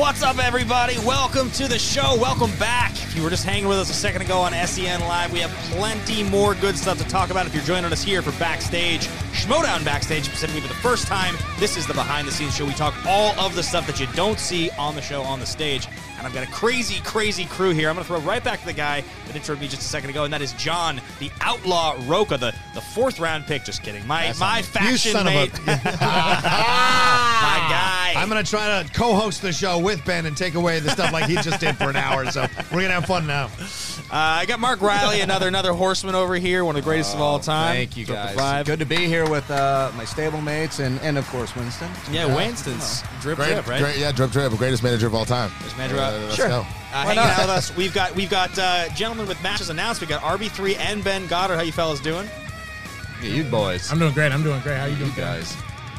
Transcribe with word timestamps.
What's 0.00 0.22
up, 0.22 0.38
everybody? 0.38 0.96
Welcome 1.00 1.50
to 1.50 1.68
the 1.68 1.78
show. 1.78 2.16
Welcome 2.18 2.50
back. 2.58 2.90
If 2.92 3.14
you 3.14 3.22
were 3.22 3.28
just 3.28 3.44
hanging 3.44 3.68
with 3.68 3.76
us 3.76 3.90
a 3.90 3.92
second 3.92 4.22
ago 4.22 4.38
on 4.38 4.52
SEN 4.66 5.00
Live, 5.02 5.30
we 5.30 5.40
have 5.40 5.50
plenty 5.72 6.22
more 6.22 6.54
good 6.54 6.78
stuff 6.78 6.96
to 6.96 7.04
talk 7.06 7.28
about. 7.28 7.46
If 7.46 7.54
you're 7.54 7.62
joining 7.64 7.92
us 7.92 8.02
here 8.02 8.22
for 8.22 8.32
Backstage, 8.40 9.08
Schmodown 9.32 9.84
Backstage, 9.84 10.24
specifically 10.24 10.62
for 10.62 10.68
the 10.68 10.80
first 10.80 11.06
time, 11.06 11.34
this 11.58 11.76
is 11.76 11.86
the 11.86 11.92
behind 11.92 12.26
the 12.26 12.32
scenes 12.32 12.56
show. 12.56 12.64
We 12.64 12.72
talk 12.72 12.94
all 13.06 13.38
of 13.38 13.54
the 13.54 13.62
stuff 13.62 13.86
that 13.88 14.00
you 14.00 14.06
don't 14.14 14.38
see 14.38 14.70
on 14.78 14.94
the 14.94 15.02
show 15.02 15.20
on 15.20 15.38
the 15.38 15.44
stage. 15.44 15.86
And 16.20 16.26
I've 16.26 16.34
got 16.34 16.46
a 16.46 16.50
crazy, 16.52 17.00
crazy 17.00 17.46
crew 17.46 17.70
here. 17.70 17.88
I'm 17.88 17.94
going 17.94 18.04
to 18.04 18.08
throw 18.12 18.20
right 18.20 18.44
back 18.44 18.60
to 18.60 18.66
the 18.66 18.74
guy 18.74 19.02
that 19.26 19.34
introed 19.34 19.58
me 19.58 19.68
just 19.68 19.80
a 19.80 19.86
second 19.86 20.10
ago, 20.10 20.24
and 20.24 20.32
that 20.34 20.42
is 20.42 20.52
John, 20.52 21.00
the 21.18 21.30
Outlaw 21.40 21.96
Rocha, 22.06 22.36
the, 22.36 22.54
the 22.74 22.80
fourth 22.82 23.18
round 23.18 23.46
pick. 23.46 23.64
Just 23.64 23.82
kidding. 23.82 24.06
My 24.06 24.26
That's 24.26 24.38
my 24.38 24.60
faction 24.60 24.90
you 24.90 24.98
son 24.98 25.24
mate. 25.24 25.50
Of 25.54 25.60
a, 25.60 25.66
my 25.66 25.80
guy. 27.70 28.12
I'm 28.16 28.28
gonna 28.28 28.42
try 28.42 28.82
to 28.82 28.92
co-host 28.92 29.40
the 29.40 29.50
show 29.50 29.78
with 29.78 30.04
Ben 30.04 30.26
and 30.26 30.36
take 30.36 30.56
away 30.56 30.78
the 30.80 30.90
stuff 30.90 31.10
like 31.10 31.24
he 31.24 31.36
just 31.36 31.58
did 31.58 31.78
for 31.78 31.88
an 31.88 31.96
hour. 31.96 32.30
So 32.30 32.46
we're 32.70 32.82
gonna 32.82 33.00
have 33.00 33.06
fun 33.06 33.26
now. 33.26 33.48
Uh, 34.12 34.16
I 34.42 34.46
got 34.46 34.58
Mark 34.58 34.80
Riley, 34.80 35.20
another 35.20 35.46
another 35.46 35.72
horseman 35.72 36.16
over 36.16 36.34
here, 36.34 36.64
one 36.64 36.74
of 36.74 36.82
the 36.82 36.88
greatest 36.88 37.14
of 37.14 37.20
all 37.20 37.38
time. 37.38 37.76
Thank 37.76 37.96
you 37.96 38.04
Drop 38.04 38.34
guys. 38.34 38.36
vibe. 38.36 38.66
Good 38.66 38.80
to 38.80 38.84
be 38.84 39.06
here 39.06 39.28
with 39.30 39.48
uh, 39.52 39.92
my 39.96 40.02
stablemates 40.04 40.84
and, 40.84 40.98
and 41.00 41.16
of 41.16 41.28
course 41.28 41.54
Winston. 41.54 41.88
Yeah, 42.10 42.26
Winston's 42.34 43.04
drip 43.20 43.36
Great, 43.36 43.52
drip, 43.52 43.68
right? 43.68 43.80
great, 43.80 43.98
yeah, 43.98 44.10
drip 44.10 44.32
drip, 44.32 44.52
greatest 44.54 44.82
manager 44.82 45.06
of 45.06 45.14
all 45.14 45.24
time. 45.24 45.52
There's 45.60 45.76
manager 45.76 46.00
out. 46.00 46.12
let's 46.22 46.34
Sure. 46.34 46.48
go. 46.48 46.58
Uh, 46.60 46.64
hanging 47.04 47.18
out 47.18 47.38
with 47.38 47.50
us, 47.50 47.76
we've 47.76 47.94
got 47.94 48.12
we've 48.16 48.28
got 48.30 48.58
uh, 48.58 48.88
gentlemen 48.96 49.28
with 49.28 49.40
matches 49.44 49.70
announced. 49.70 50.00
We 50.00 50.08
got 50.08 50.22
RB3 50.22 50.76
and 50.78 51.04
Ben 51.04 51.28
Goddard. 51.28 51.54
How 51.54 51.62
you 51.62 51.70
fellas 51.70 52.00
doing? 52.00 52.28
Yeah, 53.22 53.28
you 53.30 53.44
boys. 53.44 53.92
I'm 53.92 54.00
doing 54.00 54.12
great. 54.12 54.32
I'm 54.32 54.42
doing 54.42 54.60
great. 54.62 54.76
How 54.78 54.86
you 54.86 54.94
you 54.94 55.04
doing, 55.04 55.12
guys. 55.16 55.56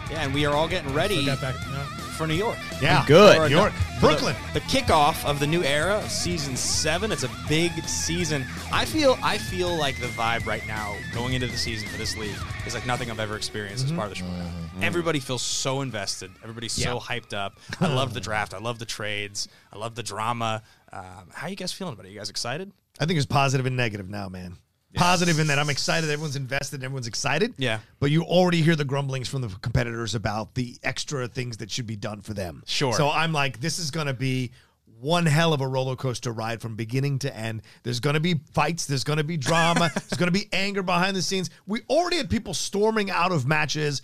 Yeah, 0.10 0.24
and 0.26 0.34
we 0.34 0.46
are 0.46 0.54
all 0.54 0.68
getting 0.68 0.94
ready 0.94 1.26
Got 1.26 1.40
back, 1.40 1.56
you 1.66 1.72
know. 1.72 1.86
For 2.22 2.28
New 2.28 2.36
York. 2.36 2.58
Yeah, 2.80 3.04
Good. 3.08 3.50
New 3.50 3.56
York, 3.56 3.74
Brooklyn. 4.00 4.36
The, 4.54 4.60
the 4.60 4.66
kickoff 4.68 5.26
of 5.26 5.40
the 5.40 5.48
new 5.48 5.64
era, 5.64 5.96
of 5.96 6.12
season 6.12 6.56
seven. 6.56 7.12
It's 7.12 7.24
a 7.24 7.32
big 7.50 7.72
season. 7.86 8.46
I 8.72 8.86
feel 8.86 9.18
I 9.24 9.40
feel 9.40 9.76
like 9.76 10.00
the 10.00 10.06
vibe 10.08 10.46
right 10.46 10.66
now 10.68 10.96
going 11.16 11.34
into 11.34 11.48
the 11.48 11.58
season 11.58 11.90
for 11.90 11.98
this 11.98 12.16
league 12.16 12.36
is 12.68 12.76
like 12.76 12.86
nothing 12.86 13.10
I've 13.10 13.20
ever 13.20 13.36
experienced 13.36 13.86
as 13.86 13.90
mm-hmm. 13.90 13.98
part 13.98 14.12
of 14.12 14.18
the 14.18 14.20
show. 14.20 14.26
Mm-hmm. 14.26 14.42
Mm-hmm. 14.42 14.84
Everybody 14.84 15.20
feels 15.20 15.42
so 15.42 15.82
invested. 15.82 16.30
Everybody's 16.44 16.74
so 16.74 17.00
hyped 17.00 17.34
up. 17.34 17.60
I 17.80 17.92
love 17.92 18.14
the 18.14 18.22
draft. 18.22 18.54
I 18.54 18.60
love 18.60 18.78
the 18.78 18.86
trades. 18.86 19.48
I 19.74 19.80
love 19.80 19.96
the 19.96 20.04
drama. 20.04 20.62
Um, 20.94 21.30
how 21.34 21.48
you 21.48 21.56
guys 21.56 21.74
feeling 21.74 21.96
about 21.96 22.06
it? 22.06 22.12
You 22.12 22.20
guys 22.20 22.30
excited? 22.30 22.72
I 23.00 23.08
think 23.08 23.18
it's 23.18 23.26
positive 23.26 23.66
and 23.66 23.76
negative 23.76 24.10
now, 24.10 24.30
man. 24.30 24.58
Positive 24.94 25.40
in 25.40 25.48
that 25.48 25.58
I'm 25.58 25.70
excited. 25.70 26.10
Everyone's 26.10 26.36
invested. 26.36 26.84
Everyone's 26.84 27.08
excited. 27.08 27.54
Yeah. 27.58 27.80
But 28.00 28.12
you 28.12 28.24
already 28.24 28.62
hear 28.62 28.76
the 28.76 28.86
grumblings 28.86 29.30
from 29.30 29.42
the 29.42 29.48
competitors 29.62 30.16
about 30.16 30.56
the 30.56 30.78
extra 30.84 31.28
things 31.28 31.58
that 31.58 31.72
should 31.72 31.88
be 31.88 31.96
done 31.96 32.22
for 32.22 32.34
them. 32.34 32.64
Sure. 32.66 32.94
So 32.94 33.10
I'm 33.10 33.32
like, 33.32 33.62
this 33.62 33.80
is 33.80 33.90
going 33.92 34.08
to 34.08 34.14
be 34.14 34.52
one 35.00 35.26
hell 35.26 35.54
of 35.54 35.62
a 35.62 35.68
roller 35.68 35.96
coaster 35.96 36.32
ride 36.32 36.62
from 36.62 36.76
beginning 36.76 37.20
to 37.20 37.36
end. 37.36 37.64
There's 37.84 38.00
going 38.00 38.14
to 38.14 38.20
be 38.20 38.36
fights. 38.54 38.86
There's 38.86 39.04
going 39.04 39.18
to 39.18 39.24
be 39.24 39.38
drama. 39.38 39.90
there's 39.94 40.20
going 40.20 40.32
to 40.32 40.40
be 40.40 40.48
anger 40.54 40.84
behind 40.84 41.16
the 41.16 41.22
scenes. 41.22 41.50
We 41.66 41.82
already 41.90 42.18
had 42.18 42.30
people 42.30 42.54
storming 42.54 43.10
out 43.10 43.32
of 43.32 43.48
matches 43.48 44.02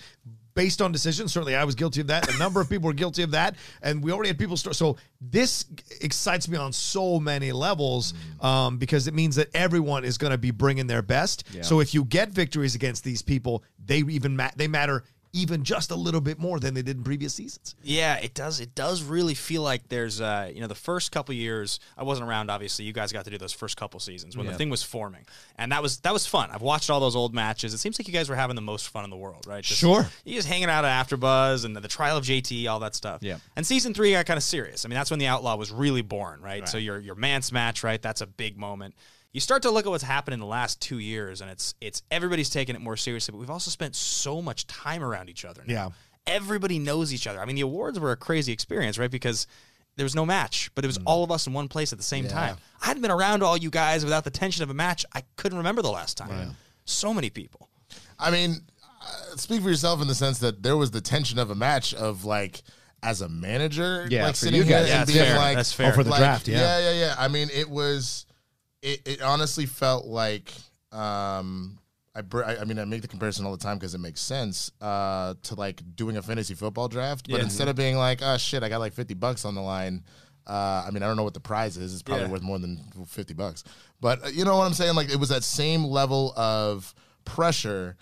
based 0.57 0.81
on 0.81 0.91
decisions. 0.91 1.31
Certainly, 1.31 1.56
I 1.56 1.63
was 1.63 1.75
guilty 1.75 2.01
of 2.01 2.07
that. 2.07 2.34
A 2.34 2.38
number 2.40 2.59
of 2.59 2.68
people 2.68 2.88
were 2.88 2.94
guilty 2.94 3.22
of 3.22 3.31
that, 3.31 3.56
and 3.84 4.03
we 4.03 4.12
already 4.12 4.29
had 4.29 4.40
people. 4.40 4.57
St- 4.57 4.75
so 4.75 4.97
this 5.22 5.66
excites 6.01 6.50
me 6.50 6.57
on 6.57 6.73
so 6.73 7.19
many 7.19 7.51
levels 7.51 8.16
um, 8.41 8.78
because 8.79 9.07
it 9.07 9.13
means 9.13 9.35
that 9.35 9.50
everyone 9.53 10.03
is 10.03 10.18
going 10.18 10.31
to 10.31 10.38
be 10.38 10.51
bringing 10.51 10.88
their 10.88 11.03
best. 11.03 11.44
So 11.62 11.79
if 11.79 11.94
you 11.94 12.03
get 12.03 12.29
victories 12.29 12.73
against 12.75 13.03
these 13.03 13.22
people, 13.22 13.63
they 13.85 14.00
even 14.00 14.35
ma- 14.35 14.50
they 14.56 14.68
matter 14.68 15.03
even 15.34 15.64
just 15.64 15.92
a 15.92 15.96
little 15.96 16.22
bit 16.22 16.40
more 16.40 16.60
than 16.60 16.74
they 16.74 16.82
did 16.82 16.98
in 16.98 17.04
previous 17.04 17.34
seasons. 17.34 17.76
Yeah, 17.84 18.16
it 18.18 18.34
does. 18.34 18.60
It 18.60 18.76
does 18.76 19.04
really 19.04 19.34
feel 19.34 19.62
like 19.62 19.90
there's, 19.90 20.22
uh, 20.22 20.50
you 20.54 20.62
know, 20.62 20.68
the 20.68 20.76
first 20.76 21.12
couple 21.12 21.36
years. 21.36 21.80
I 21.98 22.04
wasn't 22.04 22.28
around. 22.30 22.50
Obviously, 22.50 22.86
you 22.86 22.94
guys 22.94 23.12
got 23.12 23.26
to 23.26 23.32
do 23.32 23.38
those 23.38 23.54
first 23.54 23.78
couple 23.78 24.00
seasons 24.00 24.36
when 24.38 24.46
the 24.46 24.54
thing 24.54 24.70
was 24.70 24.84
forming, 24.84 25.26
and 25.58 25.72
that 25.72 25.82
was 25.82 26.00
that 26.00 26.14
was 26.14 26.26
fun. 26.26 26.50
I've 26.52 26.62
watched 26.62 26.90
all 26.90 27.00
those 27.00 27.16
old 27.16 27.34
matches. 27.34 27.74
It 27.74 27.78
seems 27.80 28.00
like 28.00 28.08
you 28.08 28.14
guys 28.14 28.30
were 28.30 28.36
having 28.36 28.56
the 28.56 28.62
most 28.62 28.90
fun 28.90 29.04
in 29.04 29.10
the 29.10 29.18
world, 29.18 29.46
right? 29.48 29.64
Just, 29.64 29.80
Sure. 29.80 30.08
You 30.26 30.36
just 30.36 30.48
hanging 30.48 30.70
out 30.70 30.86
at 30.86 31.08
AfterBuzz 31.08 31.66
and 31.66 31.76
the, 31.76 31.82
the 31.82 31.88
trial 31.88 32.18
of 32.18 32.24
JT, 32.24 32.68
all 32.70 32.80
that 32.80 32.96
stuff. 32.96 33.22
Yeah. 33.22 33.38
And 33.56 33.66
season 33.66 33.94
three 33.94 34.12
got 34.12 34.26
kind 34.26 34.38
of 34.38 34.44
serious. 34.44 34.86
I 34.86 34.88
mean, 34.88 34.96
that's 34.96 35.12
when 35.12 35.20
the 35.20 35.28
Outlaw 35.28 35.56
was 35.56 35.72
really 35.72 36.02
born, 36.02 36.42
right? 36.42 36.68
So 36.68 36.78
your 36.78 37.00
your 37.00 37.16
Mance 37.16 37.52
match, 37.52 37.84
right? 37.84 38.02
That's 38.02 38.22
a 38.22 38.28
big 38.28 38.58
moment. 38.58 38.96
You 39.34 39.40
start 39.42 39.62
to 39.64 39.72
look 39.72 39.86
at 39.86 39.90
what's 39.90 40.04
happened 40.04 40.34
in 40.34 40.40
the 40.40 40.46
last 40.46 40.82
two 40.82 41.00
years, 41.00 41.42
and 41.42 41.50
it's 41.52 41.76
it's 41.82 42.02
everybody's 42.10 42.50
taking 42.50 42.76
it 42.76 42.82
more 42.82 42.98
seriously. 42.98 43.32
But 43.34 43.40
we've 43.40 43.50
also 43.50 43.70
spent 43.72 43.96
so 43.96 44.42
much 44.42 44.66
time 44.68 45.04
around 45.04 45.30
each 45.30 45.46
other. 45.46 45.64
Now 45.68 45.74
Yeah. 45.74 45.90
everybody 46.26 46.80
knows 46.80 47.14
each 47.14 47.28
other. 47.28 47.40
I 47.42 47.46
mean, 47.46 47.56
the 47.56 47.62
awards 47.62 48.00
were 48.00 48.12
a 48.12 48.18
crazy 48.18 48.51
experience, 48.51 48.98
right? 48.98 49.12
Because 49.12 49.46
there 49.96 50.04
was 50.06 50.16
no 50.16 50.25
match, 50.25 50.69
but 50.75 50.84
it 50.86 50.88
was 50.88 51.00
all 51.06 51.24
of 51.24 51.31
us 51.31 51.48
in 51.48 51.54
one 51.54 51.68
place 51.68 51.92
at 51.92 51.98
the 51.98 52.04
same 52.04 52.28
time. 52.28 52.56
I 52.81 52.86
hadn't 52.88 53.01
been 53.01 53.12
around 53.12 53.42
all 53.44 53.57
you 53.57 53.69
guys 53.72 54.04
without 54.04 54.24
the 54.24 54.30
tension 54.30 54.62
of 54.63 54.69
a 54.69 54.74
match. 54.75 55.06
I 55.13 55.24
couldn't 55.38 55.57
remember 55.57 55.81
the 55.81 55.90
last 55.92 56.18
time. 56.18 56.56
So 56.86 57.13
many 57.13 57.30
people. 57.30 57.68
I 58.19 58.31
mean, 58.31 58.62
uh, 59.01 59.36
speak 59.38 59.62
for 59.62 59.69
yourself 59.69 60.01
in 60.01 60.07
the 60.07 60.16
sense 60.16 60.40
that 60.40 60.63
there 60.63 60.78
was 60.78 60.92
the 60.92 61.01
tension 61.01 61.38
of 61.40 61.50
a 61.51 61.56
match 61.56 61.94
of 61.94 62.25
like 62.25 62.62
as 63.04 63.22
a 63.22 63.30
manager, 63.30 64.07
Yeah, 64.10 64.24
like 64.25 64.34
for 64.36 64.38
sitting 64.46 64.57
you 64.60 64.63
here 64.63 64.80
guys. 64.80 64.88
Yeah, 64.88 64.94
and 64.94 65.01
that's 65.01 65.12
being 65.12 65.25
fair. 65.25 65.38
like, 65.38 65.56
That's 65.57 65.74
fair. 65.74 65.92
Oh, 65.92 65.96
for 65.96 66.04
the 66.04 66.10
like, 66.12 66.19
draft, 66.19 66.48
yeah. 66.48 66.60
yeah, 66.60 66.80
yeah, 66.92 67.00
yeah. 67.00 67.16
I 67.18 67.28
mean, 67.28 67.50
it 67.54 67.69
was, 67.69 68.25
it, 68.81 69.01
it 69.06 69.21
honestly 69.21 69.65
felt 69.65 70.06
like, 70.06 70.53
um, 70.91 71.79
I, 72.15 72.21
br- 72.21 72.44
I 72.44 72.63
mean, 72.63 72.79
I 72.79 72.85
make 72.85 73.01
the 73.03 73.07
comparison 73.07 73.45
all 73.45 73.51
the 73.51 73.63
time 73.63 73.77
because 73.77 73.94
it 73.94 74.00
makes 74.00 74.21
sense 74.21 74.71
uh, 74.81 75.35
to 75.44 75.56
like 75.56 75.81
doing 75.95 76.18
a 76.18 76.21
fantasy 76.21 76.56
football 76.56 76.88
draft, 76.88 77.27
but 77.29 77.38
Yeah. 77.38 77.44
instead 77.44 77.68
of 77.68 77.75
being 77.75 77.95
like, 77.97 78.21
oh 78.24 78.38
shit, 78.38 78.63
I 78.63 78.69
got 78.69 78.79
like 78.79 78.94
fifty 78.94 79.13
bucks 79.13 79.45
on 79.45 79.53
the 79.56 79.62
line. 79.62 80.03
Uh, 80.47 80.85
I 80.88 80.91
mean, 80.91 81.03
I 81.03 81.07
don't 81.07 81.18
know 81.18 81.24
what 81.24 81.33
the 81.33 81.39
prize 81.41 81.75
is. 81.77 81.94
It's 81.94 82.01
probably 82.01 82.25
Yeah. 82.25 82.31
worth 82.31 82.41
more 82.41 82.57
than 82.57 82.81
fifty 83.07 83.33
bucks, 83.33 83.63
but 84.01 84.24
uh, 84.25 84.29
you 84.29 84.45
know 84.45 84.57
what 84.57 84.65
I'm 84.65 84.74
saying? 84.74 84.95
Like, 84.95 85.09
it 85.12 85.19
was 85.19 85.29
that 85.29 85.44
same 85.44 85.83
level 85.83 86.33
of 86.38 86.95
pressure 87.25 87.97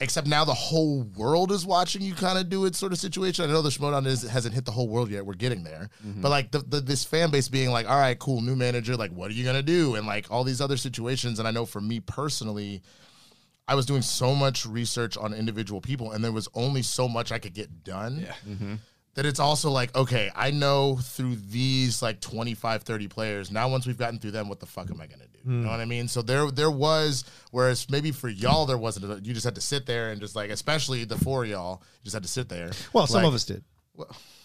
except 0.00 0.26
now 0.26 0.44
the 0.44 0.54
whole 0.54 1.02
world 1.16 1.50
is 1.50 1.66
watching 1.66 2.02
you 2.02 2.14
kind 2.14 2.38
of 2.38 2.48
do 2.48 2.64
it 2.66 2.76
sort 2.76 2.92
of 2.92 2.98
situation. 2.98 3.44
I 3.44 3.52
know 3.52 3.62
the 3.62 3.68
Schmodown 3.70 4.06
is 4.06 4.22
hasn't 4.22 4.54
hit 4.54 4.64
the 4.64 4.70
whole 4.70 4.88
world 4.88 5.10
yet. 5.10 5.26
We're 5.26 5.34
getting 5.34 5.64
there, 5.64 5.90
mm-hmm. 6.06 6.20
but 6.20 6.30
like 6.30 6.50
the, 6.50 6.60
the 6.60 6.80
this 6.80 7.04
fan 7.04 7.30
base 7.30 7.48
being 7.48 7.70
like, 7.70 7.88
all 7.88 7.98
right, 7.98 8.18
cool, 8.18 8.40
new 8.40 8.56
manager, 8.56 8.96
like 8.96 9.10
what 9.10 9.30
are 9.30 9.34
you 9.34 9.44
gonna 9.44 9.62
do, 9.62 9.96
and 9.96 10.06
like 10.06 10.30
all 10.30 10.44
these 10.44 10.60
other 10.60 10.76
situations. 10.76 11.38
And 11.38 11.48
I 11.48 11.50
know 11.50 11.66
for 11.66 11.80
me 11.80 12.00
personally. 12.00 12.82
I 13.70 13.74
was 13.74 13.84
doing 13.84 14.00
so 14.00 14.34
much 14.34 14.64
research 14.64 15.18
on 15.18 15.34
individual 15.34 15.82
people, 15.82 16.12
and 16.12 16.24
there 16.24 16.32
was 16.32 16.48
only 16.54 16.80
so 16.80 17.06
much 17.06 17.30
I 17.30 17.38
could 17.38 17.52
get 17.52 17.84
done. 17.84 18.26
Mm-hmm. 18.48 18.74
That 19.12 19.26
it's 19.26 19.40
also 19.40 19.70
like, 19.70 19.94
okay, 19.94 20.30
I 20.34 20.52
know 20.52 20.96
through 20.96 21.36
these 21.36 22.00
like 22.00 22.22
25, 22.22 22.84
30 22.84 23.08
players, 23.08 23.50
now 23.50 23.68
once 23.68 23.86
we've 23.86 23.98
gotten 23.98 24.18
through 24.18 24.30
them, 24.30 24.48
what 24.48 24.60
the 24.60 24.64
fuck 24.64 24.90
am 24.90 25.02
I 25.02 25.06
gonna 25.06 25.26
do? 25.26 25.37
You 25.48 25.54
know 25.64 25.70
what 25.70 25.80
I 25.80 25.86
mean? 25.86 26.08
So 26.08 26.20
there 26.20 26.50
there 26.50 26.70
was 26.70 27.24
whereas 27.50 27.88
maybe 27.88 28.12
for 28.12 28.28
y'all 28.28 28.66
there 28.66 28.76
wasn't 28.76 29.24
you 29.24 29.32
just 29.32 29.44
had 29.44 29.54
to 29.54 29.60
sit 29.62 29.86
there 29.86 30.10
and 30.10 30.20
just 30.20 30.36
like 30.36 30.50
especially 30.50 31.04
the 31.04 31.16
four 31.16 31.44
of 31.44 31.50
y'all, 31.50 31.82
you 32.00 32.04
just 32.04 32.14
had 32.14 32.22
to 32.22 32.28
sit 32.28 32.48
there. 32.48 32.70
Well, 32.92 33.06
some 33.06 33.22
Like, 33.22 33.28
of 33.28 33.34
us 33.34 33.44
did. 33.44 33.64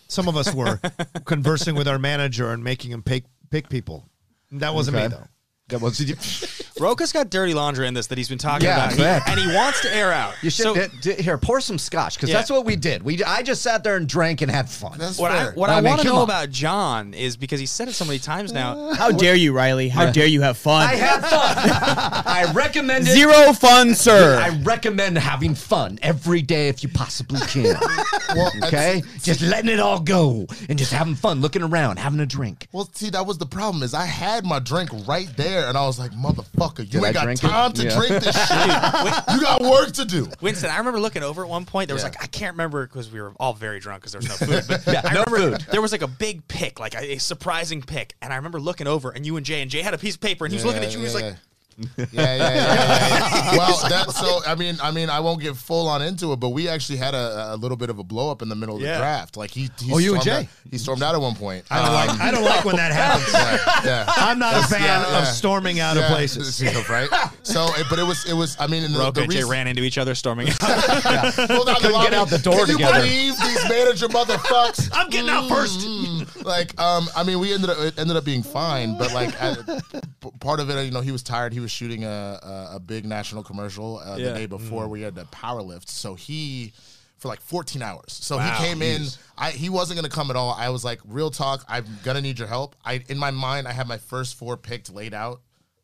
Some 0.08 0.28
of 0.28 0.38
us 0.38 0.54
were 0.56 0.80
conversing 1.26 1.76
with 1.76 1.88
our 1.88 2.00
manager 2.00 2.52
and 2.52 2.64
making 2.64 2.92
him 2.92 3.04
pick 3.04 3.26
pick 3.50 3.68
people. 3.70 4.08
That 4.52 4.74
wasn't 4.74 4.98
me 4.98 5.08
though. 5.08 5.28
That 5.70 5.82
was 5.82 6.00
Rocha's 6.80 7.12
got 7.12 7.30
dirty 7.30 7.54
laundry 7.54 7.88
in 7.88 7.94
this 7.94 8.08
that 8.08 8.18
he's 8.18 8.30
been 8.30 8.38
talking 8.38 8.66
Yeah, 8.68 8.86
about, 8.92 8.98
go 8.98 9.04
and 9.32 9.40
he 9.40 9.48
wants 9.56 9.82
to 9.82 9.96
air 9.96 10.12
out. 10.12 10.34
You 10.42 10.50
should 10.50 10.64
So- 10.64 10.74
d- 10.76 10.88
d- 11.16 11.22
here 11.22 11.38
pour 11.38 11.62
some 11.62 11.78
scotch 11.78 12.16
because 12.16 12.30
Yeah. 12.30 12.38
that's 12.38 12.50
what 12.50 12.66
we 12.66 12.76
did. 12.76 13.04
We 13.04 13.24
I 13.24 13.44
just 13.44 13.62
sat 13.62 13.84
there 13.84 13.96
and 13.96 14.08
drank 14.08 14.42
and 14.42 14.50
had 14.52 14.70
fun. 14.70 14.98
That's 14.98 15.18
What 15.18 15.32
I, 15.32 15.50
what 15.52 15.70
I 15.70 15.74
I, 15.78 15.82
mean, 15.82 15.90
want 15.92 16.02
to 16.02 16.08
know 16.08 16.18
on. 16.18 16.24
about 16.24 16.50
John 16.50 17.14
is 17.14 17.38
because 17.38 17.60
he 17.60 17.66
said 17.66 17.88
it 17.90 17.94
so 17.94 18.06
many 18.06 18.20
times 18.20 18.52
now. 18.52 18.90
Uh, 18.90 18.96
How 18.96 19.12
dare 19.12 19.36
you, 19.36 19.54
Riley? 19.54 19.90
How 19.90 20.10
dare 20.12 20.26
you 20.26 20.42
have 20.42 20.58
fun? 20.58 20.88
I 20.88 20.96
had 20.96 21.22
fun. 21.22 22.24
I 22.26 22.52
recommend 22.54 23.08
it. 23.08 23.12
Zero 23.12 23.54
fun, 23.54 23.94
sir. 23.94 24.40
I 24.44 24.50
recommend 24.64 25.18
having 25.18 25.56
fun 25.56 26.00
every 26.02 26.42
day 26.42 26.70
if 26.70 26.82
you 26.84 26.90
possibly 26.90 27.40
can. 27.42 27.64
well, 28.36 28.52
Okay, 28.64 29.02
that's- 29.02 29.24
just 29.24 29.42
letting 29.42 29.70
it 29.70 29.80
all 29.80 30.00
go 30.00 30.48
and 30.70 30.78
just 30.80 30.92
having 30.92 31.16
fun, 31.16 31.40
looking 31.42 31.62
around, 31.64 31.98
having 32.00 32.20
a 32.20 32.26
drink. 32.26 32.68
Well, 32.72 32.90
see, 32.94 33.10
that 33.12 33.26
was 33.26 33.38
the 33.38 33.46
problem. 33.46 33.84
Is 33.84 33.94
I 33.94 34.06
had 34.06 34.44
my 34.46 34.60
drink 34.60 34.90
right 35.08 35.30
there, 35.38 35.68
and 35.68 35.78
I 35.78 35.86
was 35.86 36.00
like, 36.00 36.12
"Motherfucker, 36.12 36.63
you 36.80 36.86
Did 36.86 37.04
I 37.04 37.08
ain't 37.08 37.14
got 37.14 37.24
drink 37.26 37.44
it? 37.44 37.48
time 37.48 37.74
to 37.74 37.84
Yeah. 37.84 37.96
drink 37.96 38.24
this 38.24 38.48
shit. 38.48 39.36
you 39.36 39.42
got 39.42 39.62
work 39.62 39.92
to 39.94 40.06
do." 40.06 40.30
Winston, 40.42 40.70
I 40.70 40.78
remember 40.78 41.00
looking 41.00 41.24
over 41.24 41.44
at 41.44 41.50
one 41.50 41.66
point. 41.66 41.88
There 41.88 41.96
was 41.96 42.04
Yeah. 42.04 42.10
like 42.10 42.24
I 42.24 42.28
can't 42.28 42.54
remember 42.54 42.86
because 42.88 43.12
we 43.12 43.22
were 43.22 43.34
all 43.40 43.54
very 43.54 43.80
drunk 43.80 44.02
because 44.02 44.14
there 44.14 44.20
was 44.20 44.30
no 44.30 44.48
food. 44.48 44.64
But 44.68 44.88
Yeah, 44.94 45.02
I 45.04 45.14
no 45.14 45.24
remember 45.28 45.58
food. 45.60 45.68
there 45.72 45.82
was 45.82 45.92
like 45.92 46.02
a 46.02 46.08
big 46.08 46.48
pick, 46.48 46.80
like 46.80 46.96
a, 46.96 47.14
a 47.14 47.18
surprising 47.20 47.82
pick, 47.82 48.16
and 48.22 48.32
I 48.34 48.38
remember 48.38 48.60
looking 48.60 48.88
over 48.88 49.12
and 49.12 49.26
you 49.26 49.38
and 49.38 49.46
Jay 49.46 49.62
and 49.62 49.70
Jay 49.70 49.82
had 49.82 49.94
a 49.94 49.98
piece 49.98 50.16
of 50.16 50.22
paper 50.22 50.46
and 50.46 50.52
he 50.52 50.58
was 50.58 50.66
looking 50.66 50.84
at 50.84 50.92
you. 50.92 51.00
He 51.00 51.04
was 51.04 51.16
like, 51.16 51.36
yeah, 51.98 52.06
yeah, 52.12 52.36
yeah, 52.36 52.36
yeah, 52.38 53.08
yeah. 53.54 53.58
well, 53.58 53.90
that 53.90 54.12
so 54.12 54.42
I 54.46 54.56
mean, 54.56 54.78
I 54.82 54.92
mean, 54.92 55.10
I 55.10 55.20
won't 55.20 55.42
get 55.42 55.56
full 55.56 55.88
on 55.88 56.02
into 56.02 56.32
it, 56.34 56.38
but 56.40 56.50
we 56.50 56.68
actually 56.70 56.98
had 56.98 57.14
a, 57.14 57.54
a 57.54 57.56
little 57.56 57.78
bit 57.78 57.90
of 57.90 58.00
a 58.00 58.04
blow 58.04 58.30
up 58.32 58.42
in 58.42 58.50
the 58.50 58.56
middle 58.56 58.76
of 58.76 58.82
the 58.82 58.88
Yeah. 58.88 58.98
draft. 58.98 59.38
Like 59.38 59.52
he, 59.52 59.70
he 59.80 59.92
Oh, 59.94 59.98
you 59.98 60.16
and 60.16 60.24
Jay? 60.24 60.32
out- 60.32 60.46
he 60.72 60.78
stormed 60.78 61.04
out 61.04 61.16
at 61.16 61.22
one 61.22 61.36
point. 61.36 61.66
I 61.70 61.84
don't 61.86 61.94
like 61.94 62.10
um, 62.10 62.18
I 62.22 62.32
don't 62.32 62.44
like 62.44 62.66
when 62.66 62.76
that 62.78 62.92
happens. 62.92 63.34
yeah. 63.86 64.06
I'm 64.08 64.40
not 64.40 64.56
a 64.56 64.68
fan 64.68 64.82
yeah, 64.82 65.06
of 65.06 65.12
yeah. 65.12 65.24
storming 65.26 65.80
out 65.80 65.98
of 65.98 66.04
Yeah, 66.04 66.10
places. 66.10 66.62
right? 66.90 67.10
So, 67.44 67.66
it- 67.76 67.88
but 67.90 68.00
it 68.00 68.04
was, 68.04 68.26
it 68.30 68.34
was. 68.34 68.56
I 68.60 68.68
mean, 68.68 68.84
and 68.84 68.94
the, 68.96 69.00
Rocha 69.00 69.12
the 69.14 69.22
and 69.24 69.32
Jay 69.32 69.38
reason, 69.40 69.52
ran 69.52 69.68
into 69.68 69.84
each 69.84 69.98
other, 69.98 70.16
storming 70.16 70.50
out. 70.50 70.58
Pulled 70.58 70.70
out 70.70 71.34
the 71.36 71.40
Couldn't 71.44 71.68
get 71.82 71.92
lobby. 71.92 72.16
out 72.16 72.30
the 72.30 72.38
door 72.40 72.66
Can 72.66 72.76
together. 72.78 73.06
you 73.06 73.34
believe 73.34 73.40
these 73.40 73.70
manager 73.70 74.08
motherfucks? 74.08 74.90
I'm 74.94 75.10
getting 75.10 75.30
out 75.30 75.48
first. 75.50 75.80
Mm-hmm. 75.82 76.13
Mm. 76.44 76.48
like, 76.48 76.80
um, 76.80 77.08
I 77.16 77.24
mean, 77.24 77.40
we 77.40 77.54
ended 77.54 77.70
up 77.70 77.78
it 77.80 77.98
ended 78.00 78.16
up 78.18 78.26
being 78.26 78.44
fine, 78.44 78.98
but 78.98 79.14
like, 79.14 79.34
at, 79.42 79.58
p- 80.22 80.30
part 80.40 80.60
of 80.60 80.70
it, 80.70 80.84
you 80.86 80.92
know, 80.92 81.02
he 81.02 81.12
was 81.12 81.24
tired. 81.24 81.54
He 81.54 81.60
was 81.60 81.72
shooting 81.72 82.04
a 82.04 82.40
a, 82.44 82.76
a 82.76 82.80
big 82.80 83.06
national 83.06 83.44
commercial 83.44 83.98
uh, 84.00 84.18
Yeah. 84.18 84.30
the 84.30 84.34
day 84.40 84.46
before 84.46 84.88
we 84.88 85.02
had 85.02 85.16
to 85.16 85.26
power 85.26 85.62
lift, 85.62 85.90
so 85.90 86.16
he. 86.16 86.74
For 87.20 87.30
like 87.30 87.40
14 87.40 87.82
hours, 87.82 88.12
so 88.12 88.36
Wow. 88.36 88.52
he 88.52 88.66
came 88.66 88.82
in. 88.82 89.04
I 89.38 89.52
he 89.52 89.70
wasn't 89.70 89.96
gonna 89.98 90.10
come 90.10 90.30
at 90.30 90.36
all. 90.36 90.52
I 90.60 90.68
was 90.68 90.84
like, 90.84 91.00
real 91.06 91.32
talk. 91.32 91.64
I'm 91.70 91.86
gonna 92.04 92.20
need 92.20 92.38
your 92.38 92.50
help. 92.50 92.76
I 92.84 93.02
in 93.08 93.18
my 93.18 93.32
mind, 93.32 93.66
I 93.66 93.72
had 93.72 93.88
my 93.88 93.98
first 93.98 94.36
four 94.36 94.58
picked 94.58 94.92
laid 94.94 95.14
out 95.14 95.40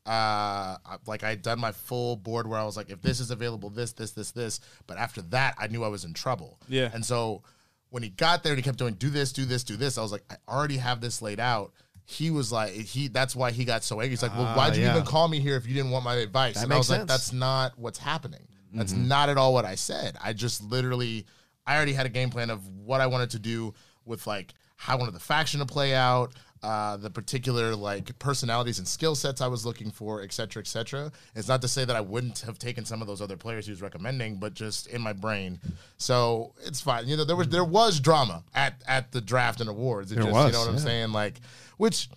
uh 0.06 0.76
I- 0.86 0.98
like 1.06 1.24
i 1.24 1.30
had 1.30 1.42
done 1.42 1.60
my 1.60 1.72
full 1.72 2.16
board 2.16 2.48
where 2.48 2.58
i 2.60 2.64
was 2.64 2.76
like 2.78 2.90
if 2.90 3.02
this 3.02 3.20
is 3.20 3.32
available 3.32 3.70
this 3.70 3.92
this 3.92 4.12
this 4.12 4.32
this 4.32 4.60
but 4.88 4.98
after 4.98 5.22
that 5.24 5.56
i 5.60 5.68
knew 5.68 5.84
i 5.84 5.88
was 5.90 6.04
in 6.06 6.14
trouble 6.14 6.58
Yeah. 6.70 6.90
and 6.94 7.06
so 7.06 7.44
when 7.90 8.04
he 8.04 8.10
got 8.10 8.44
there 8.44 8.54
and 8.54 8.60
he 8.60 8.64
kept 8.64 8.78
doing 8.78 8.94
do 8.94 9.10
this 9.10 9.32
do 9.32 9.46
this 9.46 9.64
do 9.64 9.76
this. 9.76 9.98
I 9.98 10.02
was 10.02 10.12
like 10.12 10.24
i 10.30 10.36
already 10.52 10.78
have 10.78 11.02
this 11.02 11.22
laid 11.22 11.40
out. 11.40 11.74
He 12.06 12.32
was 12.32 12.52
like 12.52 12.72
he 12.72 13.08
that's 13.08 13.36
why 13.36 13.52
he 13.52 13.66
got 13.66 13.84
so 13.84 14.00
angry. 14.00 14.12
He's 14.12 14.24
like 14.24 14.36
well 14.36 14.56
why'd 14.56 14.76
you 14.76 14.84
ah, 14.84 14.88
yeah. 14.88 14.96
even 14.96 15.06
call 15.06 15.28
me 15.28 15.40
here 15.40 15.56
if 15.56 15.68
you 15.68 15.74
didn't 15.74 15.92
want 15.92 16.06
my 16.06 16.16
advice? 16.16 16.56
That 16.56 16.64
and 16.64 16.74
i 16.74 16.76
makes 16.76 16.88
was 16.88 16.90
like 16.92 17.00
sense. 17.02 17.12
that's 17.12 17.34
not 17.34 17.78
what's 17.78 18.00
happening. 18.00 18.48
That's 18.74 18.94
mm-hmm. 18.94 19.08
not 19.08 19.30
at 19.30 19.38
all 19.38 19.54
what 19.54 19.66
i 19.66 19.76
said. 19.76 20.18
I 20.24 20.34
just 20.34 20.64
literally 20.64 21.26
i 21.66 21.76
already 21.76 21.94
had 21.94 22.06
a 22.06 22.10
game 22.10 22.30
plan 22.30 22.50
of 22.50 22.68
what 22.68 23.02
i 23.02 23.08
wanted 23.08 23.32
to 23.32 23.40
do 23.40 23.74
with 24.06 24.26
like 24.28 24.54
how 24.76 24.94
i 24.94 24.96
wanted 24.96 25.14
the 25.14 25.20
faction 25.20 25.60
to 25.60 25.66
play 25.66 25.94
out 25.94 26.34
uh, 26.62 26.98
the 26.98 27.10
particular 27.10 27.76
like 27.76 28.18
personalities 28.20 28.80
and 28.80 28.88
skill 28.88 29.16
sets 29.16 29.42
I 29.42 29.48
was 29.48 29.66
looking 29.66 29.92
for, 29.92 30.22
et 30.22 30.34
cetera, 30.34 30.62
et 30.62 30.68
cetera. 30.68 31.12
It's 31.36 31.48
not 31.48 31.62
to 31.62 31.68
say 31.68 31.86
that 31.86 31.96
I 31.96 32.02
wouldn't 32.02 32.40
have 32.40 32.60
taken 32.60 32.86
some 32.86 33.02
of 33.02 33.08
those 33.08 33.22
other 33.22 33.38
players 33.38 33.66
he 33.66 33.72
was 33.72 33.82
recommending, 33.82 34.38
but 34.38 34.54
just 34.54 34.88
in 34.88 35.02
my 35.02 35.14
brain. 35.14 35.60
So 35.98 36.54
it's 36.66 36.82
fine. 36.82 37.08
You 37.08 37.18
know, 37.18 37.24
there 37.24 37.36
was 37.36 37.48
there 37.50 37.64
was 37.64 38.00
drama 38.00 38.44
at 38.54 38.82
at 38.88 39.12
the 39.12 39.22
draft 39.22 39.62
and 39.62 39.70
awards. 39.70 40.12
It 40.12 40.16
There 40.16 40.26
just, 40.26 40.34
was, 40.34 40.46
you 40.48 40.52
know 40.54 40.60
what 40.60 40.70
I'm 40.70 40.80
saying? 40.80 41.12
Like, 41.12 41.40
which 41.78 42.10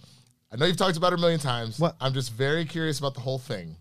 I 0.52 0.56
know 0.56 0.66
you've 0.66 0.76
talked 0.76 0.96
about 0.96 1.12
it 1.12 1.18
a 1.18 1.22
million 1.22 1.40
times. 1.40 1.78
What? 1.78 1.96
I'm 2.00 2.12
just 2.12 2.32
very 2.32 2.64
curious 2.64 2.98
about 2.98 3.14
the 3.14 3.20
whole 3.20 3.38
thing. 3.38 3.76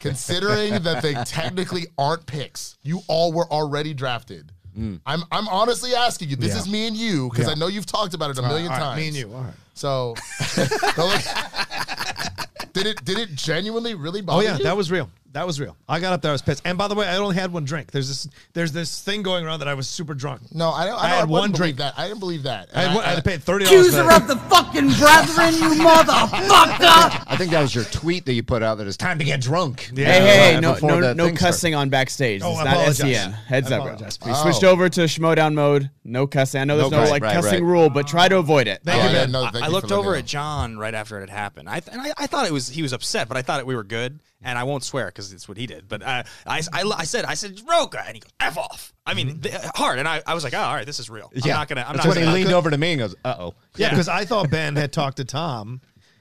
Considering 0.00 0.82
that 0.82 1.02
they 1.02 1.14
technically 1.24 1.86
aren't 1.96 2.26
picks, 2.26 2.76
you 2.82 3.00
all 3.08 3.32
were 3.32 3.50
already 3.50 3.94
drafted. 3.94 4.52
Mm. 4.78 5.00
I'm 5.06 5.22
I'm 5.32 5.48
honestly 5.48 5.94
asking 5.94 6.28
you. 6.30 6.36
This 6.36 6.52
Yeah. 6.54 6.60
is 6.60 6.68
me 6.68 6.86
and 6.86 6.96
you 6.96 7.28
because 7.30 7.46
Yeah. 7.46 7.52
I 7.52 7.54
know 7.56 7.66
you've 7.66 7.86
talked 7.86 8.14
about 8.14 8.30
it 8.30 8.38
a 8.38 8.42
million 8.42 8.70
All 8.70 8.78
right, 8.78 8.84
times. 8.84 9.00
me 9.00 9.08
and 9.08 9.16
you. 9.16 9.32
All 9.34 9.42
right. 9.42 9.54
So, 9.74 10.14
don't 10.96 11.08
look- 11.08 12.72
did 12.72 12.86
it 12.86 13.04
did 13.04 13.18
it 13.18 13.34
genuinely 13.34 13.94
really 13.94 14.20
bother 14.20 14.38
Oh 14.38 14.44
yeah, 14.44 14.56
you? 14.58 14.64
that 14.64 14.76
was 14.76 14.90
real. 14.90 15.10
That 15.32 15.46
was 15.46 15.60
real. 15.60 15.76
I 15.88 16.00
got 16.00 16.14
up 16.14 16.22
there, 16.22 16.30
I 16.30 16.32
was 16.32 16.40
pissed. 16.42 16.62
And 16.64 16.78
by 16.78 16.88
the 16.88 16.94
way, 16.94 17.06
I 17.06 17.16
only 17.18 17.36
had 17.36 17.52
one 17.52 17.64
drink. 17.64 17.90
There's 17.90 18.08
this 18.08 18.28
there's 18.54 18.72
this 18.72 19.02
thing 19.02 19.22
going 19.22 19.44
around 19.44 19.58
that 19.60 19.68
I 19.68 19.74
was 19.74 19.86
super 19.86 20.14
drunk. 20.14 20.40
no. 20.54 20.70
I 20.70 20.86
don't. 20.86 20.98
I, 20.98 21.04
I 21.04 21.08
had 21.08 21.20
I 21.20 21.24
one 21.26 21.52
drink. 21.52 21.76
That 21.76 21.98
I 21.98 22.08
didn't 22.08 22.20
believe 22.20 22.44
that. 22.44 22.70
I 22.74 22.78
had, 22.80 22.86
And 22.86 22.94
one- 22.96 23.04
I 23.04 23.08
had 23.10 23.16
to 23.16 23.22
pay 23.22 23.36
thirty 23.36 23.66
Accuser 23.66 23.98
dollars. 24.02 24.22
of 24.22 24.28
the 24.28 24.36
fucking 24.36 24.88
brethren, 24.88 25.54
you 25.54 25.84
motherfucker! 25.84 27.24
I 27.26 27.36
think 27.36 27.50
that 27.52 27.60
was 27.60 27.74
your 27.74 27.84
tweet 27.84 28.24
that 28.26 28.32
you 28.32 28.42
put 28.42 28.62
out 28.62 28.78
that 28.78 28.86
it's 28.86 28.96
time 28.96 29.18
to 29.18 29.24
get 29.24 29.40
drunk. 29.40 29.90
Yeah. 29.94 30.06
Hey, 30.06 30.20
hey, 30.20 30.52
hey, 30.54 30.60
no, 30.60 30.60
no, 30.60 30.72
no 30.72 30.76
thing 30.78 31.12
started. 31.14 31.38
cussing 31.38 31.74
on 31.74 31.88
backstage. 31.90 32.40
Oh, 32.42 32.50
it's 32.52 32.60
I 32.60 32.64
not 32.64 32.72
apologize. 32.74 32.96
SEN. 33.16 33.32
Heads 33.32 33.72
I 33.72 33.76
up, 33.76 33.82
bro. 33.84 33.92
apologize. 33.94 34.18
We 34.24 34.34
switched 34.34 34.64
Oh. 34.64 34.70
over 34.70 34.88
to 34.88 35.00
Schmodown 35.02 35.54
mode. 35.54 35.90
No 36.04 36.26
cussing. 36.26 36.60
I 36.62 36.64
know 36.64 36.78
there's 36.78 36.90
No 36.90 36.96
no, 36.98 37.02
cuss- 37.02 37.10
like 37.10 37.22
right, 37.22 37.34
cussing 37.34 37.64
right. 37.64 37.70
rule, 37.70 37.90
but 37.90 38.06
try 38.08 38.28
to 38.28 38.38
avoid 38.38 38.66
it. 38.66 38.80
Thank 38.82 39.02
Oh, 39.02 39.06
you, 39.06 39.12
yeah, 39.14 39.22
Ben. 39.24 39.32
no, 39.32 39.42
thank 39.50 39.56
I 39.62 39.66
you 39.66 39.72
looked 39.72 39.88
for 39.88 39.94
letting 39.96 40.06
over 40.06 40.16
at 40.16 40.24
John 40.24 40.78
right 40.78 40.94
after 40.94 41.18
it 41.18 41.28
had 41.28 41.30
happened. 41.30 41.68
I 41.68 41.82
and 41.92 42.00
I, 42.00 42.12
I 42.16 42.26
thought 42.26 42.46
it 42.46 42.52
was 42.52 42.68
he 42.68 42.82
was 42.82 42.92
upset, 42.94 43.28
but 43.28 43.36
I 43.36 43.42
thought 43.42 43.64
we 43.66 43.76
were 43.76 43.84
good. 43.84 44.18
And 44.42 44.56
I 44.56 44.62
won't 44.64 44.84
swear 44.84 45.06
because 45.06 45.32
it's 45.32 45.48
what 45.48 45.56
he 45.56 45.66
did. 45.66 45.88
But 45.88 46.02
uh, 46.02 46.22
I, 46.46 46.62
I, 46.72 46.82
I 46.98 47.04
said 47.04 47.24
I 47.24 47.34
said 47.34 47.60
Rocha, 47.68 48.04
and 48.06 48.14
he 48.14 48.20
goes 48.20 48.30
f 48.38 48.56
off. 48.56 48.92
I 49.04 49.14
mean 49.14 49.40
th- 49.40 49.54
hard, 49.74 49.98
and 49.98 50.06
I, 50.06 50.22
I 50.26 50.34
was 50.34 50.44
like, 50.44 50.54
oh, 50.54 50.58
all 50.60 50.74
right, 50.74 50.86
this 50.86 51.00
is 51.00 51.10
real. 51.10 51.30
I'm 51.34 51.42
Yeah. 51.44 51.54
not 51.54 51.68
gonna. 51.68 51.80
I'm 51.86 51.94
That's 51.96 52.06
not 52.06 52.14
when 52.16 52.24
gonna. 52.24 52.36
he 52.36 52.44
leaned 52.44 52.54
over 52.54 52.70
to 52.70 52.78
me 52.78 52.92
and 52.92 52.98
goes, 53.00 53.16
"Uh 53.24 53.34
oh." 53.38 53.54
Yeah, 53.76 53.90
because 53.90 54.08
I 54.08 54.24
thought 54.24 54.48
Ben 54.50 54.76
had 54.76 54.92
talked 54.92 55.16
to 55.16 55.24
Tom. 55.24 55.80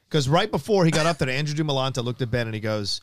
Because 0.09 0.29
right 0.29 0.49
before 0.49 0.85
he 0.85 0.91
got 0.91 1.05
up 1.05 1.17
there, 1.17 1.29
Andrew 1.29 1.53
Dumalanta 1.53 2.03
looked 2.03 2.21
at 2.21 2.31
Ben 2.31 2.47
and 2.47 2.53
he 2.55 2.61
goes, 2.61 3.01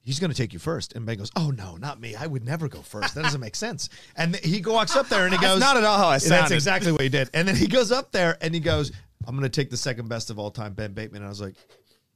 He's 0.00 0.18
going 0.20 0.30
to 0.30 0.36
take 0.36 0.52
you 0.54 0.58
first. 0.58 0.94
And 0.94 1.04
Ben 1.04 1.18
goes, 1.18 1.30
Oh, 1.36 1.50
no, 1.50 1.76
not 1.76 2.00
me. 2.00 2.14
I 2.14 2.26
would 2.26 2.44
never 2.46 2.66
go 2.66 2.80
first. 2.80 3.14
That 3.14 3.24
doesn't 3.24 3.40
make 3.42 3.54
sense. 3.56 3.90
And 4.16 4.32
th- 4.32 4.42
he 4.46 4.62
walks 4.62 4.96
up 4.96 5.08
there 5.10 5.24
and 5.26 5.34
he 5.34 5.38
That's 5.38 5.52
goes, 5.54 5.60
not 5.60 5.76
at 5.76 5.84
all 5.84 5.98
how 5.98 6.08
I 6.08 6.16
sounded." 6.16 6.42
That's 6.44 6.50
exactly 6.52 6.92
what 6.92 7.02
he 7.02 7.08
did. 7.10 7.28
And 7.34 7.46
then 7.46 7.56
he 7.56 7.66
goes 7.66 7.92
up 7.92 8.10
there 8.10 8.38
and 8.40 8.54
he 8.54 8.60
goes, 8.60 8.90
I'm 9.26 9.34
going 9.36 9.42
to 9.42 9.54
take 9.54 9.68
the 9.68 9.76
second 9.76 10.08
best 10.08 10.30
of 10.30 10.38
all 10.38 10.50
time, 10.50 10.72
Ben 10.72 10.92
Bateman. 10.94 11.16
And 11.22 11.26
I 11.26 11.28
was 11.28 11.42
like, 11.42 11.56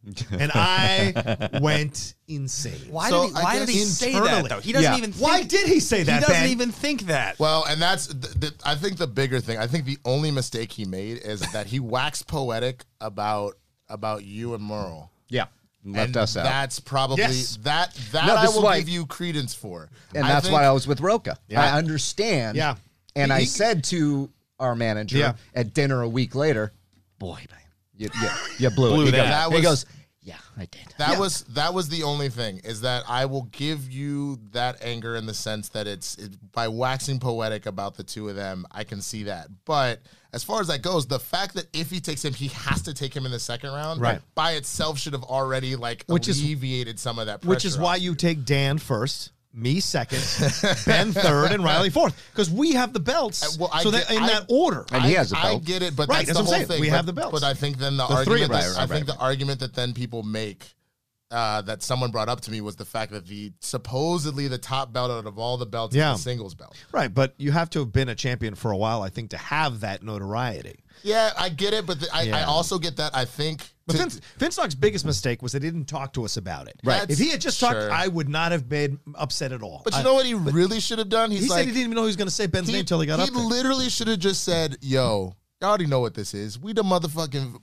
and 0.32 0.50
I 0.54 1.58
went 1.60 2.14
insane. 2.26 2.80
Why 2.90 3.10
So, 3.10 3.26
did 3.26 3.32
he, 3.32 3.40
I 3.40 3.42
why 3.44 3.58
did 3.58 3.68
he 3.68 3.78
say 3.84 4.12
that 4.12 4.22
internally- 4.22 4.48
though? 4.48 4.60
He 4.60 4.72
doesn't 4.72 4.90
Yeah. 4.92 4.96
even. 4.98 5.12
Think, 5.12 5.22
Why 5.22 5.42
did 5.42 5.66
he 5.68 5.78
say 5.80 6.02
that, 6.04 6.14
He 6.14 6.20
doesn't 6.20 6.34
Ben? 6.34 6.48
even 6.50 6.72
think 6.72 7.02
that. 7.02 7.38
Well, 7.38 7.64
and 7.68 7.80
that's 7.82 8.06
th- 8.06 8.40
th- 8.40 8.52
I 8.64 8.76
think 8.76 8.96
the 8.96 9.06
bigger 9.06 9.40
thing. 9.40 9.58
I 9.58 9.66
think 9.66 9.84
the 9.84 9.98
only 10.06 10.30
mistake 10.30 10.72
he 10.72 10.86
made 10.86 11.18
is 11.18 11.40
that 11.52 11.66
he 11.66 11.80
waxed 11.80 12.26
poetic 12.26 12.84
about 13.00 13.56
about 13.88 14.24
you 14.24 14.54
and 14.54 14.62
Murrell. 14.64 15.10
Yeah, 15.28 15.46
left 15.84 16.06
and 16.08 16.16
us 16.16 16.36
out, 16.36 16.44
That's 16.44 16.80
probably 16.80 17.18
Yes. 17.24 17.58
that 17.62 17.94
that 18.12 18.26
No, 18.26 18.36
I 18.36 18.42
this 18.42 18.50
is 18.52 18.56
will 18.56 18.62
why- 18.64 18.78
give 18.80 18.88
you 18.88 19.04
credence 19.06 19.52
for. 19.54 19.90
and 20.14 20.24
I 20.24 20.28
that's 20.28 20.46
think- 20.46 20.54
why 20.54 20.64
I 20.64 20.70
was 20.70 20.86
with 20.86 21.00
Rocha. 21.00 21.36
Yeah. 21.48 21.62
I 21.62 21.76
understand. 21.76 22.56
Yeah. 22.56 22.76
and 23.16 23.32
He- 23.32 23.36
I 23.36 23.40
he- 23.40 23.46
said 23.46 23.84
to 23.84 24.30
our 24.58 24.74
manager 24.76 25.18
Yeah. 25.18 25.32
at 25.54 25.74
dinner 25.74 26.00
a 26.02 26.08
week 26.08 26.34
later, 26.36 26.72
"Boy, 27.18 27.44
man, 27.50 27.60
you, 28.00 28.08
you, 28.22 28.28
you 28.58 28.70
blew, 28.70 28.90
Blew 28.90 29.02
it." 29.02 29.06
He 29.06 29.12
goes, 29.12 29.28
That 29.28 29.52
he 29.52 29.60
goes, 29.62 29.86
"Yeah, 30.22 30.36
I 30.56 30.66
did." 30.66 30.94
That 30.98 31.18
was 31.18 31.42
that 31.50 31.74
was 31.74 31.88
the 31.88 32.02
only 32.02 32.28
thing 32.30 32.60
is 32.64 32.80
that 32.80 33.04
I 33.08 33.26
will 33.26 33.44
give 33.44 33.90
you 33.90 34.38
that 34.52 34.82
anger 34.82 35.16
in 35.16 35.26
the 35.26 35.34
sense 35.34 35.68
that 35.70 35.86
it's 35.86 36.16
it, 36.16 36.32
by 36.52 36.68
waxing 36.68 37.20
poetic 37.20 37.66
about 37.66 37.96
the 37.96 38.02
two 38.04 38.28
of 38.28 38.36
them, 38.36 38.66
I 38.70 38.84
can 38.84 39.00
see 39.02 39.24
that. 39.24 39.48
But 39.64 40.00
as 40.32 40.42
far 40.44 40.60
as 40.60 40.68
that 40.68 40.80
goes, 40.82 41.06
the 41.06 41.18
fact 41.18 41.54
that 41.54 41.66
if 41.72 41.90
he 41.90 42.00
takes 42.00 42.24
him, 42.24 42.32
he 42.32 42.48
has 42.48 42.82
to 42.82 42.94
take 42.94 43.14
him 43.14 43.26
in 43.26 43.32
the 43.32 43.40
second 43.40 43.70
round, 43.72 44.00
Right. 44.00 44.20
By 44.34 44.52
itself, 44.52 44.98
should 44.98 45.12
have 45.12 45.24
already 45.24 45.76
like 45.76 46.04
Which 46.06 46.28
is- 46.28 46.40
alleviated 46.42 46.98
some 46.98 47.18
of 47.18 47.26
that. 47.26 47.40
Pressure 47.42 47.50
Which 47.50 47.64
is 47.64 47.76
why 47.78 47.96
off 47.96 48.02
you 48.02 48.14
take 48.14 48.44
Dan 48.44 48.78
first 48.78 49.32
me 49.52 49.80
second, 49.80 50.18
Ben 50.86 51.12
third, 51.12 51.52
and 51.52 51.64
Riley 51.64 51.90
fourth 51.90 52.14
because 52.30 52.50
we 52.50 52.72
have 52.74 52.92
the 52.92 53.00
belts. 53.00 53.42
Uh, 53.42 53.58
well, 53.60 53.70
I 53.72 53.82
so 53.82 53.90
get- 53.90 54.06
that 54.08 54.16
in 54.16 54.22
I- 54.22 54.26
that 54.28 54.46
order. 54.48 54.86
And 54.92 55.02
he 55.04 55.12
has 55.14 55.32
a 55.32 55.34
belt. 55.34 55.62
I 55.62 55.64
get 55.64 55.82
it, 55.82 55.96
but 55.96 56.08
Right, 56.08 56.26
that's 56.26 56.28
that's 56.28 56.38
the 56.38 56.44
whole 56.44 56.54
saying. 56.54 56.66
thing. 56.68 56.80
We 56.80 56.88
but, 56.88 56.96
have 56.96 57.06
the 57.06 57.12
belts. 57.12 57.32
But 57.40 57.42
I 57.46 57.54
think 57.54 57.78
then 57.78 57.96
the, 57.96 58.06
The 58.06 58.24
three 58.24 58.42
argument, 58.42 58.50
of 58.52 58.56
us. 58.58 58.74
that, 58.76 58.82
I 58.82 58.86
think 58.86 59.08
right, 59.08 59.16
the 59.16 59.22
argument 59.22 59.60
that 59.60 59.74
then 59.74 59.92
people 59.92 60.22
make 60.22 60.74
uh, 61.32 61.62
that 61.62 61.80
someone 61.82 62.10
brought 62.10 62.28
up 62.28 62.40
to 62.42 62.50
me 62.50 62.60
was 62.60 62.74
the 62.76 62.84
fact 62.84 63.12
that 63.12 63.26
the 63.26 63.52
supposedly 63.60 64.48
the 64.48 64.58
top 64.58 64.92
belt 64.92 65.10
out 65.12 65.26
of 65.26 65.38
all 65.38 65.56
the 65.56 65.66
belts 65.66 65.94
Yeah. 65.94 66.12
is 66.14 66.18
the 66.24 66.30
singles 66.30 66.54
belt. 66.54 66.76
Right, 66.92 67.12
but 67.12 67.34
you 67.38 67.52
have 67.52 67.70
to 67.70 67.78
have 67.80 67.92
been 67.92 68.08
a 68.08 68.14
champion 68.16 68.54
for 68.56 68.70
a 68.72 68.76
while, 68.76 69.02
I 69.02 69.10
think, 69.10 69.30
to 69.30 69.36
have 69.36 69.80
that 69.80 70.02
notoriety. 70.02 70.80
Yeah, 71.02 71.30
I 71.38 71.48
get 71.48 71.72
it, 71.72 71.86
but 71.86 72.00
the, 72.00 72.08
I, 72.12 72.30
I 72.30 72.42
also 72.42 72.78
get 72.78 72.96
that. 72.96 73.16
I 73.16 73.24
think 73.24 73.62
But 73.92 73.98
to- 73.98 74.18
Vince, 74.38 74.56
Vince 74.56 74.74
biggest 74.74 75.04
mistake 75.04 75.42
was 75.42 75.52
they 75.52 75.58
didn't 75.58 75.84
talk 75.86 76.12
to 76.14 76.24
us 76.24 76.36
about 76.36 76.68
it. 76.68 76.80
Right. 76.84 77.08
If 77.08 77.18
he 77.18 77.30
had 77.30 77.40
just 77.40 77.60
talked, 77.60 77.74
Sure. 77.80 77.90
I 77.92 78.08
would 78.08 78.28
not 78.28 78.52
have 78.52 78.68
been 78.68 78.98
upset 79.14 79.52
at 79.52 79.62
all. 79.62 79.82
But 79.84 79.94
you 79.94 80.00
I- 80.00 80.02
know 80.02 80.14
what 80.14 80.26
he 80.26 80.34
really 80.34 80.80
should 80.80 80.98
have 80.98 81.08
done? 81.08 81.30
He's 81.30 81.44
he 81.44 81.48
like, 81.48 81.58
said 81.60 81.66
he 81.66 81.72
didn't 81.72 81.82
even 81.84 81.94
know 81.96 82.02
he 82.02 82.06
was 82.06 82.16
going 82.16 82.28
to 82.28 82.34
say 82.34 82.46
Ben's 82.46 82.68
name 82.68 82.80
until 82.80 83.00
he 83.00 83.06
got 83.06 83.18
he 83.20 83.26
up 83.26 83.32
there. 83.34 83.42
literally 83.42 83.88
should 83.88 84.08
have 84.08 84.18
just 84.18 84.44
said, 84.44 84.76
"Yo, 84.80 85.34
I 85.62 85.66
already 85.66 85.86
know 85.86 86.00
what 86.00 86.14
this 86.14 86.34
is. 86.34 86.58
We 86.58 86.72
the 86.72 86.82
motherfucking." 86.82 87.60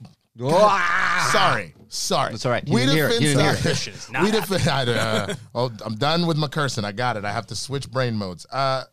Sorry, 1.32 1.74
sorry. 1.88 2.30
That's 2.32 2.46
all 2.46 2.52
right. 2.52 2.66
You 2.66 2.74
We 2.74 2.80
didn't 2.82 2.90
the 2.90 2.96
hear 2.96 3.08
it. 3.08 3.12
You 3.20 3.28
didn't 3.28 3.40
hear 3.40 3.50
it. 3.52 3.56
Finstock- 3.58 4.22
We 4.22 4.30
the 4.30 4.42
Fin- 4.42 4.68
I, 4.68 4.82
uh, 4.92 5.34
oh, 5.54 5.70
I'm 5.84 5.96
done 5.96 6.26
with 6.26 6.36
my 6.36 6.46
cursing. 6.48 6.84
I 6.84 6.92
got 6.92 7.16
it. 7.16 7.24
I 7.24 7.32
have 7.32 7.46
to 7.48 7.56
switch 7.56 7.90
brain 7.90 8.14
modes. 8.14 8.46
Uh, 8.50 8.84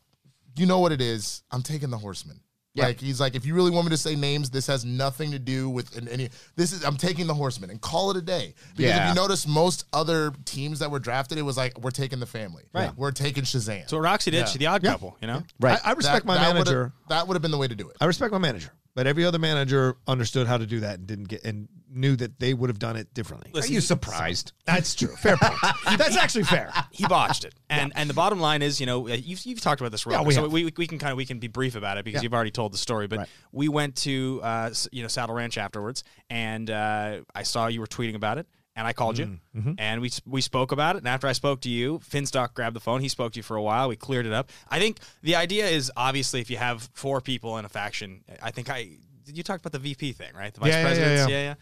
you 0.57 0.65
know 0.65 0.79
what 0.79 0.91
it 0.91 1.01
is? 1.01 1.43
I'm 1.51 1.61
taking 1.61 1.89
the 1.91 1.97
horseman. 1.97 2.39
Like 2.83 2.99
he's 2.99 3.19
like, 3.21 3.35
if 3.35 3.45
you 3.45 3.53
really 3.55 3.71
want 3.71 3.85
me 3.85 3.91
to 3.91 3.97
say 3.97 4.15
names, 4.15 4.49
this 4.49 4.67
has 4.67 4.83
nothing 4.83 5.31
to 5.31 5.39
do 5.39 5.69
with 5.69 5.95
an- 5.97 6.07
any. 6.09 6.29
This 6.55 6.73
is 6.73 6.83
I'm 6.83 6.97
taking 6.97 7.25
the 7.27 7.33
horseman 7.33 7.69
and 7.69 7.79
call 7.79 8.11
it 8.11 8.17
a 8.17 8.21
day. 8.21 8.53
Because 8.75 8.89
Yeah. 8.91 9.09
if 9.09 9.15
you 9.15 9.21
notice, 9.21 9.47
most 9.47 9.85
other 9.93 10.33
teams 10.43 10.79
that 10.79 10.91
were 10.91 10.99
drafted, 10.99 11.37
it 11.37 11.43
was 11.43 11.55
like 11.57 11.79
we're 11.79 11.91
taking 11.91 12.19
the 12.19 12.25
family. 12.25 12.63
Right. 12.73 12.91
We're 12.97 13.11
taking 13.11 13.43
Shazam. 13.43 13.89
So 13.89 13.97
what 13.97 14.03
Roxy 14.03 14.31
did, 14.31 14.49
she 14.49 14.57
the 14.57 14.67
odd 14.67 14.83
couple, 14.83 15.17
you 15.21 15.27
know? 15.27 15.43
Right. 15.59 15.79
I, 15.85 15.91
I 15.91 15.93
respect 15.93 16.25
my 16.25 16.33
That- 16.35 16.41
that 16.41 16.47
would've- 16.57 16.65
manager. 16.73 16.93
That 17.09 17.27
would 17.27 17.35
have 17.35 17.41
been 17.41 17.51
the 17.51 17.57
way 17.57 17.67
to 17.67 17.75
do 17.75 17.89
it. 17.89 17.97
I 18.01 18.05
respect 18.05 18.31
my 18.33 18.39
manager, 18.39 18.71
but 18.93 19.07
every 19.07 19.23
other 19.25 19.39
manager 19.39 19.95
understood 20.07 20.47
how 20.47 20.57
to 20.57 20.65
do 20.65 20.81
that 20.81 20.99
and 20.99 21.07
didn't 21.07 21.29
get 21.29 21.43
and 21.45 21.67
knew 21.95 22.15
that 22.15 22.39
they 22.39 22.53
would 22.53 22.69
have 22.69 22.79
done 22.79 22.95
it 22.95 23.13
differently. 23.13 23.51
Listen, 23.53 23.71
Are 23.71 23.73
you 23.75 23.81
surprised? 23.81 24.51
That's 24.65 24.93
true. 24.95 25.15
Fair 25.15 25.37
point. 25.37 25.59
That's 25.97 26.17
actually 26.17 26.43
fair. 26.43 26.71
he 26.91 27.05
botched 27.07 27.45
it. 27.45 27.53
And 27.69 27.93
and 27.95 28.09
the 28.09 28.13
bottom 28.13 28.39
line 28.39 28.61
is, 28.61 28.79
you 28.79 28.85
know, 28.85 29.07
uh, 29.07 29.13
you've, 29.13 29.45
you've 29.45 29.61
talked 29.61 29.81
about 29.81 29.91
this, 29.91 30.05
Roper, 30.05 30.23
we 30.23 30.33
so 30.33 30.43
have. 30.43 30.51
we, 30.51 30.71
we 30.77 30.87
can 30.87 30.99
kind 30.99 31.11
of 31.11 31.17
we 31.17 31.25
can 31.25 31.39
be 31.39 31.47
brief 31.47 31.75
about 31.75 31.97
it 31.97 32.05
because 32.05 32.23
you've 32.23 32.33
already 32.33 32.51
told 32.51 32.73
the 32.73 32.77
story. 32.77 33.07
But 33.07 33.29
we 33.51 33.67
went 33.69 33.95
to 33.97 34.39
uh, 34.43 34.71
you 34.91 35.01
know 35.01 35.07
Saddle 35.07 35.35
Ranch 35.35 35.57
afterwards, 35.57 36.03
and 36.29 36.69
uh, 36.69 37.21
I 37.33 37.43
saw 37.43 37.67
you 37.67 37.79
were 37.79 37.87
tweeting 37.87 38.15
about 38.15 38.37
it. 38.37 38.47
And 38.77 38.85
I 38.85 38.91
called 38.91 39.17
you, 39.17 39.39
and 39.77 40.01
we 40.01 40.11
we 40.25 40.41
spoke 40.41 40.73
about 40.73 40.97
it. 40.97 40.99
And 40.99 41.07
after 41.07 41.27
I 41.27 41.31
spoke 41.31 41.61
to 41.61 41.69
you, 41.69 41.99
Finstock 41.99 42.53
grabbed 42.53 42.75
the 42.75 42.81
phone. 42.81 42.99
He 42.99 43.07
spoke 43.07 43.31
to 43.31 43.37
you 43.37 43.43
for 43.43 43.55
a 43.55 43.61
while. 43.63 43.87
We 43.87 43.95
cleared 43.95 44.25
it 44.25 44.33
up. 44.33 44.51
I 44.69 44.79
think 44.79 44.99
the 45.21 45.35
idea 45.37 45.65
is 45.67 45.89
obviously 45.95 46.41
if 46.41 46.49
you 46.49 46.57
have 46.57 46.89
four 46.93 47.21
people 47.21 47.57
in 47.57 47.63
a 47.63 47.69
faction, 47.69 48.25
I 48.43 48.51
think 48.51 48.69
I 48.69 48.97
did 49.23 49.37
you 49.37 49.43
talked 49.43 49.61
about 49.65 49.71
the 49.71 49.79
VP 49.79 50.11
thing, 50.11 50.33
right? 50.35 50.53
The 50.53 50.59
vice 50.59 50.71
Yeah, 50.71 50.75
yeah, 50.75 50.81
yeah, 50.81 50.87
presidents, 50.87 51.29
yeah. 51.31 51.37
yeah, 51.37 51.43
yeah 51.43 51.53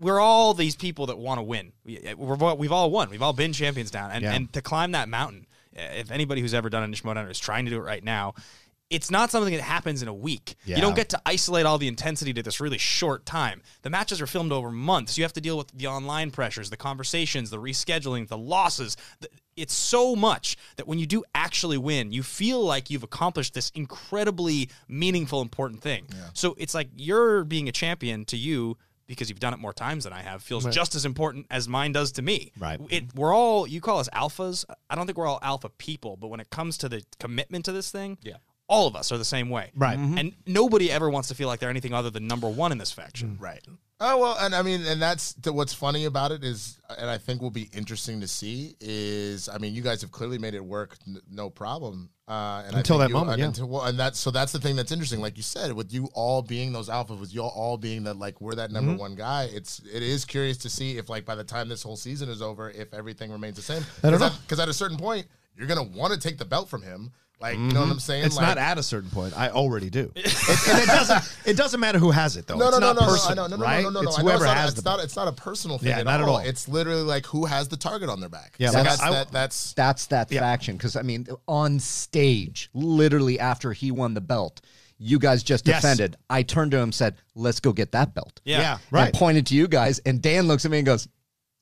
we're 0.00 0.18
all 0.18 0.54
these 0.54 0.74
people 0.74 1.06
that 1.06 1.18
want 1.18 1.38
to 1.38 1.42
win. 1.42 1.72
We, 1.84 2.00
we're, 2.16 2.54
we've 2.54 2.72
all 2.72 2.90
won. 2.90 3.10
We've 3.10 3.22
all 3.22 3.32
been 3.34 3.52
champions 3.52 3.90
down. 3.90 4.10
And, 4.10 4.22
Yeah. 4.22 4.32
and 4.32 4.52
to 4.54 4.62
climb 4.62 4.92
that 4.92 5.08
mountain, 5.08 5.46
uh, 5.76 5.82
if 5.96 6.10
anybody 6.10 6.40
who's 6.40 6.54
ever 6.54 6.70
done 6.70 6.82
a 6.82 6.88
Nishimoto 6.88 7.30
is 7.30 7.38
trying 7.38 7.66
to 7.66 7.70
do 7.70 7.76
it 7.76 7.84
right 7.84 8.02
now, 8.02 8.34
it's 8.88 9.08
not 9.08 9.30
something 9.30 9.54
that 9.54 9.62
happens 9.62 10.02
in 10.02 10.08
a 10.08 10.12
week. 10.14 10.56
You 10.64 10.82
don't 10.82 10.96
get 10.96 11.10
to 11.10 11.20
isolate 11.24 11.64
all 11.64 11.78
the 11.78 11.86
intensity 11.86 12.32
to 12.32 12.42
this 12.42 12.58
really 12.60 12.78
short 12.78 13.24
time. 13.24 13.62
The 13.82 13.90
matches 13.90 14.20
are 14.20 14.26
filmed 14.26 14.50
over 14.50 14.72
months. 14.72 15.16
You 15.16 15.22
have 15.22 15.32
to 15.34 15.40
deal 15.40 15.56
with 15.56 15.68
the 15.68 15.86
online 15.86 16.32
pressures, 16.32 16.70
the 16.70 16.76
conversations, 16.76 17.50
the 17.50 17.58
rescheduling, 17.58 18.26
the 18.26 18.36
losses. 18.36 18.96
It's 19.56 19.74
so 19.74 20.16
much 20.16 20.56
that 20.74 20.88
when 20.88 20.98
you 20.98 21.06
do 21.06 21.22
actually 21.36 21.78
win, 21.78 22.10
you 22.10 22.24
feel 22.24 22.64
like 22.64 22.90
you've 22.90 23.04
accomplished 23.04 23.54
this 23.54 23.70
incredibly 23.76 24.70
meaningful, 24.88 25.40
important 25.40 25.82
thing. 25.82 26.06
So 26.32 26.56
it's 26.58 26.74
like 26.74 26.88
you're 26.96 27.44
being 27.44 27.68
a 27.68 27.72
champion 27.72 28.24
to 28.24 28.36
you 28.36 28.76
because 29.10 29.28
you've 29.28 29.40
done 29.40 29.52
it 29.52 29.58
more 29.58 29.72
times 29.72 30.04
than 30.04 30.12
I 30.12 30.22
have, 30.22 30.40
feels 30.40 30.64
just 30.66 30.94
as 30.94 31.04
important 31.04 31.46
as 31.50 31.66
mine 31.66 31.90
does 31.90 32.12
to 32.12 32.22
me. 32.22 32.52
Right. 32.56 32.80
It, 32.90 33.12
we're 33.16 33.34
all, 33.34 33.66
you 33.66 33.80
call 33.80 33.98
us 33.98 34.08
alphas. 34.10 34.64
I 34.88 34.94
don't 34.94 35.04
think 35.06 35.18
we're 35.18 35.26
all 35.26 35.40
alpha 35.42 35.68
people, 35.68 36.16
but 36.16 36.28
when 36.28 36.38
it 36.38 36.48
comes 36.48 36.78
to 36.78 36.88
the 36.88 37.02
commitment 37.18 37.64
to 37.64 37.72
this 37.72 37.90
thing, 37.90 38.18
yeah. 38.22 38.34
all 38.68 38.86
of 38.86 38.94
us 38.94 39.10
are 39.10 39.18
the 39.18 39.24
same 39.24 39.50
way. 39.50 39.72
Right. 39.74 39.98
And 39.98 40.36
nobody 40.46 40.92
ever 40.92 41.10
wants 41.10 41.28
to 41.30 41.34
feel 41.34 41.48
like 41.48 41.58
they're 41.58 41.70
anything 41.70 41.92
other 41.92 42.10
than 42.10 42.28
number 42.28 42.48
one 42.48 42.70
in 42.70 42.78
this 42.78 42.92
faction. 42.92 43.36
Right. 43.40 43.66
Oh 44.02 44.18
well, 44.18 44.36
and 44.40 44.54
I 44.54 44.62
mean, 44.62 44.84
and 44.86 45.00
that's 45.00 45.34
the, 45.34 45.52
what's 45.52 45.74
funny 45.74 46.06
about 46.06 46.32
it 46.32 46.42
is, 46.42 46.80
and 46.98 47.10
I 47.10 47.18
think 47.18 47.42
will 47.42 47.50
be 47.50 47.68
interesting 47.74 48.20
to 48.22 48.28
see 48.28 48.74
is, 48.80 49.46
I 49.48 49.58
mean, 49.58 49.74
you 49.74 49.82
guys 49.82 50.00
have 50.00 50.10
clearly 50.10 50.38
made 50.38 50.54
it 50.54 50.64
work, 50.64 50.96
n- 51.06 51.20
no 51.30 51.50
problem. 51.50 52.08
Uh, 52.26 52.62
and 52.66 52.76
Until 52.76 52.96
that 52.98 53.08
you- 53.10 53.14
moment, 53.14 53.32
and 53.32 53.40
yeah. 53.40 53.46
Until, 53.48 53.68
well, 53.68 53.82
and 53.82 53.98
that's 53.98 54.18
so 54.18 54.30
that's 54.30 54.52
the 54.52 54.58
thing 54.58 54.74
that's 54.74 54.90
interesting. 54.90 55.20
Like 55.20 55.36
you 55.36 55.42
said, 55.42 55.72
with 55.74 55.92
you 55.92 56.08
all 56.14 56.40
being 56.40 56.72
those 56.72 56.88
alphas, 56.88 57.20
with 57.20 57.34
you 57.34 57.42
all 57.42 57.76
being 57.76 58.04
that 58.04 58.16
like 58.16 58.40
we're 58.40 58.54
that 58.54 58.70
Mm-hmm. 58.70 58.86
number 58.86 58.94
one 59.00 59.16
guy. 59.16 59.50
It's 59.52 59.80
it 59.80 60.02
is 60.02 60.24
curious 60.24 60.56
to 60.58 60.70
see 60.70 60.96
if 60.96 61.10
like 61.10 61.26
by 61.26 61.34
the 61.34 61.44
time 61.44 61.68
this 61.68 61.82
whole 61.82 61.96
season 61.96 62.30
is 62.30 62.40
over, 62.40 62.70
if 62.70 62.94
everything 62.94 63.30
remains 63.30 63.56
the 63.56 63.62
same. 63.62 63.82
I 64.02 64.10
don't 64.10 64.20
know. 64.20 64.30
Because 64.42 64.60
at 64.60 64.68
a 64.68 64.72
certain 64.72 64.96
point, 64.96 65.26
you're 65.56 65.66
gonna 65.66 65.82
want 65.82 66.12
to 66.14 66.18
take 66.20 66.38
the 66.38 66.44
belt 66.44 66.68
from 66.68 66.82
him. 66.82 67.12
Like 67.40 67.56
you 67.56 67.72
know 67.72 67.80
what 67.80 67.88
I'm 67.90 68.00
saying? 68.00 68.20
Mm-hmm. 68.20 68.26
It's 68.26 68.36
like, 68.36 68.48
not 68.48 68.58
at 68.58 68.76
a 68.76 68.82
certain 68.82 69.08
point. 69.08 69.32
I 69.34 69.48
already 69.48 69.88
do. 69.88 70.12
It- 70.16 70.68
and 70.68 70.78
it 70.82 70.86
doesn't. 70.86 71.36
It 71.46 71.56
doesn't 71.56 71.80
matter 71.80 71.98
who 71.98 72.10
has 72.10 72.36
it 72.36 72.46
though. 72.46 72.56
No, 72.58 72.68
it's 72.68 72.78
no, 72.78 72.86
not 72.88 72.96
no, 72.96 73.06
no, 73.06 73.12
personal, 73.12 73.48
no, 73.48 73.56
no, 73.56 73.56
no, 73.56 73.62
right? 73.64 73.82
no, 73.82 73.88
no, 73.88 74.02
no, 74.02 74.08
It's 74.10 74.18
whoever 74.18 74.44
it's 74.44 74.44
not, 74.44 74.56
has 74.58 74.70
it's 74.72 74.82
the. 74.82 74.90
not, 74.90 75.00
it's 75.02 75.16
not 75.16 75.26
a 75.28 75.32
personal 75.32 75.78
thing 75.78 75.88
Yeah, 75.88 76.00
at 76.00 76.04
not 76.04 76.20
at 76.20 76.28
all. 76.28 76.34
all. 76.36 76.40
It's 76.42 76.68
literally 76.68 77.00
like 77.02 77.24
who 77.24 77.46
has 77.46 77.66
the 77.68 77.78
target 77.78 78.10
on 78.10 78.20
their 78.20 78.28
back. 78.28 78.56
Yeah, 78.58 78.68
So 78.70 78.78
like, 78.78 78.84
that's 78.88 79.00
I- 79.02 79.10
that. 79.12 79.32
That's 79.32 79.72
That's 79.72 80.06
that 80.08 80.30
Yeah. 80.30 80.40
faction. 80.40 80.76
Because 80.76 80.96
I 80.96 81.02
mean, 81.02 81.28
on 81.48 81.80
stage, 81.80 82.68
literally 82.74 83.38
after 83.40 83.72
he 83.72 83.90
won 83.90 84.12
the 84.12 84.20
belt, 84.20 84.60
you 84.98 85.18
guys 85.18 85.42
just 85.42 85.66
Yes. 85.66 85.80
defended. 85.80 86.16
I 86.28 86.42
turned 86.42 86.72
to 86.72 86.76
him 86.76 86.82
and 86.84 86.94
said, 86.94 87.14
"Let's 87.34 87.58
go 87.60 87.72
get 87.72 87.92
that 87.92 88.14
belt." 88.14 88.40
Yeah. 88.44 88.60
yeah, 88.60 88.78
right. 88.90 89.14
I 89.14 89.18
pointed 89.18 89.46
to 89.46 89.54
you 89.54 89.66
guys, 89.66 89.98
and 90.00 90.20
Dan 90.20 90.46
looks 90.46 90.66
at 90.66 90.70
me 90.70 90.78
and 90.80 90.84
goes, 90.86 91.08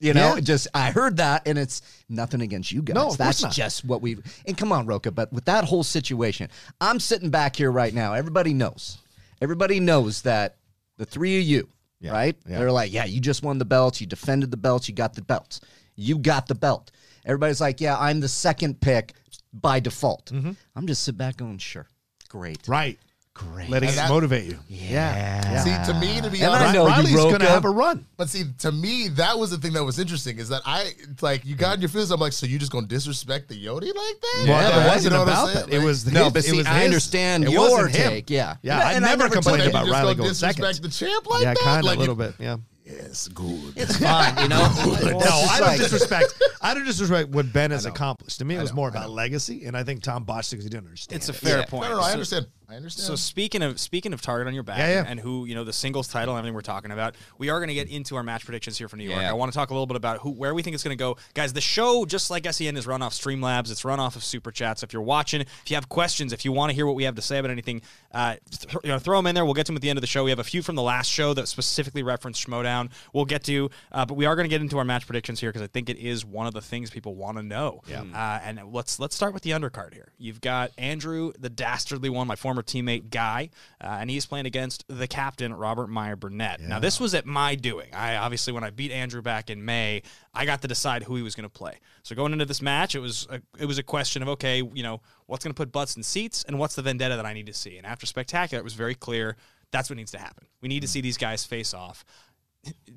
"You 0.01 0.15
know, 0.15 0.35
Yeah. 0.37 0.41
just 0.41 0.69
I 0.75 0.91
heard 0.91 1.17
that, 1.19 1.47
and 1.47 1.59
it's 1.59 1.83
nothing 2.09 2.41
against 2.41 2.71
you 2.73 2.83
guys. 2.83 2.95
No, 2.95 3.13
That's 3.13 3.43
just 3.55 3.85
what 3.85 4.01
we've. 4.03 4.21
And 4.47 4.57
come 4.57 4.73
on, 4.73 4.87
Rocha, 4.87 5.11
but 5.11 5.33
with 5.33 5.45
that 5.47 5.65
whole 5.65 5.83
situation, 5.85 6.49
I'm 6.81 7.01
sitting 7.01 7.31
back 7.31 7.57
here 7.57 7.71
right 7.73 7.93
now. 7.93 8.13
Everybody 8.15 8.55
knows. 8.55 8.99
Everybody 9.41 9.81
knows 9.81 10.23
that 10.23 10.57
the 10.97 11.05
three 11.07 11.39
of 11.39 11.45
you, 11.45 11.69
Yeah, 12.01 12.13
right? 12.13 12.37
yeah. 12.49 12.59
They're 12.59 12.73
like, 12.73 12.93
"Yeah, 12.93 13.05
you 13.05 13.21
just 13.21 13.43
won 13.43 13.59
the 13.59 13.65
belts. 13.65 14.01
You 14.01 14.07
defended 14.07 14.51
the 14.51 14.57
belts. 14.57 14.89
You 14.89 14.95
got 14.95 15.15
the 15.15 15.23
belts. 15.23 15.61
You 15.97 16.19
got 16.19 16.47
the 16.47 16.55
belt." 16.55 16.91
Everybody's 17.25 17.61
like, 17.61 17.81
"Yeah, 17.81 17.97
I'm 17.99 18.21
the 18.21 18.29
second 18.29 18.81
pick 18.81 19.15
by 19.53 19.81
default." 19.81 20.27
Mm-hmm. 20.27 20.53
I'm 20.77 20.87
just 20.87 21.03
sit 21.03 21.17
back 21.19 21.37
going, 21.37 21.59
"Sure, 21.59 21.87
great, 22.29 22.67
Right. 22.69 22.99
Great." 23.39 23.71
Letting 23.71 23.89
it 23.89 23.95
that- 23.97 24.09
motivate 24.11 24.45
you. 24.47 24.59
yeah. 24.69 25.63
see 25.65 25.93
to 25.93 25.99
me 25.99 26.21
to 26.21 26.29
be 26.31 26.41
And 26.43 26.53
I 26.53 26.73
know 26.73 26.87
Riley's 26.87 27.15
going 27.15 27.41
to 27.41 27.47
have 27.47 27.65
a 27.65 27.71
run. 27.71 28.05
But 28.17 28.29
see, 28.29 28.45
to 28.59 28.71
me, 28.73 29.09
that 29.09 29.39
was 29.39 29.51
the 29.51 29.59
thing 29.59 29.73
that 29.73 29.85
was 29.85 29.99
interesting 29.99 30.39
is 30.39 30.49
that 30.51 30.63
I 30.67 30.93
like 31.23 31.45
you 31.45 31.55
got 31.57 31.75
in 31.77 31.81
your 31.81 31.89
feelings. 31.89 32.11
I'm 32.11 32.21
like, 32.21 32.33
so 32.33 32.47
you 32.47 32.59
just 32.59 32.73
gonna 32.73 32.87
disrespect 32.87 33.49
the 33.49 33.55
Yodi 33.55 33.87
like 33.95 33.95
that? 33.95 34.45
Well, 34.47 34.71
Like, 34.79 34.87
it 34.87 34.89
wasn't 34.89 35.13
know 35.15 35.23
I'm 35.23 35.29
about 35.29 35.49
saying? 35.49 35.67
that. 35.71 35.75
It 35.75 35.83
was 35.83 36.07
No, 36.07 36.25
his- 36.25 36.33
but 36.33 36.39
it 36.45 36.49
see, 36.51 36.57
was 36.59 36.67
I 36.67 36.75
his- 36.81 36.85
understand 36.87 37.45
it 37.45 37.51
your 37.51 37.71
wasn't 37.71 37.97
him. 37.97 38.11
take. 38.11 38.31
Yeah, 38.31 38.57
Yeah, 38.63 38.75
And 38.81 38.83
I 38.89 38.93
and 38.95 39.05
never 39.05 39.29
complained 39.29 39.63
about 39.71 39.87
you 39.87 39.93
Riley 39.93 40.15
go 40.15 40.19
going 40.19 40.29
disrespect 40.31 40.77
second. 40.77 40.83
the 40.85 40.89
champ 40.91 41.27
like 41.31 41.43
yeah, 41.43 41.55
that? 41.55 41.63
kind 41.63 41.87
of 41.87 41.93
a 41.93 41.97
little 41.97 42.15
bit. 42.15 42.35
Yeah. 42.39 42.57
Yes, 42.85 43.29
good. 43.29 43.75
It's 43.77 43.99
fine, 43.99 44.35
you 44.43 44.49
know. 44.49 44.57
No, 45.03 45.29
I 45.29 45.61
don't 45.61 45.77
disrespect. 45.79 46.33
I 46.63 46.73
don't 46.73 46.87
disrespect 46.87 47.29
what 47.29 47.53
Ben 47.53 47.71
has 47.71 47.85
accomplished. 47.85 48.39
To 48.39 48.47
me, 48.47 48.55
it 48.57 48.63
was 48.63 48.73
more 48.73 48.89
about 48.89 49.11
legacy, 49.11 49.67
and 49.67 49.77
I 49.77 49.83
think 49.85 50.03
Tom 50.03 50.25
botched 50.25 50.53
it 50.55 50.57
because 50.57 50.65
he 50.65 50.71
didn't 50.71 50.87
understand. 50.87 51.17
It's 51.17 51.29
a 51.29 51.35
fair 51.35 51.59
Yeah. 51.59 51.65
point. 51.67 51.83
No, 51.85 51.91
no, 51.91 51.97
no, 52.01 52.03
I 52.07 52.13
understand. 52.13 52.47
I 52.71 52.77
understand. 52.77 53.07
So 53.07 53.15
speaking 53.15 53.63
of 53.63 53.81
speaking 53.81 54.13
of 54.13 54.21
target 54.21 54.47
on 54.47 54.53
your 54.53 54.63
back 54.63 54.79
Yeah, 54.79 54.89
yeah. 54.89 55.05
and 55.09 55.19
who 55.19 55.47
you 55.47 55.55
know 55.55 55.65
the 55.65 55.73
singles 55.73 56.07
title 56.07 56.35
and 56.35 56.39
everything 56.41 56.55
we're 56.55 56.61
talking 56.61 56.91
about, 56.91 57.15
we 57.39 57.49
are 57.49 57.59
going 57.61 57.69
to 57.69 57.75
get 57.75 57.89
into 57.89 58.15
our 58.17 58.23
match 58.23 58.45
predictions 58.45 58.77
here 58.77 58.89
for 58.89 58.97
New 58.97 59.05
York. 59.09 59.23
Yeah. 59.23 59.31
I 59.31 59.33
want 59.33 59.51
to 59.51 59.57
talk 59.57 59.71
a 59.71 59.73
little 59.73 59.87
bit 59.87 59.97
about 59.97 60.19
who 60.19 60.31
where 60.33 60.55
we 60.55 60.63
think 60.63 60.75
it's 60.75 60.83
going 60.85 60.97
to 60.97 61.03
go, 61.03 61.17
guys. 61.33 61.55
The 61.55 61.63
show, 61.63 62.05
just 62.05 62.31
like 62.31 62.47
SEN, 62.53 62.77
is 62.77 62.87
run 62.87 63.01
off 63.01 63.15
Streamlabs. 63.15 63.71
It's 63.71 63.85
run 63.87 63.99
off 64.01 64.17
of 64.17 64.25
Super 64.25 64.51
Chats. 64.53 64.83
If 64.83 64.93
you're 64.93 65.01
watching, 65.01 65.41
if 65.41 65.63
you 65.69 65.77
have 65.77 65.89
questions, 65.89 66.33
if 66.35 66.45
you 66.45 66.53
want 66.53 66.69
to 66.71 66.75
hear 66.75 66.87
what 66.87 66.95
we 66.95 67.05
have 67.05 67.15
to 67.15 67.23
say 67.23 67.39
about 67.39 67.51
anything, 67.51 67.81
uh, 68.13 68.37
th- 68.51 68.75
you 68.85 68.91
know, 68.91 68.99
throw 68.99 69.17
them 69.19 69.27
in 69.29 69.35
there. 69.35 69.47
We'll 69.47 69.55
get 69.55 69.65
to 69.67 69.73
them 69.73 69.77
at 69.77 69.83
the 69.83 69.89
end 69.89 69.97
of 69.97 70.03
the 70.03 70.07
show. 70.07 70.25
We 70.25 70.31
have 70.31 70.39
a 70.39 70.45
few 70.45 70.61
from 70.63 70.75
the 70.77 70.83
last 70.83 71.11
show 71.11 71.33
that 71.35 71.49
specifically 71.49 72.03
reference 72.03 72.45
Schmodown. 72.45 72.91
We'll 73.15 73.25
get 73.25 73.45
to, 73.45 73.71
uh, 73.93 74.05
but 74.05 74.15
we 74.15 74.27
are 74.27 74.37
going 74.37 74.45
to 74.45 74.51
get 74.51 74.61
into 74.61 74.77
our 74.77 74.85
match 74.85 75.07
predictions 75.07 75.41
here 75.41 75.49
because 75.51 75.63
I 75.63 75.69
think 75.69 75.89
it 75.89 75.97
is 75.97 76.23
one 76.25 76.47
of 76.47 76.53
the 76.53 76.61
things 76.61 76.91
people 76.91 77.15
want 77.15 77.39
to 77.39 77.43
know. 77.43 77.81
Yeah. 77.89 78.03
Uh, 78.15 78.41
and 78.45 78.61
let's 78.73 79.01
let's 79.01 79.17
start 79.17 79.33
with 79.33 79.43
the 79.43 79.51
undercard 79.53 79.95
here. 79.95 80.13
You've 80.19 80.43
got 80.43 80.71
Andrew, 80.77 81.33
the 81.39 81.49
dastardly 81.49 82.11
one, 82.11 82.27
my 82.27 82.37
former 82.37 82.58
teammate 82.63 83.11
Guy, 83.11 83.51
uh, 83.81 83.99
and 84.01 84.11
he's 84.11 84.27
playing 84.27 84.47
against 84.47 84.85
the 84.89 85.07
captain 85.07 85.53
Robert 85.55 85.89
Meyer 85.89 86.17
Burnett. 86.17 86.61
Now 86.61 86.79
this 86.79 87.01
was 87.01 87.15
at 87.15 87.27
my 87.27 87.55
doing. 87.55 87.95
I 87.95 88.17
obviously 88.17 88.53
when 88.53 88.65
I 88.65 88.71
beat 88.71 88.91
Andrew 88.93 89.23
back 89.23 89.51
in 89.51 89.65
May, 89.65 90.03
I 90.35 90.45
got 90.45 90.63
to 90.63 90.69
decide 90.69 91.03
who 91.05 91.17
he 91.17 91.23
was 91.23 91.35
going 91.35 91.45
to 91.45 91.49
play. 91.51 91.79
So 92.03 92.15
going 92.15 92.33
into 92.33 92.45
this 92.45 92.63
match, 92.63 92.95
it 92.95 93.01
was 93.01 93.27
a, 93.31 93.41
it 93.59 93.67
was 93.67 93.79
a 93.79 93.83
question 93.83 94.23
of 94.23 94.29
okay, 94.29 94.63
you 94.75 94.83
know, 94.83 95.01
what's 95.27 95.45
going 95.45 95.55
to 95.55 95.59
put 95.59 95.73
butts 95.73 95.97
in 95.97 96.03
seats 96.03 96.45
and 96.47 96.59
what's 96.59 96.75
the 96.75 96.83
vendetta 96.83 97.17
that 97.17 97.27
I 97.27 97.33
need 97.33 97.47
to 97.47 97.55
see. 97.55 97.77
And 97.77 97.87
after 97.87 98.07
spectacular, 98.07 98.61
it 98.61 98.65
was 98.65 98.75
very 98.75 98.95
clear 98.95 99.37
that's 99.71 99.91
what 99.91 99.97
needs 99.97 100.13
to 100.13 100.19
happen. 100.19 100.47
We 100.61 100.69
need 100.69 100.81
to 100.81 100.89
see 100.89 101.01
these 101.01 101.19
guys 101.19 101.45
face 101.45 101.75
off. 101.75 102.05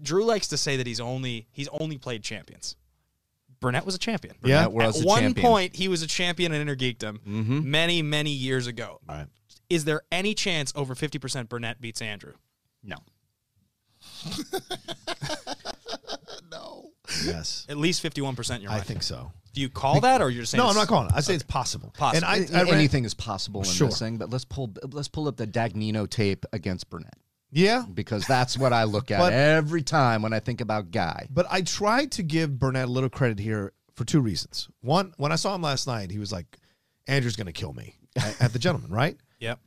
Drew 0.02 0.24
likes 0.26 0.48
to 0.50 0.58
say 0.58 0.78
that 0.78 0.88
he's 0.88 1.00
only 1.00 1.48
he's 1.52 1.68
only 1.80 1.98
played 1.98 2.24
champions. 2.24 2.76
Burnett 3.60 3.86
was 3.86 3.94
a 3.94 4.00
champion. 4.00 4.36
Yeah. 4.44 4.66
Was 4.68 4.98
At 4.98 5.04
a 5.04 5.08
one 5.08 5.22
champion. 5.22 5.48
point, 5.48 5.76
he 5.76 5.88
was 5.88 6.02
a 6.02 6.08
champion 6.08 6.52
in 6.52 6.68
Intergeekdom 6.68 7.24
many, 7.26 8.02
many 8.02 8.32
years 8.32 8.66
ago. 8.68 9.00
All 9.08 9.16
right. 9.16 9.28
Is 9.72 9.86
there 9.86 10.02
any 10.12 10.34
chance 10.34 10.74
over 10.76 10.94
50% 10.96 11.48
Burnett 11.50 11.80
beats 11.82 12.02
Andrew? 12.02 12.34
No. 12.84 12.98
No. 16.52 16.92
Yes. 17.26 17.66
At 17.70 17.78
least 17.78 18.04
51% 18.04 18.56
in 18.58 18.62
your 18.62 18.72
I 18.72 18.76
mind. 18.76 18.86
think 18.86 19.04
so. 19.04 19.32
Do 19.54 19.62
you 19.62 19.70
call 19.70 20.02
that 20.02 20.22
or 20.22 20.30
you're 20.30 20.42
just 20.44 20.52
saying 20.52 20.62
No, 20.64 20.70
I'm 20.70 20.76
not 20.76 20.88
calling 20.88 21.08
it. 21.08 21.14
I 21.16 21.22
say 21.22 21.34
it's 21.34 21.44
possible. 21.44 21.94
Possible. 21.98 22.28
And 22.30 22.54
I, 22.56 22.60
I 22.60 22.64
ran- 22.64 22.74
Anything 22.74 23.06
is 23.06 23.14
possible 23.14 23.62
in 23.62 23.68
Sure. 23.68 23.88
this 23.88 24.00
thing, 24.00 24.18
but 24.18 24.30
let's 24.30 24.46
pull 24.46 24.74
let's 24.92 25.08
pull 25.08 25.28
up 25.28 25.38
the 25.38 25.48
Dagnino 25.48 26.10
tape 26.10 26.46
against 26.54 26.90
Burnett 26.90 27.14
Yeah. 27.52 27.84
because 27.94 28.26
that's 28.28 28.58
what 28.58 28.74
I 28.74 28.84
look 28.86 29.12
at 29.12 29.20
But- 29.20 29.34
every 29.34 29.82
time 29.82 30.22
when 30.22 30.34
I 30.34 30.40
think 30.40 30.62
about 30.62 30.92
Guy. 30.92 31.28
But 31.30 31.48
I 31.50 31.62
try 31.62 32.06
to 32.08 32.24
give 32.24 32.58
Burnett 32.60 32.88
a 32.88 32.92
little 32.92 33.10
credit 33.10 33.40
here 33.40 33.72
for 33.96 34.04
two 34.06 34.20
reasons. 34.22 34.68
One, 34.82 35.14
when 35.18 35.32
I 35.32 35.36
saw 35.36 35.54
him 35.56 35.62
last 35.62 35.88
night, 35.88 36.12
he 36.12 36.20
was 36.20 36.32
like, 36.32 36.58
Andrew's 37.08 37.36
going 37.36 37.48
to 37.48 37.54
kill 37.54 37.74
me 37.74 37.96
at, 38.18 38.42
at 38.42 38.54
the 38.54 38.60
gentleman, 38.60 38.92
right? 38.92 39.18
Yep. 39.42 39.60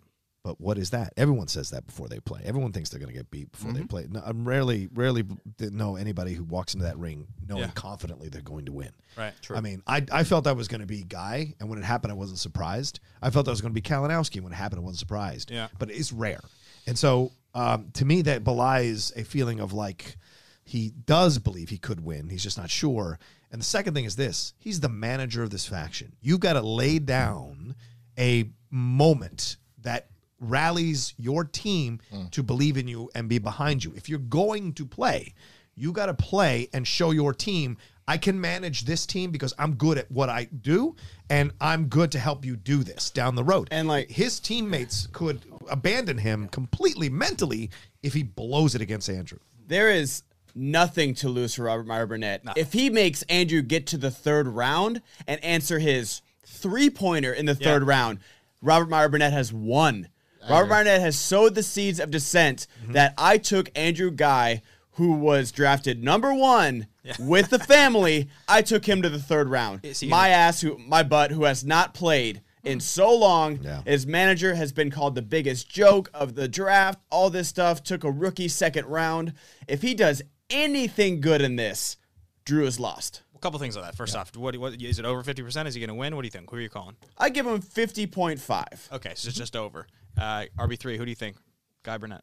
But 0.43 0.61
what 0.61 0.77
is 0.77 0.91
that? 0.91 1.15
Everyone 1.17 1.49
says 1.49 1.71
that 1.71 1.87
before 1.87 2.07
they 2.07 2.21
play. 2.21 2.43
Everyone 2.45 2.71
thinks 2.71 2.91
they're 2.91 3.01
going 3.01 3.11
to 3.13 3.17
get 3.17 3.31
beat 3.31 3.51
before 3.51 3.71
Mm-hmm. 3.71 3.81
they 3.81 3.87
play. 3.87 4.07
No, 4.11 4.23
I'm 4.27 4.47
rarely, 4.47 4.89
rarely 4.93 5.25
know 5.59 5.97
anybody 5.97 6.35
who 6.35 6.45
walks 6.45 6.75
into 6.75 6.85
that 6.85 6.99
ring 6.99 7.27
knowing 7.49 7.63
Yeah. 7.63 7.71
confidently 7.75 8.29
they're 8.29 8.43
going 8.43 8.67
to 8.67 8.73
win. 8.73 8.91
Right. 9.17 9.33
True. 9.41 9.57
I 9.57 9.61
mean, 9.63 9.83
I, 9.87 10.05
I 10.13 10.23
felt 10.25 10.45
that 10.45 10.55
was 10.55 10.69
going 10.69 10.83
to 10.83 10.87
be 10.87 11.03
Guy, 11.03 11.55
and 11.61 11.71
when 11.71 11.79
it 11.79 11.85
happened, 11.85 12.13
I 12.13 12.15
wasn't 12.15 12.39
surprised. 12.41 13.01
I 13.23 13.31
felt 13.31 13.47
that 13.47 13.53
was 13.53 13.63
going 13.63 13.73
to 13.75 13.81
be 13.81 13.87
Kalinowski. 13.89 14.35
And 14.35 14.45
when 14.45 14.53
it 14.53 14.57
happened, 14.57 14.81
I 14.81 14.83
wasn't 14.83 14.99
surprised. 14.99 15.51
Yeah. 15.51 15.69
But 15.79 15.91
it's 15.91 16.13
rare. 16.13 16.41
And 16.87 16.99
so 16.99 17.33
um, 17.55 17.89
to 17.95 18.05
me, 18.05 18.21
that 18.23 18.45
belies 18.45 19.13
a 19.17 19.25
feeling 19.25 19.61
of 19.61 19.73
like 19.73 20.19
he 20.63 20.91
does 21.07 21.39
believe 21.39 21.71
he 21.71 21.79
could 21.79 22.05
win. 22.05 22.29
He's 22.29 22.43
just 22.43 22.59
not 22.59 22.69
sure. 22.69 23.19
And 23.51 23.63
the 23.63 23.65
second 23.67 23.95
thing 23.95 24.05
is 24.05 24.17
this 24.17 24.53
he's 24.59 24.81
the 24.81 24.89
manager 24.91 25.43
of 25.43 25.49
this 25.49 25.65
faction. 25.67 26.17
You've 26.21 26.41
got 26.41 26.53
to 26.55 26.61
lay 26.61 26.99
down 26.99 27.77
a 28.19 28.51
moment 28.71 29.57
that 29.85 30.09
rallies 30.41 31.15
your 31.17 31.45
team 31.45 32.01
mm. 32.13 32.31
to 32.33 32.43
believe 32.43 32.77
in 32.77 32.89
you 32.89 33.11
and 33.15 33.29
be 33.29 33.39
behind 33.39 33.83
you. 33.83 33.93
If 33.97 34.09
you're 34.09 34.19
going 34.19 34.75
to 34.75 34.85
play, 34.85 35.35
you 35.75 35.93
got 35.93 36.07
to 36.07 36.15
play 36.15 36.69
and 36.73 36.87
show 36.87 37.13
your 37.13 37.33
team 37.33 37.79
I 38.07 38.19
can 38.19 38.41
manage 38.41 38.85
this 38.85 39.07
team 39.07 39.31
because 39.31 39.55
I'm 39.59 39.75
good 39.75 39.99
at 39.99 40.11
what 40.11 40.29
I 40.29 40.45
do 40.45 40.95
and 41.31 41.53
I'm 41.61 41.87
good 41.87 42.13
to 42.13 42.19
help 42.19 42.45
you 42.45 42.57
do 42.57 42.85
this 42.85 43.11
down 43.11 43.35
the 43.35 43.45
road. 43.45 43.69
And, 43.71 43.89
like- 43.89 44.11
his 44.11 44.41
teammates 44.41 45.09
could 45.13 45.43
abandon 45.71 46.19
him 46.19 46.49
completely 46.49 47.09
mentally 47.09 47.71
if 48.03 48.13
he 48.13 48.23
blows 48.23 48.75
it 48.75 48.83
against 48.83 49.09
Andrew. 49.09 49.39
There 49.67 49.91
is 49.91 50.23
nothing 50.55 51.15
to 51.15 51.29
lose 51.29 51.55
for 51.55 51.65
Robert 51.65 51.87
Meyer 51.87 52.07
Burnett. 52.07 52.43
If 52.57 52.73
he 52.75 52.91
makes 52.91 53.23
Andrew 53.23 53.63
get 53.63 53.87
to 53.89 53.99
the 53.99 54.11
third 54.11 54.47
round 54.47 55.01
and 55.27 55.43
answer 55.43 55.79
his 55.79 56.21
three 56.47 56.91
pointer 56.91 57.33
in 57.33 57.47
the 57.47 57.55
third 57.55 57.83
round, 57.85 58.19
Robert 58.65 58.89
Meyer 58.89 59.09
Burnett 59.09 59.33
has 59.33 59.53
won. 59.53 60.09
Robert 60.49 60.69
Meyer 60.69 60.85
Burnett 60.85 61.01
has 61.01 61.19
sowed 61.19 61.55
the 61.55 61.63
seeds 61.63 62.01
of 62.01 62.11
dissent 62.11 62.67
that 62.89 63.15
I 63.19 63.39
took 63.39 63.71
Andrew 63.77 64.11
Guy, 64.11 64.63
who 64.93 65.13
was 65.13 65.53
drafted 65.53 66.03
number 66.03 66.33
one 66.33 66.87
with 67.19 67.51
the 67.51 67.59
family. 67.59 68.29
I 68.49 68.63
took 68.63 68.87
him 68.87 69.03
to 69.03 69.09
the 69.09 69.19
third 69.19 69.49
round. 69.49 69.81
My 70.05 70.29
ass, 70.31 70.61
who 70.61 70.79
my 70.79 71.03
butt, 71.03 71.31
who 71.31 71.45
has 71.45 71.65
not 71.65 71.95
played 71.95 72.41
in 72.63 72.81
so 72.81 73.15
long. 73.15 73.59
Yeah. 73.63 73.83
His 73.85 74.07
manager 74.07 74.55
has 74.55 74.73
been 74.73 74.91
called 74.91 75.15
the 75.15 75.23
biggest 75.23 75.69
joke 75.69 76.11
of 76.15 76.35
the 76.35 76.49
draft. 76.49 77.01
All 77.11 77.29
this 77.29 77.49
stuff 77.49 77.83
took 77.83 78.05
a 78.05 78.11
rookie 78.11 78.49
second 78.49 78.87
round. 78.87 79.35
If 79.69 79.83
he 79.83 79.95
does 79.95 80.23
anything 80.49 81.21
good 81.21 81.43
in 81.43 81.57
this, 81.57 81.97
Drew 82.45 82.65
is 82.65 82.81
lost. 82.81 83.23
Couple 83.45 83.59
things 83.59 83.77
on 83.77 83.83
that. 83.83 83.95
First 83.95 84.17
off, 84.17 84.35
what, 84.39 84.57
what 84.57 84.81
is 84.81 84.99
it 84.99 85.05
over 85.05 85.23
50%? 85.23 85.67
Is 85.67 85.75
he 85.75 85.81
going 85.81 85.89
to 85.89 85.95
win? 85.95 86.17
What 86.17 86.23
do 86.23 86.27
you 86.27 86.31
think? 86.31 86.49
Who 86.49 86.57
are 86.57 86.61
you 86.61 86.71
calling? 86.71 86.97
I 87.19 87.29
give 87.29 87.47
him 87.47 87.61
50.5. 87.61 88.91
Okay, 88.91 89.13
so 89.17 89.29
it's 89.29 89.37
just 89.37 89.55
over. 89.55 89.87
Uh, 90.17 90.45
RB3, 90.59 90.97
who 90.97 91.05
do 91.05 91.11
you 91.11 91.15
think? 91.15 91.37
Guy 91.83 91.99
Burnett. 91.99 92.23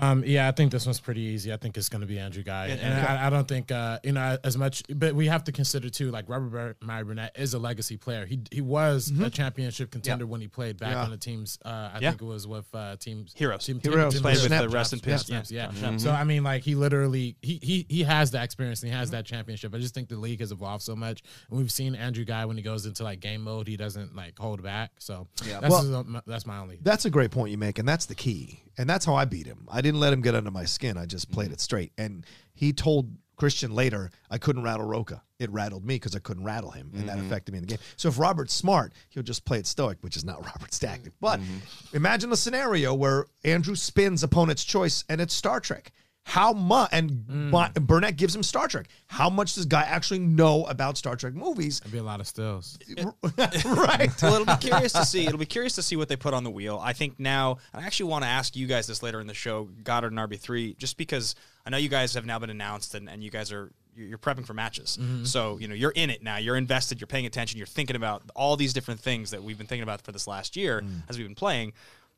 Um, 0.00 0.24
yeah, 0.26 0.48
I 0.48 0.50
think 0.52 0.72
this 0.72 0.84
one's 0.84 1.00
pretty 1.00 1.20
easy. 1.20 1.52
I 1.52 1.56
think 1.56 1.76
it's 1.76 1.88
going 1.88 2.00
to 2.00 2.06
be 2.06 2.18
Andrew 2.18 2.42
Guy, 2.42 2.66
and 2.68 3.06
I, 3.06 3.26
I 3.26 3.30
don't 3.30 3.46
think 3.46 3.70
uh, 3.70 3.98
you 4.02 4.12
know 4.12 4.36
as 4.42 4.56
much. 4.58 4.82
But 4.88 5.14
we 5.14 5.26
have 5.28 5.44
to 5.44 5.52
consider 5.52 5.88
too, 5.90 6.10
like 6.10 6.28
Robert 6.28 6.76
Meyer 6.82 7.04
Burnett 7.04 7.32
is 7.38 7.54
a 7.54 7.58
legacy 7.58 7.96
player. 7.96 8.26
He 8.26 8.40
he 8.50 8.60
was 8.60 9.12
a 9.20 9.30
championship 9.30 9.90
contender 9.90 10.26
when 10.26 10.40
he 10.40 10.48
played 10.48 10.78
back 10.78 10.92
Yeah. 10.92 11.04
on 11.04 11.10
the 11.10 11.16
teams. 11.16 11.58
Uh, 11.64 11.68
I 11.68 11.72
Mm-hmm. 11.96 12.02
Yeah. 12.02 12.10
think 12.10 12.22
it 12.22 12.24
was 12.26 12.46
with 12.46 12.66
uh, 12.74 12.96
teams 12.96 13.32
Heroes. 13.36 13.64
Team, 13.64 13.80
Heroes. 13.82 14.14
team, 14.14 14.22
Played 14.22 14.42
with 14.42 14.48
the 14.50 14.68
Rest 14.68 14.92
in. 14.92 15.00
Peace. 15.00 15.22
Snaps, 15.22 15.50
yeah. 15.50 15.68
Mm-hmm. 15.68 15.98
So 15.98 16.10
I 16.10 16.24
mean, 16.24 16.42
like 16.42 16.62
he 16.62 16.74
literally 16.74 17.36
he 17.42 17.58
he 17.62 17.86
he 17.88 18.02
has 18.02 18.30
the 18.32 18.42
experience 18.42 18.82
and 18.82 18.90
he 18.92 18.98
has 18.98 19.10
that 19.10 19.24
championship. 19.24 19.74
I 19.74 19.78
just 19.78 19.94
think 19.94 20.08
the 20.08 20.16
league 20.16 20.40
has 20.40 20.52
evolved 20.52 20.82
so 20.82 20.96
much, 20.96 21.22
and 21.48 21.58
we've 21.58 21.70
seen 21.72 21.94
Andrew 21.94 22.24
Guy 22.24 22.44
when 22.44 22.56
he 22.56 22.62
goes 22.62 22.86
into 22.86 23.04
like 23.04 23.20
game 23.20 23.42
mode, 23.42 23.68
he 23.68 23.76
doesn't 23.76 24.16
like 24.16 24.38
hold 24.38 24.62
back. 24.62 24.90
So 24.98 25.28
that's 25.44 25.68
Well- 25.70 25.82
his- 26.04 26.22
that's 26.26 26.44
my 26.46 26.58
only. 26.58 26.78
That's 26.82 27.04
a 27.04 27.10
great 27.10 27.30
point 27.30 27.50
you 27.52 27.58
make, 27.58 27.78
and 27.78 27.88
that's 27.88 28.06
the 28.06 28.14
key. 28.14 28.62
And 28.78 28.90
that's 28.90 29.06
how 29.06 29.14
I 29.14 29.24
beat 29.24 29.46
him. 29.46 29.66
I 29.76 29.82
didn't 29.82 30.00
let 30.00 30.10
him 30.10 30.22
get 30.22 30.34
under 30.34 30.50
my 30.50 30.64
skin. 30.64 30.96
I 30.96 31.04
just 31.04 31.30
played 31.30 31.46
mm-hmm. 31.46 31.54
it 31.54 31.60
straight. 31.60 31.92
And 31.98 32.24
he 32.54 32.72
told 32.72 33.14
Christian 33.36 33.74
later, 33.74 34.10
I 34.30 34.38
couldn't 34.38 34.62
rattle 34.62 34.86
Rocha. 34.86 35.22
It 35.38 35.50
rattled 35.50 35.84
me 35.84 35.96
because 35.96 36.16
I 36.16 36.18
couldn't 36.18 36.44
rattle 36.44 36.70
him, 36.70 36.90
and 36.94 37.10
that 37.10 37.18
mm-hmm. 37.18 37.26
affected 37.26 37.52
me 37.52 37.58
in 37.58 37.64
the 37.64 37.68
game. 37.68 37.78
So 37.96 38.08
if 38.08 38.18
Robert's 38.18 38.54
smart, 38.54 38.94
he'll 39.10 39.22
just 39.22 39.44
play 39.44 39.58
it 39.58 39.66
stoic, 39.66 39.98
which 40.00 40.16
is 40.16 40.24
not 40.24 40.42
Robert's 40.46 40.78
tactic. 40.78 41.12
But 41.20 41.40
mm-hmm. 41.40 41.94
imagine 41.94 42.32
a 42.32 42.36
scenario 42.36 42.94
where 42.94 43.26
Andrew 43.44 43.74
spins 43.74 44.22
opponent's 44.22 44.64
choice, 44.64 45.04
and 45.10 45.20
it's 45.20 45.34
Star 45.34 45.60
Trek. 45.60 45.92
How 46.28 46.52
much? 46.52 46.88
And 46.90 47.10
mm. 47.10 47.50
Bi- 47.52 47.70
Burnett 47.80 48.16
gives 48.16 48.34
him 48.34 48.42
Star 48.42 48.66
Trek. 48.66 48.88
How 49.06 49.30
much 49.30 49.54
does 49.54 49.64
Guy 49.64 49.82
actually 49.82 50.18
know 50.18 50.64
about 50.64 50.98
Star 50.98 51.14
Trek 51.14 51.34
movies? 51.34 51.78
There'd 51.78 51.92
be 51.92 51.98
a 51.98 52.02
lot 52.02 52.18
of 52.18 52.26
stills. 52.26 52.76
right. 53.38 54.10
well, 54.22 54.34
it'll 54.34 54.44
be 54.44 54.60
curious 54.60 54.92
to 54.94 55.04
see. 55.04 55.24
It'll 55.24 55.38
be 55.38 55.46
curious 55.46 55.76
to 55.76 55.82
see 55.82 55.94
what 55.94 56.08
they 56.08 56.16
put 56.16 56.34
on 56.34 56.42
the 56.42 56.50
wheel. 56.50 56.80
I 56.82 56.94
think 56.94 57.20
now, 57.20 57.58
I 57.72 57.84
actually 57.84 58.10
want 58.10 58.24
to 58.24 58.28
ask 58.28 58.56
you 58.56 58.66
guys 58.66 58.88
this 58.88 59.04
later 59.04 59.20
in 59.20 59.28
the 59.28 59.34
show, 59.34 59.68
Goddard 59.84 60.10
and 60.10 60.18
RB3, 60.18 60.76
just 60.76 60.96
because 60.96 61.36
I 61.64 61.70
know 61.70 61.76
you 61.76 61.88
guys 61.88 62.12
have 62.14 62.26
now 62.26 62.40
been 62.40 62.50
announced 62.50 62.96
and, 62.96 63.08
and 63.08 63.22
you 63.22 63.30
guys 63.30 63.52
are 63.52 63.70
you're 63.94 64.08
you're 64.08 64.18
prepping 64.18 64.44
for 64.44 64.52
matches. 64.52 64.98
Mm-hmm. 65.00 65.26
So 65.26 65.58
you 65.58 65.68
know 65.68 65.76
you're 65.76 65.92
in 65.92 66.10
it 66.10 66.24
now. 66.24 66.38
You're 66.38 66.56
invested. 66.56 67.00
You're 67.00 67.06
paying 67.06 67.26
attention. 67.26 67.56
You're 67.56 67.68
thinking 67.68 67.94
about 67.94 68.24
all 68.34 68.56
these 68.56 68.72
different 68.72 68.98
things 68.98 69.30
that 69.30 69.44
we've 69.44 69.56
been 69.56 69.68
thinking 69.68 69.84
about 69.84 70.02
for 70.02 70.10
this 70.10 70.26
last 70.26 70.56
year 70.56 70.82
mm. 70.82 71.02
as 71.08 71.18
we've 71.18 71.26
been 71.26 71.36
playing. 71.36 71.72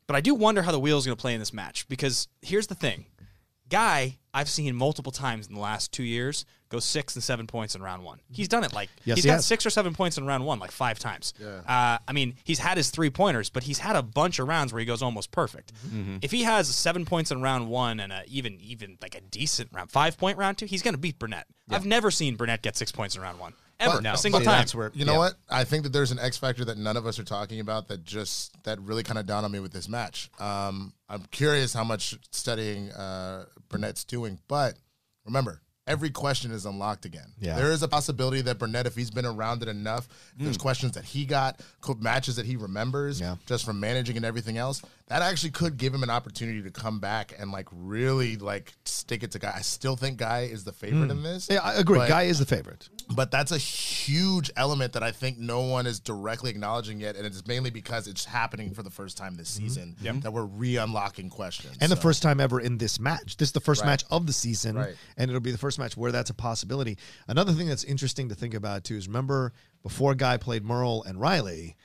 But 0.07 0.15
I 0.15 0.21
do 0.21 0.33
wonder 0.33 0.63
how 0.63 0.71
the 0.71 0.79
wheel 0.79 0.97
is 0.97 1.05
going 1.05 1.15
to 1.15 1.21
play 1.21 1.35
in 1.35 1.39
this 1.39 1.53
match 1.53 1.87
because 1.87 2.27
here's 2.41 2.65
the 2.65 2.73
thing. 2.73 3.05
Guy, 3.69 4.17
I've 4.33 4.49
seen 4.49 4.75
multiple 4.75 5.11
times 5.11 5.47
in 5.47 5.53
the 5.53 5.59
last 5.59 5.91
two 5.91 6.03
years 6.03 6.45
go 6.69 6.79
six 6.79 7.15
and 7.15 7.23
seven 7.23 7.47
points 7.47 7.73
in 7.75 7.81
round 7.81 8.03
one. 8.03 8.19
He's 8.31 8.47
done 8.47 8.63
it 8.63 8.73
like 8.73 8.89
Yes, 9.05 9.17
he's 9.17 9.23
he 9.23 9.27
got 9.29 9.35
has. 9.35 9.45
six 9.45 9.65
or 9.65 9.69
seven 9.69 9.93
points 9.93 10.17
in 10.17 10.25
round 10.25 10.45
one 10.45 10.59
like 10.59 10.71
five 10.71 10.99
times. 10.99 11.33
Uh, 11.67 11.97
I 12.07 12.11
mean, 12.13 12.35
he's 12.43 12.59
had 12.59 12.77
his 12.77 12.89
three 12.91 13.09
pointers, 13.09 13.49
but 13.49 13.63
he's 13.63 13.79
had 13.79 13.95
a 13.95 14.03
bunch 14.03 14.37
of 14.39 14.47
rounds 14.47 14.71
where 14.71 14.79
he 14.79 14.85
goes 14.85 15.01
almost 15.01 15.31
perfect. 15.31 15.71
If 16.21 16.31
he 16.31 16.43
has 16.43 16.67
seven 16.67 17.05
points 17.05 17.31
in 17.31 17.41
round 17.41 17.69
one 17.69 17.99
and 17.99 18.11
a, 18.11 18.23
even 18.27 18.59
even 18.61 18.97
like 19.01 19.15
a 19.15 19.21
decent 19.21 19.69
round 19.73 19.89
five 19.91 20.17
point 20.17 20.37
round 20.37 20.57
two, 20.57 20.65
he's 20.67 20.81
going 20.83 20.93
to 20.93 20.99
beat 20.99 21.17
Burnett. 21.17 21.45
I've 21.69 21.85
never 21.85 22.11
seen 22.11 22.35
Burnett 22.35 22.61
get 22.61 22.75
six 22.77 22.91
points 22.91 23.15
in 23.15 23.21
round 23.21 23.39
one 23.39 23.53
ever, 23.79 24.01
But- 24.01 24.13
a 24.13 24.17
single 24.17 24.39
but 24.41 24.45
time. 24.45 24.57
That's 24.59 24.75
where 24.75 24.91
You 24.93 25.05
know 25.05 25.17
what? 25.17 25.35
I 25.49 25.63
think 25.63 25.83
that 25.83 25.93
there's 25.93 26.11
an 26.11 26.19
X 26.19 26.37
factor 26.37 26.65
that 26.65 26.77
none 26.77 26.97
of 26.97 27.05
us 27.05 27.17
are 27.19 27.23
talking 27.23 27.59
about 27.59 27.87
that 27.87 28.03
just 28.03 28.51
that 28.63 28.79
really 28.81 29.03
kind 29.03 29.17
of 29.19 29.25
dawned 29.25 29.45
on 29.45 29.51
me 29.51 29.59
with 29.59 29.71
this 29.71 29.87
match. 29.87 30.29
Um, 30.39 30.93
I'm 31.07 31.23
curious 31.31 31.73
how 31.73 31.83
much 31.83 32.15
studying 32.31 32.91
uh, 32.91 33.45
Burnett's 33.69 34.03
doing, 34.03 34.39
but 34.47 34.75
remember. 35.25 35.61
Every 35.87 36.11
question 36.11 36.51
is 36.51 36.67
unlocked 36.67 37.05
again. 37.05 37.33
Yeah. 37.39 37.55
There 37.55 37.71
is 37.71 37.81
a 37.81 37.87
possibility 37.87 38.41
that 38.41 38.59
Burnett, 38.59 38.85
if 38.85 38.95
he's 38.95 39.09
been 39.09 39.25
around 39.25 39.63
it 39.63 39.67
enough, 39.69 40.07
if 40.37 40.43
there's 40.43 40.57
questions 40.57 40.91
that 40.91 41.03
he 41.03 41.25
got, 41.25 41.61
matches 41.97 42.35
that 42.35 42.45
he 42.45 42.57
remembers, 42.57 43.19
Yeah. 43.19 43.37
just 43.47 43.65
from 43.65 43.79
managing 43.79 44.15
and 44.15 44.23
everything 44.23 44.59
else, 44.59 44.83
that 45.09 45.23
actually 45.23 45.49
could 45.49 45.77
give 45.77 45.91
him 45.91 46.03
an 46.03 46.11
opportunity 46.11 46.61
to 46.61 46.69
come 46.69 46.99
back 46.99 47.33
and 47.37 47.51
like 47.51 47.67
really 47.71 48.37
like 48.37 48.73
stick 48.85 49.23
it 49.23 49.31
to 49.31 49.39
Guy. 49.39 49.51
I 49.55 49.61
still 49.61 49.95
think 49.95 50.17
Guy 50.17 50.41
is 50.41 50.63
the 50.63 50.71
favorite 50.71 51.09
in 51.09 51.17
hmm. 51.17 51.23
this. 51.23 51.47
Yeah, 51.49 51.61
I 51.63 51.73
agree. 51.73 51.97
but- 51.97 52.09
Guy 52.09 52.23
is 52.23 52.37
the 52.37 52.45
favorite. 52.45 52.87
but 53.15 53.31
that's 53.31 53.51
a 53.51 53.57
huge 53.57 54.51
element 54.55 54.93
that 54.93 55.01
I 55.01 55.11
think 55.11 55.39
no 55.39 55.61
one 55.61 55.87
is 55.87 55.99
directly 55.99 56.51
acknowledging 56.51 56.99
yet, 56.99 57.15
and 57.15 57.25
it's 57.25 57.45
mainly 57.47 57.71
because 57.71 58.07
it's 58.07 58.23
happening 58.23 58.71
for 58.71 58.83
the 58.83 58.91
first 58.91 59.17
time 59.17 59.35
this 59.35 59.57
mm-hmm. 59.57 59.67
season 59.67 60.21
that 60.21 60.31
we're 60.31 60.45
re-unlocking 60.45 61.29
questions. 61.29 61.75
and 61.81 61.91
the 61.91 61.95
first 61.95 62.21
time 62.21 62.39
ever 62.39 62.59
in 62.59 62.77
this 62.77 62.99
match. 62.99 63.37
This 63.37 63.49
is 63.49 63.53
the 63.53 63.59
first 63.59 63.81
Right. 63.81 63.87
match 63.87 64.03
of 64.11 64.27
the 64.27 64.33
season, 64.33 64.75
Right. 64.75 64.95
and 65.17 65.29
it'll 65.29 65.41
be 65.41 65.51
the 65.51 65.57
first 65.57 65.79
match 65.79 65.97
where 65.97 66.11
that's 66.11 66.29
a 66.29 66.35
possibility. 66.35 66.97
Another 67.27 67.53
thing 67.53 67.67
that's 67.67 67.83
interesting 67.83 68.29
to 68.29 68.35
think 68.35 68.53
about 68.53 68.83
too 68.83 68.95
is 68.95 69.07
remember 69.07 69.53
before 69.81 70.13
Guy 70.13 70.37
played 70.37 70.63
Murrell 70.63 71.03
and 71.03 71.19
Riley, 71.19 71.77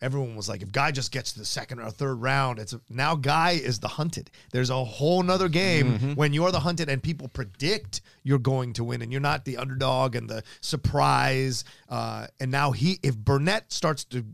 everyone 0.00 0.36
was 0.36 0.48
like, 0.48 0.62
if 0.62 0.70
Guy 0.72 0.90
just 0.90 1.10
gets 1.12 1.32
to 1.32 1.38
the 1.38 1.44
second 1.44 1.80
or 1.80 1.90
third 1.90 2.14
round, 2.16 2.58
it's 2.58 2.74
now 2.88 3.14
Guy 3.14 3.52
is 3.52 3.78
the 3.80 3.88
hunted. 3.88 4.30
There's 4.52 4.70
a 4.70 4.84
whole 4.84 5.22
nother 5.22 5.48
game 5.48 6.14
when 6.14 6.32
you're 6.32 6.52
the 6.52 6.60
hunted 6.60 6.88
and 6.88 7.02
people 7.02 7.28
predict 7.28 8.00
you're 8.22 8.38
going 8.38 8.72
to 8.74 8.84
win, 8.84 9.02
and 9.02 9.10
you're 9.12 9.20
not 9.20 9.44
the 9.44 9.56
underdog 9.56 10.14
and 10.14 10.28
the 10.28 10.42
surprise. 10.60 11.64
Uh, 11.88 12.26
and 12.40 12.50
now 12.50 12.72
he, 12.72 12.98
if 13.02 13.16
Burnett 13.16 13.72
starts 13.72 14.04
to 14.04 14.24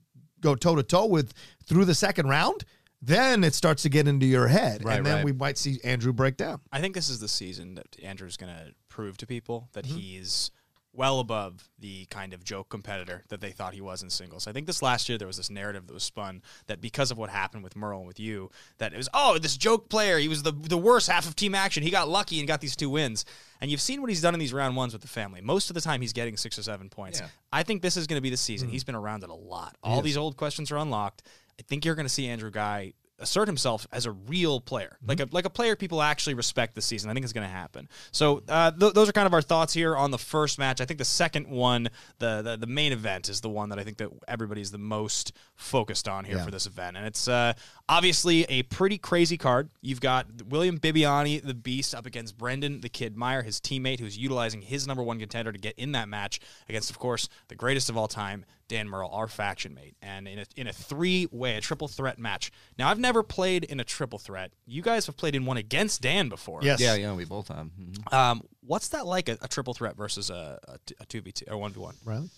go 0.40 0.55
toe 0.55 0.74
to 0.77 0.83
toe 0.83 1.07
with 1.07 1.33
through 1.64 1.85
the 1.85 1.94
second 1.94 2.29
round. 2.29 2.64
Then 3.07 3.44
it 3.44 3.53
starts 3.53 3.83
to 3.83 3.90
get 3.90 4.09
into 4.09 4.24
your 4.24 4.48
head, 4.48 4.83
Right, 4.83 4.96
and 4.96 5.05
then 5.05 5.16
right. 5.16 5.24
we 5.27 5.33
might 5.33 5.59
see 5.59 5.79
Andrew 5.85 6.11
break 6.14 6.38
down. 6.38 6.61
I 6.72 6.81
think 6.81 6.94
this 6.94 7.11
is 7.11 7.20
the 7.20 7.29
season 7.29 7.74
that 7.74 7.85
Andrew's 8.03 8.38
going 8.38 8.50
to 8.55 8.72
prove 8.88 9.18
to 9.18 9.27
people 9.27 9.68
that 9.74 9.85
Mm-hmm. 9.85 9.96
he's 9.98 10.50
well 10.94 11.18
above 11.18 11.68
the 11.78 12.07
kind 12.07 12.33
of 12.33 12.44
joke 12.44 12.68
competitor 12.68 13.24
that 13.28 13.40
they 13.40 13.50
thought 13.50 13.74
he 13.74 13.80
was 13.80 14.02
in 14.02 14.11
singles. 14.11 14.46
I 14.46 14.52
think 14.52 14.66
this 14.66 14.83
last 14.83 15.09
year 15.09 15.18
there 15.18 15.26
was 15.26 15.37
this 15.37 15.50
narrative 15.50 15.87
that 15.87 15.94
was 15.94 16.04
spun 16.04 16.42
that 16.66 16.80
because 16.80 17.11
of 17.11 17.18
what 17.18 17.30
happened 17.30 17.64
with 17.64 17.76
Murrell 17.76 17.98
and 17.98 18.07
with 18.07 18.20
you, 18.20 18.50
that 18.78 18.92
it 18.92 18.96
was 18.96 19.09
oh 19.12 19.38
this 19.38 19.57
joke 19.57 19.88
player, 19.88 20.18
he 20.18 20.28
was 20.28 20.42
the 20.42 20.52
the 20.52 20.78
worst 20.78 21.09
half 21.09 21.26
of 21.26 21.37
team 21.37 21.54
action. 21.54 21.83
He 21.83 21.90
got 21.90 22.09
lucky 22.09 22.38
and 22.38 22.48
got 22.48 22.61
these 22.61 22.76
two 22.76 22.90
wins. 22.90 23.24
And 23.61 23.70
you've 23.70 23.80
seen 23.80 24.00
what 24.00 24.11
he's 24.11 24.20
done 24.20 24.35
in 24.35 24.40
these 24.40 24.52
round 24.52 24.76
ones 24.76 24.92
with 24.92 25.02
the 25.02 25.09
family. 25.09 25.40
Most 25.40 25.70
of 25.70 25.74
the 25.74 25.80
time 25.80 26.00
he's 26.00 26.12
getting 26.12 26.37
six 26.37 26.59
or 26.59 26.62
seven 26.62 26.90
points. 26.90 27.20
Yeah. 27.20 27.28
I 27.52 27.62
think 27.62 27.83
this 27.83 27.96
is 27.96 28.07
going 28.07 28.18
to 28.18 28.22
be 28.22 28.30
the 28.30 28.37
season. 28.37 28.68
Mm-hmm. 28.68 28.72
He's 28.72 28.85
been 28.85 28.94
around 28.94 29.22
it 29.22 29.30
a 29.30 29.35
lot. 29.35 29.76
All 29.83 30.02
these 30.02 30.16
old 30.16 30.37
questions 30.37 30.70
are 30.70 30.76
unlocked. 30.76 31.22
I 31.59 31.62
think 31.62 31.85
you're 31.85 31.94
going 31.94 32.07
to 32.07 32.12
see 32.12 32.26
Andrew 32.26 32.50
Guy 32.50 32.92
assert 33.18 33.48
himself 33.48 33.87
as 33.92 34.07
a 34.07 34.11
real 34.11 34.61
player, 34.61 34.98
like 35.07 35.20
a 35.20 35.29
like 35.31 35.44
a 35.44 35.50
player 35.50 35.77
people 35.77 36.03
actually 36.03 36.35
respect 36.35 36.74
this 36.74 36.85
season. 36.85 37.11
I 37.11 37.14
think 37.14 37.24
it's 37.24 37.33
going 37.33 37.46
to 37.46 37.53
happen. 37.53 37.88
So 38.12 38.42
uh, 38.48 38.70
th- 38.72 38.92
those 38.92 39.09
are 39.09 39.12
kind 39.12 39.27
of 39.27 39.35
our 39.35 39.42
thoughts 39.42 39.72
here 39.72 39.96
on 39.96 40.11
the 40.11 40.18
first 40.18 40.59
match. 40.59 40.81
I 40.81 40.85
think 40.85 40.98
the 40.98 41.05
second 41.05 41.48
one, 41.48 41.88
the, 42.18 42.42
the 42.42 42.57
the 42.57 42.66
main 42.66 42.92
event, 42.92 43.29
is 43.29 43.40
the 43.40 43.48
one 43.48 43.68
that 43.70 43.79
I 43.79 43.85
think 43.85 43.98
that 43.98 44.11
everybody's 44.29 44.70
the 44.70 44.79
most 44.79 45.33
focused 45.55 46.09
on 46.09 46.24
here 46.24 46.38
for 46.40 46.50
this 46.50 46.66
event, 46.66 46.96
and 46.96 47.07
it's 47.07 47.29
uh, 47.29 47.53
obviously 47.88 48.44
a 48.44 48.62
pretty 48.64 48.98
crazy 48.98 49.37
card. 49.37 49.70
You've 49.81 50.00
got 50.00 50.27
William 50.48 50.79
Bibbiani, 50.79 51.42
the 51.42 51.55
Beast, 51.55 51.94
up 51.94 52.07
against 52.07 52.37
Brendan 52.37 52.81
the 52.81 52.88
Kid 52.88 53.16
Meyer, 53.16 53.42
his 53.42 53.61
teammate, 53.61 54.00
who's 54.00 54.18
utilizing 54.18 54.62
his 54.62 54.87
number 54.87 55.03
one 55.03 55.18
contender 55.18 55.53
to 55.53 55.59
get 55.59 55.74
in 55.79 55.92
that 55.92 56.09
match 56.09 56.40
against, 56.68 56.90
of 56.90 56.98
course, 56.98 57.29
the 57.48 57.55
greatest 57.55 57.88
of 57.88 57.96
all 57.96 58.09
time, 58.09 58.44
Dan 58.68 58.88
Murrell, 58.88 59.11
our 59.12 59.29
faction 59.29 59.74
mate, 59.74 59.94
and 60.03 60.27
in 60.27 60.38
a, 60.38 60.44
in 60.57 60.66
a 60.66 60.72
three 60.72 61.29
way, 61.31 61.57
a 61.57 61.61
triple 61.61 61.88
threat 61.88 62.18
match. 62.18 62.50
Now, 62.79 62.88
I've 62.88 62.98
never 62.98 63.13
played 63.22 63.64
in 63.64 63.81
a 63.81 63.85
triple 63.85 64.18
threat. 64.18 64.53
You 64.66 64.83
guys 64.83 65.07
have 65.07 65.16
played 65.16 65.35
in 65.35 65.44
one 65.46 65.57
against 65.57 66.03
Dan 66.03 66.29
before. 66.29 66.61
Yes. 66.62 66.81
Yeah, 66.81 66.94
yeah, 66.94 67.14
we 67.14 67.24
both 67.24 67.48
have. 67.48 67.66
Mhm. 67.66 68.12
Um, 68.12 68.42
what's 68.61 68.88
that 68.88 69.07
like, 69.07 69.29
a, 69.29 69.38
a 69.42 69.48
triple 69.48 69.74
threat 69.74 69.96
versus 69.96 70.31
a 70.31 70.59
2v2 71.07 71.50
or 71.50 71.57
1v1? 71.57 71.94
Riley? 72.05 72.31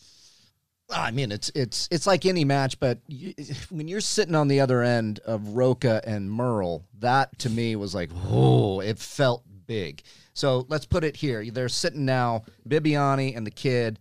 I 0.88 1.10
mean, 1.10 1.32
it's 1.32 1.50
it's 1.54 1.88
it's 1.90 2.06
like 2.06 2.26
any 2.26 2.44
match, 2.44 2.78
but 2.78 2.98
you, 3.08 3.34
when 3.70 3.88
you're 3.88 4.00
sitting 4.00 4.36
on 4.36 4.46
the 4.46 4.60
other 4.60 4.82
end 4.82 5.18
of 5.26 5.48
Rocha 5.48 6.00
and 6.06 6.30
Murrell, 6.30 6.84
that 7.00 7.36
to 7.40 7.50
me 7.50 7.74
was 7.74 7.92
like, 7.92 8.10
oh, 8.28 8.80
it 8.80 8.98
felt 8.98 9.42
big. 9.66 10.02
So 10.32 10.64
let's 10.68 10.86
put 10.86 11.02
it 11.02 11.16
here. 11.16 11.44
They're 11.50 11.68
sitting 11.68 12.04
now. 12.04 12.44
Bibbiani 12.68 13.36
and 13.36 13.44
the 13.44 13.50
kid 13.50 13.98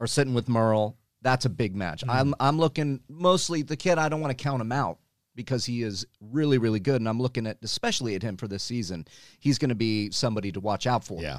are 0.00 0.06
sitting 0.06 0.32
with 0.34 0.48
Murrell. 0.48 0.96
That's 1.22 1.44
a 1.44 1.50
big 1.50 1.74
match. 1.74 2.04
I'm 2.08 2.34
I'm 2.38 2.58
looking 2.58 3.00
mostly 3.08 3.62
the 3.62 3.76
kid. 3.76 3.98
I 3.98 4.08
don't 4.08 4.20
want 4.20 4.36
to 4.36 4.40
count 4.42 4.60
him 4.62 4.70
out 4.70 4.98
because 5.38 5.64
he 5.64 5.82
is 5.82 6.04
really 6.20 6.58
really 6.58 6.80
good, 6.80 7.00
and 7.00 7.08
I'm 7.08 7.20
looking 7.22 7.46
at 7.46 7.58
especially 7.62 8.16
at 8.16 8.22
him 8.22 8.36
for 8.36 8.48
this 8.48 8.64
season. 8.64 9.06
He's 9.38 9.56
going 9.56 9.68
to 9.68 9.76
be 9.76 10.10
somebody 10.10 10.50
to 10.52 10.60
watch 10.60 10.86
out 10.86 11.04
for. 11.04 11.22
Yeah. 11.22 11.38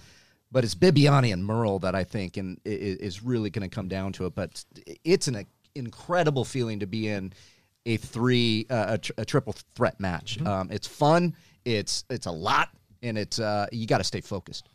But 0.51 0.63
it's 0.63 0.73
Bibbiani 0.73 1.31
and 1.31 1.45
Murrell 1.45 1.79
that 1.79 1.93
I 1.93 2.03
think 2.05 2.37
and 2.37 2.59
is 2.65 3.21
really 3.21 3.49
going 3.51 3.69
to 3.69 3.75
come 3.75 3.87
down 3.87 4.13
to 4.13 4.25
it. 4.25 4.33
But 4.33 4.63
it's 5.03 5.27
an 5.27 5.45
incredible 5.75 6.45
feeling 6.45 6.79
to 6.79 6.87
be 6.87 7.07
in 7.09 7.33
a 7.85 7.97
three 7.97 8.65
uh, 8.69 8.85
a, 8.89 8.97
tr- 8.97 9.11
a 9.17 9.25
triple 9.25 9.53
threat 9.75 9.99
match. 9.99 10.41
Um, 10.41 10.69
it's 10.71 10.87
fun. 10.87 11.35
It's 11.65 12.05
it's 12.09 12.25
a 12.25 12.31
lot, 12.31 12.69
and 13.03 13.17
it's 13.17 13.37
uh, 13.37 13.67
you 13.71 13.85
got 13.85 13.99
to 13.99 14.03
stay 14.03 14.21
focused. 14.21 14.69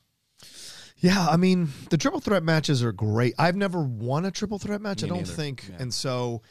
Yeah, 0.98 1.26
I 1.28 1.36
mean, 1.36 1.68
the 1.90 1.96
triple 1.96 2.20
threat 2.20 2.42
matches 2.44 2.82
are 2.84 2.92
great. 2.92 3.34
I've 3.38 3.56
never 3.56 3.82
won 3.82 4.24
a 4.26 4.30
triple 4.30 4.58
threat 4.58 4.80
match, 4.80 5.02
Me 5.02 5.08
I 5.08 5.10
don't 5.10 5.18
neither. 5.18 5.32
think. 5.32 5.66
Yeah. 5.68 5.76
And 5.80 5.92
so 5.92 6.42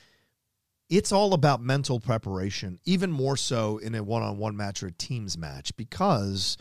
it's 0.89 1.11
all 1.11 1.33
about 1.33 1.61
mental 1.61 1.99
preparation, 1.99 2.79
even 2.85 3.11
more 3.11 3.37
so 3.37 3.77
in 3.79 3.95
a 3.95 4.03
one 4.03 4.21
on 4.21 4.37
one 4.37 4.55
match 4.55 4.83
or 4.83 4.87
a 4.87 4.91
teams 4.91 5.37
match, 5.37 5.75
because 5.75 6.57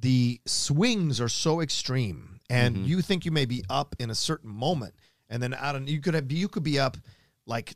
the 0.00 0.40
swings 0.46 1.20
are 1.20 1.28
so 1.28 1.60
extreme 1.60 2.40
and 2.50 2.76
Mm-hmm. 2.76 2.84
you 2.84 3.02
think 3.02 3.24
you 3.24 3.30
may 3.30 3.44
be 3.46 3.62
up 3.68 3.94
in 3.98 4.10
a 4.10 4.14
certain 4.14 4.50
moment 4.50 4.94
and 5.28 5.42
then 5.42 5.54
out 5.54 5.76
of 5.76 5.88
you 5.88 6.00
could 6.00 6.14
have 6.14 6.30
you 6.30 6.48
could 6.48 6.62
be 6.62 6.78
up 6.78 6.96
like 7.46 7.74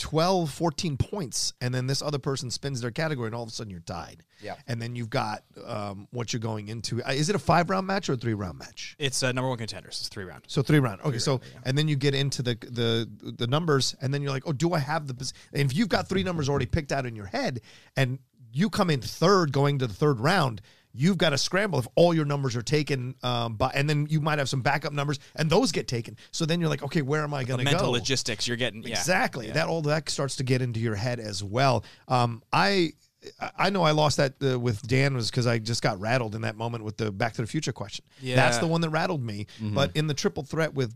12 0.00 0.50
14 0.50 0.96
points 0.96 1.52
and 1.60 1.74
then 1.74 1.86
this 1.86 2.00
other 2.02 2.18
person 2.18 2.50
spins 2.50 2.80
their 2.80 2.90
category 2.90 3.26
and 3.26 3.34
all 3.34 3.42
of 3.42 3.48
a 3.48 3.52
sudden 3.52 3.70
you're 3.70 3.80
tied 3.80 4.22
Yeah. 4.40 4.54
and 4.66 4.80
then 4.80 4.94
you've 4.96 5.10
got 5.10 5.42
um, 5.66 6.06
what 6.12 6.32
you're 6.32 6.40
going 6.40 6.68
into 6.68 7.02
uh, 7.02 7.10
is 7.12 7.28
it 7.28 7.34
a 7.36 7.38
five 7.38 7.68
round 7.68 7.86
match 7.86 8.08
or 8.08 8.14
a 8.14 8.16
three 8.16 8.34
round 8.34 8.58
match 8.58 8.94
It's 8.98 9.22
uh, 9.22 9.32
number 9.32 9.48
one 9.48 9.58
contenders. 9.58 9.98
It's 10.00 10.08
three 10.08 10.24
round. 10.24 10.44
so 10.46 10.62
three 10.62 10.78
round. 10.78 11.00
Okay, 11.02 11.18
so 11.18 11.40
and 11.64 11.76
then 11.76 11.88
you 11.88 11.96
get 11.96 12.14
into 12.14 12.42
the 12.42 12.54
the 12.62 13.32
the 13.36 13.46
numbers, 13.46 13.94
and 14.00 14.14
then 14.14 14.22
you're 14.22 14.30
like, 14.30 14.44
oh, 14.46 14.52
do 14.52 14.72
I 14.72 14.78
have 14.78 15.06
the? 15.08 15.14
pos- 15.14 15.32
And 15.52 15.62
if 15.70 15.76
you've 15.76 15.88
got 15.88 16.08
three 16.08 16.22
numbers 16.22 16.48
already 16.48 16.66
picked 16.66 16.92
out 16.92 17.04
in 17.04 17.14
your 17.16 17.26
head, 17.26 17.60
and 17.96 18.18
you 18.52 18.70
come 18.70 18.88
in 18.90 19.00
third 19.00 19.52
going 19.52 19.78
to 19.80 19.86
the 19.86 19.94
third 19.94 20.20
round, 20.20 20.60
you've 20.94 21.18
got 21.18 21.30
to 21.30 21.38
scramble 21.38 21.78
if 21.78 21.86
all 21.94 22.14
your 22.14 22.24
numbers 22.24 22.56
are 22.56 22.62
taken. 22.62 23.14
Um, 23.22 23.54
by 23.56 23.70
and 23.74 23.88
then 23.88 24.06
you 24.10 24.20
might 24.20 24.38
have 24.38 24.48
some 24.48 24.62
backup 24.62 24.92
numbers, 24.92 25.18
and 25.36 25.50
those 25.50 25.72
get 25.72 25.88
taken. 25.88 26.16
So 26.30 26.44
then 26.44 26.60
you're 26.60 26.68
like, 26.68 26.82
okay, 26.82 27.02
where 27.02 27.22
am 27.22 27.34
I 27.34 27.44
going 27.44 27.58
to 27.58 27.64
go? 27.64 27.70
Mental 27.70 27.92
logistics. 27.92 28.46
You're 28.46 28.56
getting 28.56 28.82
yeah. 28.82 28.90
Exactly. 28.90 29.50
That 29.50 29.68
all 29.68 29.82
that 29.82 30.08
starts 30.08 30.36
to 30.36 30.44
get 30.44 30.62
into 30.62 30.80
your 30.80 30.94
head 30.94 31.20
as 31.20 31.42
well. 31.42 31.84
Um, 32.08 32.42
I 32.52 32.92
I 33.56 33.70
know 33.70 33.82
I 33.82 33.92
lost 33.92 34.16
that 34.16 34.34
uh, 34.42 34.58
with 34.58 34.82
Dan 34.82 35.14
was 35.14 35.30
because 35.30 35.46
I 35.46 35.58
just 35.58 35.82
got 35.82 36.00
rattled 36.00 36.34
in 36.34 36.42
that 36.42 36.56
moment 36.56 36.84
with 36.84 36.96
the 36.96 37.12
Back 37.12 37.34
to 37.34 37.42
the 37.42 37.46
Future 37.46 37.72
question. 37.72 38.04
Yeah. 38.20 38.36
That's 38.36 38.58
the 38.58 38.66
one 38.66 38.80
that 38.80 38.90
rattled 38.90 39.22
me. 39.22 39.46
But 39.60 39.96
in 39.96 40.06
the 40.08 40.14
triple 40.14 40.42
threat 40.42 40.74
with 40.74 40.92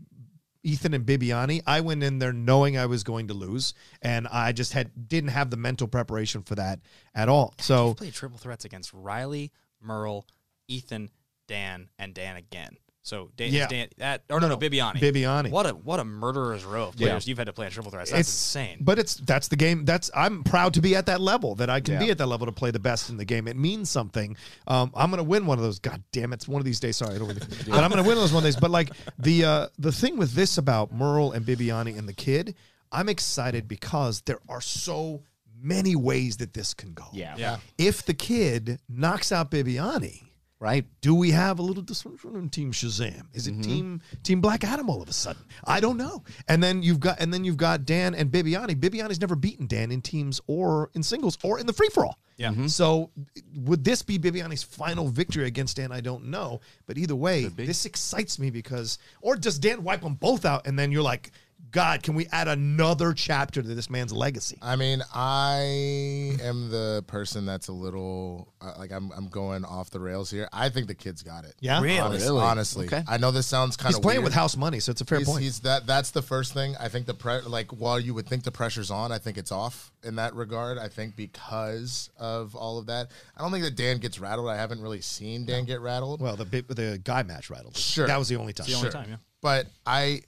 Ethan 0.63 0.93
and 0.93 1.05
Bibbiani, 1.05 1.61
I 1.65 1.79
went 1.79 2.03
in 2.03 2.19
there 2.19 2.33
knowing 2.33 2.77
I 2.77 2.87
was 2.87 3.03
going 3.03 3.29
to 3.29 3.33
lose, 3.33 3.73
and 4.01 4.27
I 4.27 4.51
just 4.51 4.73
had 4.73 5.07
didn't 5.07 5.29
have 5.29 5.49
the 5.49 5.57
mental 5.57 5.87
preparation 5.87 6.41
for 6.43 6.55
that 6.55 6.79
at 7.15 7.29
all. 7.29 7.53
So 7.59 7.93
played 7.93 8.13
triple 8.13 8.37
threats 8.37 8.65
against 8.65 8.91
Riley, 8.93 9.53
Murrell, 9.81 10.25
Ethan, 10.67 11.09
Dan, 11.47 11.89
and 11.97 12.13
Dan 12.13 12.35
again. 12.35 12.77
So 13.07 13.31
Dan, 13.37 13.53
Yeah. 13.53 13.67
Dan 13.67 13.87
that 13.99 14.23
or 14.29 14.41
no 14.41 14.49
no 14.49 14.57
Bibbiani. 14.57 14.97
Bibbiani. 14.97 15.49
What 15.49 15.65
a 15.65 15.69
what 15.69 16.01
a 16.01 16.03
murderer's 16.03 16.65
row 16.65 16.89
of 16.89 16.97
players 16.97 17.25
you've 17.25 17.37
had 17.37 17.47
to 17.47 17.53
play 17.53 17.67
in 17.67 17.71
triple 17.71 17.89
threats. 17.89 18.11
That's 18.11 18.27
insane. 18.27 18.79
But 18.81 18.99
it's 18.99 19.15
that's 19.15 19.47
the 19.47 19.55
game. 19.55 19.85
That's 19.85 20.11
I'm 20.13 20.43
proud 20.43 20.73
to 20.73 20.81
be 20.81 20.93
at 20.93 21.05
that 21.05 21.21
level. 21.21 21.55
That 21.55 21.69
I 21.69 21.79
can 21.79 21.99
be 21.99 22.11
at 22.11 22.17
that 22.17 22.27
level 22.27 22.47
to 22.47 22.51
play 22.51 22.71
the 22.71 22.79
best 22.79 23.09
in 23.09 23.15
the 23.15 23.23
game. 23.23 23.47
It 23.47 23.55
means 23.55 23.89
something. 23.89 24.35
Um, 24.67 24.91
I'm 24.93 25.09
gonna 25.09 25.23
win 25.23 25.45
one 25.45 25.57
of 25.57 25.63
those. 25.63 25.79
God 25.79 26.03
damn 26.11 26.33
it! 26.33 26.35
It's 26.35 26.49
one 26.49 26.59
of 26.59 26.65
these 26.65 26.81
days. 26.81 26.97
Sorry, 26.97 27.15
I 27.15 27.17
don't 27.17 27.29
really. 27.29 27.39
but 27.69 27.81
I'm 27.81 27.89
gonna 27.89 28.03
win 28.03 28.15
those 28.17 28.33
one 28.33 28.41
of 28.41 28.43
these. 28.43 28.57
But 28.57 28.71
like 28.71 28.89
the 29.17 29.45
uh, 29.45 29.67
the 29.79 29.93
thing 29.93 30.17
with 30.17 30.33
this 30.33 30.57
about 30.57 30.91
Murrell 30.91 31.31
and 31.31 31.45
Bibbiani 31.45 31.97
and 31.97 32.09
the 32.09 32.13
kid, 32.13 32.55
I'm 32.91 33.07
excited 33.07 33.69
because 33.69 34.19
there 34.23 34.39
are 34.49 34.59
so 34.59 35.21
many 35.61 35.95
ways 35.95 36.37
that 36.37 36.53
this 36.53 36.73
can 36.73 36.93
go. 36.93 37.05
Yeah. 37.13 37.35
yeah. 37.37 37.57
If 37.77 38.05
the 38.05 38.13
kid 38.13 38.79
knocks 38.89 39.31
out 39.31 39.51
Bibbiani. 39.51 40.23
Right. 40.59 40.85
Do 41.01 41.13
we 41.13 41.29
have 41.31 41.59
a 41.59 41.61
little 41.61 41.83
dysfunction 41.83 42.33
in 42.33 42.49
Team 42.49 42.71
Shazam? 42.71 43.27
Is 43.31 43.47
it 43.47 43.51
mm-hmm. 43.51 43.61
Team 43.61 44.01
Team 44.23 44.41
Black 44.41 44.63
Adam 44.63 44.89
all 44.89 45.03
of 45.03 45.07
a 45.07 45.13
sudden? 45.13 45.43
I 45.65 45.79
don't 45.79 45.97
know. 45.97 46.23
And 46.47 46.63
then 46.63 46.81
you've 46.81 46.99
got 46.99 47.19
and 47.19 47.31
then 47.31 47.43
you've 47.43 47.57
got 47.57 47.85
Dan 47.85 48.15
and 48.15 48.31
Bibbiani. 48.31 48.75
Bibbiani's 48.75 49.21
never 49.21 49.35
beaten 49.35 49.67
Dan 49.67 49.91
in 49.91 50.01
teams 50.01 50.41
or 50.47 50.89
in 50.95 51.03
singles 51.03 51.37
or 51.43 51.59
in 51.59 51.67
the 51.67 51.73
free 51.73 51.89
for 51.89 52.05
all. 52.07 52.17
Yeah. 52.37 52.49
Mm-hmm. 52.49 52.67
So 52.67 53.11
would 53.55 53.83
this 53.83 54.01
be 54.01 54.17
Bibbiani's 54.17 54.63
final 54.63 55.09
victory 55.09 55.45
against 55.45 55.77
Dan? 55.77 55.91
I 55.91 56.01
don't 56.01 56.25
know. 56.25 56.59
But 56.87 56.97
either 56.97 57.15
way, 57.15 57.45
this 57.45 57.85
excites 57.85 58.39
me 58.39 58.49
because 58.49 58.97
or 59.21 59.35
does 59.35 59.59
Dan 59.59 59.83
wipe 59.83 60.01
them 60.01 60.15
both 60.15 60.43
out 60.43 60.65
and 60.65 60.77
then 60.77 60.91
you're 60.91 61.03
like, 61.03 61.29
God, 61.71 62.03
can 62.03 62.15
we 62.15 62.27
add 62.31 62.47
another 62.47 63.13
chapter 63.13 63.61
to 63.61 63.67
this 63.67 63.89
man's 63.89 64.11
legacy? 64.11 64.57
I 64.61 64.75
mean, 64.75 65.01
I 65.13 66.37
am 66.41 66.69
the 66.69 67.03
person 67.07 67.45
that's 67.45 67.67
a 67.67 67.73
little 67.73 68.53
uh, 68.61 68.73
like 68.77 68.91
I'm. 68.91 69.11
I'm 69.11 69.27
going 69.27 69.65
off 69.65 69.89
the 69.89 69.99
rails 69.99 70.29
here. 70.31 70.47
I 70.53 70.69
think 70.69 70.87
the 70.87 70.95
kid's 70.95 71.23
got 71.23 71.43
it. 71.43 71.55
Yeah? 71.59 71.81
Really? 71.81 71.99
Honest- 71.99 72.25
Really? 72.25 72.41
honestly. 72.41 72.85
Okay. 72.87 73.03
I 73.07 73.17
know 73.17 73.31
this 73.31 73.47
sounds 73.47 73.77
kind 73.77 73.89
He's 73.89 73.97
of 73.97 74.03
playing 74.03 74.19
weird. 74.19 74.25
with 74.25 74.33
house 74.33 74.55
money, 74.55 74.79
so 74.79 74.91
it's 74.91 75.01
a 75.01 75.05
fair 75.05 75.19
he's, 75.19 75.27
point. 75.27 75.43
he's 75.43 75.59
that. 75.61 75.85
That's 75.85 76.11
the 76.11 76.21
first 76.21 76.53
thing. 76.53 76.75
I 76.79 76.87
think 76.89 77.05
the 77.05 77.13
pre 77.13 77.39
like 77.41 77.71
while 77.71 77.99
you 77.99 78.13
would 78.13 78.27
think 78.27 78.43
the 78.43 78.51
pressure's 78.51 78.91
on, 78.91 79.11
I 79.11 79.17
think 79.17 79.37
it's 79.37 79.51
off 79.51 79.91
in 80.03 80.15
that 80.15 80.35
regard. 80.35 80.77
I 80.77 80.87
think 80.87 81.15
because 81.15 82.09
of 82.17 82.55
all 82.55 82.77
of 82.77 82.85
that, 82.87 83.11
I 83.35 83.41
don't 83.41 83.51
think 83.51 83.63
that 83.63 83.75
Dan 83.75 83.97
gets 83.97 84.19
rattled. 84.19 84.49
I 84.49 84.55
haven't 84.55 84.81
really 84.81 85.01
seen 85.01 85.45
Dan 85.45 85.65
get 85.65 85.81
rattled. 85.81 86.21
well, 86.21 86.35
the 86.35 86.45
the 86.45 86.99
guy 87.03 87.23
match 87.23 87.49
rattled. 87.49 87.77
Sure. 87.77 88.07
That 88.07 88.17
was 88.17 88.29
the 88.29 88.35
only 88.37 88.53
time. 88.53 88.67
the 88.67 88.73
only 88.75 88.89
time, 88.89 89.09
yeah. 89.09 89.17
But 89.41 89.67
I, 89.85 90.21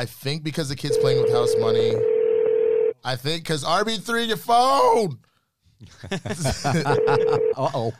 I 0.00 0.06
think 0.06 0.42
because 0.42 0.70
the 0.70 0.76
kid's 0.76 0.96
playing 0.96 1.20
with 1.20 1.30
house 1.30 1.54
money, 1.58 1.94
I 3.04 3.16
think 3.16 3.42
because 3.42 3.64
RB 3.64 4.02
three 4.02 4.24
your 4.24 4.38
phone. 4.38 5.18
Uh 6.10 7.70
oh. 7.74 7.92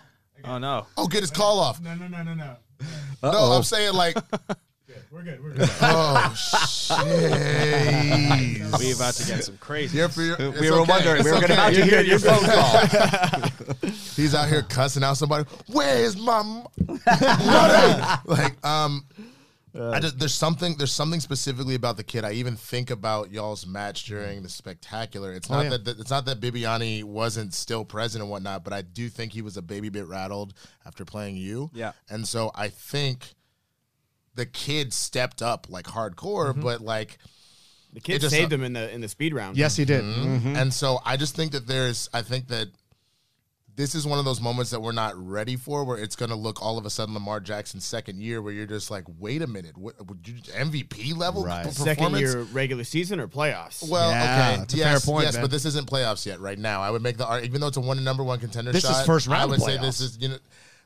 Oh 0.45 0.57
no. 0.57 0.87
Oh, 0.97 1.07
get 1.07 1.21
his 1.21 1.31
call 1.31 1.61
off. 1.61 1.79
No, 1.83 1.95
no, 1.95 2.09
no, 2.09 2.23
no, 2.23 2.33
no. 2.33 2.57
No, 3.23 3.31
I'm 3.31 3.63
saying 3.63 3.93
like, 3.93 4.17
We're 5.11 5.23
good. 5.23 5.43
We're 5.43 5.55
good. 5.55 5.69
oh 5.83 6.35
shit. 6.35 7.01
We 8.79 8.93
about 8.93 9.15
to 9.15 9.27
get 9.27 9.45
some 9.45 9.57
crazy. 9.59 9.99
You're 9.99 10.09
for 10.09 10.23
your, 10.23 10.37
We 10.39 10.71
were 10.71 10.79
okay. 10.81 10.91
wondering. 10.93 11.25
We 11.25 11.33
were 11.33 11.39
okay. 11.39 11.53
about 11.53 11.75
to 11.75 11.85
hear 11.85 12.01
your 12.01 12.21
phone 12.21 12.45
call. 12.45 13.91
He's 14.15 14.37
out 14.37 14.49
here 14.49 14.63
cussing 14.63 15.03
out 15.03 15.17
somebody. 15.17 15.49
Where's 15.67 16.17
my 16.17 16.39
m- 16.39 16.65
money? 16.87 18.21
like, 18.25 18.65
um, 18.65 19.05
I 19.75 20.01
just 20.01 20.19
there's 20.19 20.35
something 20.35 20.77
there's 20.77 20.93
something 20.93 21.21
specifically 21.21 21.75
about 21.75 21.97
the 21.97 22.05
kid. 22.05 22.25
I 22.25 22.33
even 22.33 22.57
think 22.57 22.91
about 22.91 23.31
y'all's 23.31 23.67
match 23.67 24.05
during 24.05 24.43
the 24.43 24.49
spectacular. 24.49 25.33
It's 25.33 25.51
oh, 25.51 25.55
not 25.55 25.65
yeah. 25.65 25.71
that, 25.71 25.85
that 25.85 26.01
it's 26.01 26.11
not 26.11 26.25
that 26.27 26.41
Bibbiani 26.41 27.05
wasn't 27.05 27.55
still 27.55 27.85
present 27.85 28.23
and 28.23 28.31
whatnot, 28.31 28.65
but 28.65 28.73
I 28.73 28.83
do 28.83 29.09
think 29.09 29.33
he 29.33 29.43
was 29.43 29.57
a 29.57 29.63
baby 29.63 29.89
bit 29.89 30.07
rattled 30.07 30.55
after 30.85 31.05
playing 31.05 31.37
you. 31.37 31.71
Yeah. 31.73 31.93
and 32.09 32.27
so 32.27 32.51
I 32.55 32.69
think 32.69 33.35
the 34.35 34.47
kid 34.47 34.93
stepped 34.93 35.43
up 35.43 35.67
like 35.69 35.87
hardcore, 35.87 36.51
mm-hmm. 36.51 36.63
but 36.63 36.81
like 36.81 37.19
The 37.93 38.01
kid 38.01 38.21
just- 38.21 38.35
saved 38.35 38.53
uh, 38.53 38.57
him 38.57 38.65
in 38.65 38.73
the 38.73 38.91
in 38.93 39.01
the 39.01 39.09
speed 39.09 39.35
round. 39.35 39.57
Yes, 39.57 39.77
he 39.77 39.85
did. 39.85 40.03
Mm-hmm. 40.03 40.37
mm-hmm. 40.37 40.57
And 40.57 40.73
so 40.73 41.01
I 41.05 41.17
just 41.17 41.37
think 41.37 41.53
that 41.53 41.67
there's, 41.67 42.09
I 42.13 42.23
think 42.23 42.49
that 42.49 42.69
this 43.81 43.95
is 43.95 44.07
one 44.07 44.19
of 44.19 44.27
those 44.27 44.41
moments 44.43 44.71
that 44.73 44.81
we're 44.81 44.93
not 44.93 45.15
ready 45.17 45.57
for, 45.57 45.85
where 45.85 45.97
it's 45.97 46.15
going 46.15 46.29
to 46.29 46.37
look 46.37 46.61
all 46.61 46.77
of 46.77 46.85
a 46.85 46.91
sudden 46.91 47.15
Lamar 47.15 47.41
Jackson's 47.41 47.85
second 47.87 48.21
year, 48.21 48.43
where 48.43 48.53
you're 48.53 48.67
just 48.67 48.91
like, 48.91 49.05
wait 49.19 49.41
a 49.41 49.47
minute, 49.47 49.77
what, 49.79 49.95
would 50.07 50.29
you, 50.29 50.35
MVP 50.53 51.17
level 51.17 51.45
Right. 51.45 51.65
p- 51.65 51.71
Second 51.73 52.17
year 52.19 52.43
regular 52.53 52.85
season 52.85 53.19
or 53.21 53.27
playoffs? 53.27 53.89
Well, 53.89 54.11
Yeah, 54.11 54.59
okay, 54.65 54.77
yes, 54.77 55.05
fair 55.05 55.13
point, 55.13 55.25
yes, 55.25 55.35
man. 55.35 55.43
but 55.45 55.51
this 55.51 55.65
isn't 55.65 55.89
playoffs 55.91 56.27
yet. 56.27 56.41
Right 56.41 56.59
now, 56.59 56.83
I 56.83 56.91
would 56.91 57.03
make 57.03 57.17
the 57.17 57.27
ar- 57.27 57.41
even 57.41 57.61
though 57.63 57.69
it's 57.69 57.79
a 57.79 57.81
one 57.81 58.05
number 58.05 58.23
one 58.23 58.39
contender. 58.39 58.71
This 58.71 58.85
is 58.85 58.91
shot, 58.91 59.07
first 59.07 59.29
I 59.29 59.33
round 59.33 59.51
would 59.53 59.63
say 59.63 59.79
this 59.79 60.01
is 60.01 60.19
you 60.21 60.29
know, 60.29 60.39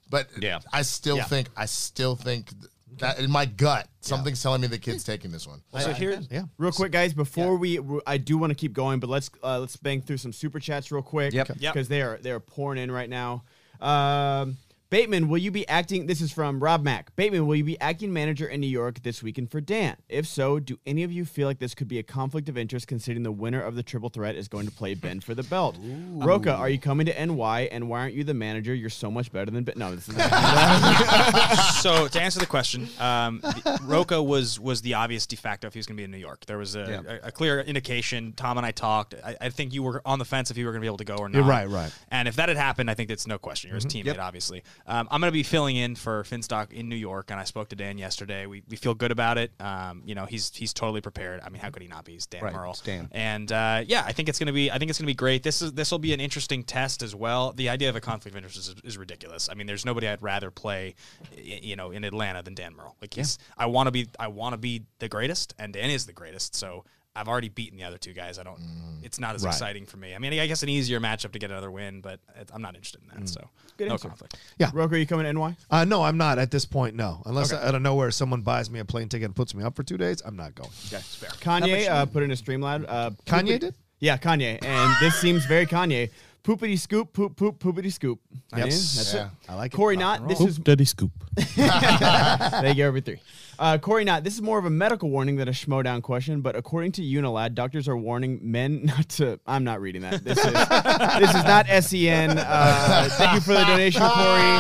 but 0.08 0.28
Yeah. 0.40 0.60
I 0.72 0.82
still 0.82 1.16
Yeah. 1.16 1.24
think 1.24 1.48
I 1.56 1.66
still 1.66 2.14
think 2.14 2.52
that 2.98 3.18
in 3.18 3.30
my 3.30 3.46
gut 3.46 3.88
something's 4.00 4.42
telling 4.42 4.60
me 4.60 4.66
the 4.66 4.78
kid's 4.78 5.04
taking 5.04 5.30
this 5.30 5.46
one. 5.46 5.62
So 5.80 5.92
here, 5.92 6.20
Yeah. 6.30 6.42
Real 6.58 6.72
quick, 6.72 6.92
guys, 6.92 7.14
before 7.14 7.56
we, 7.56 7.80
I 8.06 8.18
do 8.18 8.36
want 8.38 8.50
to 8.50 8.54
keep 8.54 8.72
going, 8.72 9.00
but 9.00 9.08
let's 9.08 9.30
uh, 9.42 9.58
let's 9.60 9.76
bang 9.76 10.02
through 10.02 10.18
some 10.18 10.32
super 10.32 10.60
chats 10.60 10.92
real 10.92 11.02
quick. 11.02 11.32
Yep. 11.32 11.50
Yep. 11.58 11.74
Because 11.74 11.88
they 11.88 12.02
are 12.02 12.18
they 12.20 12.30
are 12.30 12.40
pouring 12.40 12.78
in 12.82 12.90
right 12.90 13.08
now. 13.08 13.44
Um, 13.80 14.56
Bateman, 14.94 15.28
will 15.28 15.38
you 15.38 15.50
be 15.50 15.66
acting? 15.66 16.06
This 16.06 16.20
is 16.20 16.30
from 16.30 16.62
Rob 16.62 16.84
Mack. 16.84 17.16
Bateman, 17.16 17.48
will 17.48 17.56
you 17.56 17.64
be 17.64 17.76
acting 17.80 18.12
manager 18.12 18.46
in 18.46 18.60
New 18.60 18.68
York 18.68 19.02
this 19.02 19.24
weekend 19.24 19.50
for 19.50 19.60
Dan? 19.60 19.96
If 20.08 20.24
so, 20.24 20.60
do 20.60 20.78
any 20.86 21.02
of 21.02 21.10
you 21.10 21.24
feel 21.24 21.48
like 21.48 21.58
this 21.58 21.74
could 21.74 21.88
be 21.88 21.98
a 21.98 22.04
conflict 22.04 22.48
of 22.48 22.56
interest, 22.56 22.86
considering 22.86 23.24
the 23.24 23.32
winner 23.32 23.60
of 23.60 23.74
the 23.74 23.82
triple 23.82 24.08
threat 24.08 24.36
is 24.36 24.46
going 24.46 24.66
to 24.66 24.70
play 24.70 24.94
Ben 24.94 25.18
for 25.18 25.34
the 25.34 25.42
belt? 25.42 25.76
Rocha, 26.12 26.54
are 26.54 26.68
you 26.68 26.78
coming 26.78 27.06
to 27.06 27.26
NY? 27.26 27.62
And 27.72 27.88
why 27.88 28.02
aren't 28.02 28.14
you 28.14 28.22
the 28.22 28.34
manager? 28.34 28.72
You're 28.72 28.88
so 28.88 29.10
much 29.10 29.32
better 29.32 29.50
than 29.50 29.64
Ben. 29.64 29.74
No, 29.76 29.92
this 29.96 30.08
is 30.08 30.14
so 31.82 32.06
to 32.06 32.22
answer 32.22 32.38
the 32.38 32.46
question, 32.48 32.86
um, 33.00 33.42
Rocha 33.82 34.22
was 34.22 34.60
was 34.60 34.80
the 34.82 34.94
obvious 34.94 35.26
de 35.26 35.34
facto 35.34 35.66
if 35.66 35.74
he 35.74 35.80
was 35.80 35.88
going 35.88 35.96
to 35.96 36.00
be 36.02 36.04
in 36.04 36.12
New 36.12 36.18
York. 36.18 36.46
There 36.46 36.58
was 36.58 36.76
a, 36.76 37.02
Yeah. 37.04 37.18
a, 37.24 37.26
a 37.26 37.32
clear 37.32 37.60
indication. 37.62 38.32
Tom 38.36 38.58
and 38.58 38.64
I 38.64 38.70
talked. 38.70 39.16
I, 39.24 39.34
I 39.40 39.48
think 39.48 39.74
you 39.74 39.82
were 39.82 40.02
on 40.06 40.20
the 40.20 40.24
fence 40.24 40.52
if 40.52 40.56
you 40.56 40.66
were 40.66 40.70
going 40.70 40.82
to 40.82 40.84
be 40.84 40.88
able 40.88 40.98
to 40.98 41.04
go 41.04 41.16
or 41.16 41.28
not. 41.28 41.38
You're 41.38 41.48
right, 41.48 41.68
right. 41.68 41.92
And 42.12 42.28
if 42.28 42.36
that 42.36 42.48
had 42.48 42.58
happened, 42.58 42.88
I 42.88 42.94
think 42.94 43.08
that's 43.08 43.26
no 43.26 43.38
question. 43.38 43.70
You're 43.70 43.74
his 43.74 43.86
teammate, 43.86 44.20
obviously. 44.20 44.62
Um, 44.86 45.08
I'm 45.10 45.20
going 45.20 45.28
to 45.28 45.32
be 45.32 45.42
filling 45.42 45.76
in 45.76 45.94
for 45.94 46.22
Finstock 46.24 46.72
in 46.72 46.88
New 46.88 46.96
York, 46.96 47.30
and 47.30 47.40
I 47.40 47.44
spoke 47.44 47.68
to 47.70 47.76
Dan 47.76 47.96
yesterday. 47.96 48.46
We, 48.46 48.62
we 48.68 48.76
feel 48.76 48.94
good 48.94 49.10
about 49.10 49.38
it. 49.38 49.52
Um, 49.58 50.02
you 50.04 50.14
know, 50.14 50.26
he's 50.26 50.50
he's 50.54 50.74
totally 50.74 51.00
prepared. 51.00 51.40
I 51.44 51.48
mean, 51.48 51.60
how 51.60 51.70
could 51.70 51.82
he 51.82 51.88
not 51.88 52.04
be? 52.04 52.12
He's 52.12 52.26
Dan 52.26 52.42
Right, 52.42 52.52
Murrell. 52.52 52.76
Dan. 52.84 53.08
And 53.12 53.50
uh, 53.50 53.82
yeah, 53.86 54.04
I 54.06 54.12
think 54.12 54.28
it's 54.28 54.38
going 54.38 54.48
to 54.48 54.52
be 54.52 54.70
I 54.70 54.78
think 54.78 54.90
it's 54.90 54.98
going 54.98 55.06
to 55.06 55.10
be 55.10 55.14
great. 55.14 55.42
This 55.42 55.62
is 55.62 55.72
this 55.72 55.90
will 55.90 55.98
be 55.98 56.12
an 56.12 56.20
interesting 56.20 56.62
test 56.64 57.02
as 57.02 57.14
well. 57.14 57.52
The 57.52 57.68
idea 57.68 57.88
of 57.88 57.96
a 57.96 58.00
conflict 58.00 58.36
of 58.36 58.44
interest 58.44 58.58
is, 58.58 58.74
is 58.84 58.98
ridiculous. 58.98 59.48
I 59.48 59.54
mean, 59.54 59.66
there's 59.66 59.84
nobody 59.84 60.08
I'd 60.08 60.22
rather 60.22 60.50
play, 60.50 60.94
you 61.36 61.76
know, 61.76 61.90
in 61.90 62.04
Atlanta 62.04 62.42
than 62.42 62.54
Dan 62.54 62.74
Murrell. 62.74 62.96
Like 63.00 63.14
he's 63.14 63.38
I 63.56 63.66
want 63.66 63.86
to 63.86 63.90
be 63.90 64.08
I 64.18 64.28
want 64.28 64.52
to 64.52 64.58
be 64.58 64.82
the 64.98 65.08
greatest, 65.08 65.54
and 65.58 65.72
Dan 65.72 65.90
is 65.90 66.06
the 66.06 66.12
greatest. 66.12 66.54
So. 66.54 66.84
I've 67.16 67.28
already 67.28 67.48
beaten 67.48 67.78
the 67.78 67.84
other 67.84 67.96
two 67.98 68.12
guys. 68.12 68.38
I 68.40 68.42
don't. 68.42 68.58
It's 69.02 69.20
not 69.20 69.36
as 69.36 69.44
Right. 69.44 69.52
exciting 69.52 69.86
for 69.86 69.96
me. 69.98 70.14
I 70.14 70.18
mean, 70.18 70.32
I 70.32 70.46
guess 70.48 70.64
an 70.64 70.68
easier 70.68 70.98
matchup 70.98 71.30
to 71.32 71.38
get 71.38 71.50
another 71.50 71.70
win, 71.70 72.00
but 72.00 72.18
it, 72.40 72.50
I'm 72.52 72.60
not 72.60 72.74
interested 72.74 73.00
in 73.02 73.20
that. 73.20 73.28
So 73.28 73.48
Good 73.76 73.86
no 73.86 73.92
answer. 73.92 74.08
conflict. 74.08 74.36
Yeah. 74.58 74.70
Rocha, 74.74 74.94
are 74.94 74.98
you 74.98 75.06
coming 75.06 75.24
to 75.24 75.32
NY? 75.32 75.56
Uh, 75.70 75.84
no, 75.84 76.02
I'm 76.02 76.16
not 76.16 76.38
at 76.40 76.50
this 76.50 76.64
point. 76.64 76.96
No, 76.96 77.22
unless 77.24 77.52
out 77.52 77.74
of 77.74 77.82
nowhere 77.82 78.10
someone 78.10 78.40
buys 78.40 78.68
me 78.68 78.80
a 78.80 78.84
plane 78.84 79.08
ticket 79.08 79.26
and 79.26 79.36
puts 79.36 79.54
me 79.54 79.62
up 79.62 79.76
for 79.76 79.84
two 79.84 79.96
days, 79.96 80.22
I'm 80.26 80.34
not 80.36 80.56
going. 80.56 80.70
Okay, 80.86 81.02
fair. 81.02 81.30
Kanye 81.30 81.88
uh, 81.88 82.06
put 82.06 82.24
in 82.24 82.32
a 82.32 82.34
Streamlab. 82.34 82.84
Uh, 82.88 83.10
Kanye 83.26 83.60
did? 83.60 83.74
Yeah, 84.00 84.16
Kanye. 84.18 84.62
And 84.64 84.94
this 85.00 85.14
seems 85.14 85.46
very 85.46 85.66
Kanye. 85.66 86.10
Poopity 86.44 86.78
scoop, 86.78 87.10
poop, 87.14 87.36
poop, 87.36 87.58
poopity 87.58 87.90
scoop. 87.90 88.20
I 88.52 88.58
Yep. 88.58 88.66
mean, 88.66 88.70
that's 88.74 89.14
Yeah. 89.14 89.24
it. 89.24 89.30
I 89.48 89.54
like 89.54 89.72
it. 89.72 89.76
Corey 89.78 89.96
Rock 89.96 90.20
Knott, 90.20 90.28
this 90.28 90.38
roll. 90.40 90.48
is 90.48 90.58
Daddy 90.58 90.84
scoop. 90.84 91.10
Thank 91.38 92.76
you, 92.76 92.84
RB3. 92.84 93.18
Uh, 93.58 93.78
Corey 93.78 94.04
Knott, 94.04 94.24
this 94.24 94.34
is 94.34 94.42
more 94.42 94.58
of 94.58 94.64
a 94.66 94.70
medical 94.70 95.08
warning 95.08 95.36
than 95.36 95.48
a 95.48 95.52
schmodown 95.52 96.02
question, 96.02 96.42
but 96.42 96.54
according 96.54 96.92
to 96.92 97.02
Unilad, 97.02 97.54
doctors 97.54 97.88
are 97.88 97.96
warning 97.96 98.40
men 98.42 98.82
not 98.84 99.08
to. 99.10 99.40
I'm 99.46 99.64
not 99.64 99.80
reading 99.80 100.02
that. 100.02 100.22
This 100.24 100.36
is 100.36 100.44
this 100.44 101.34
is 101.34 101.44
not 101.44 101.66
SEN. 101.82 102.36
Uh, 102.38 103.08
thank 103.12 103.34
you 103.34 103.40
for 103.40 103.54
the 103.54 103.64
donation, 103.64 104.02
Corey. 104.02 104.58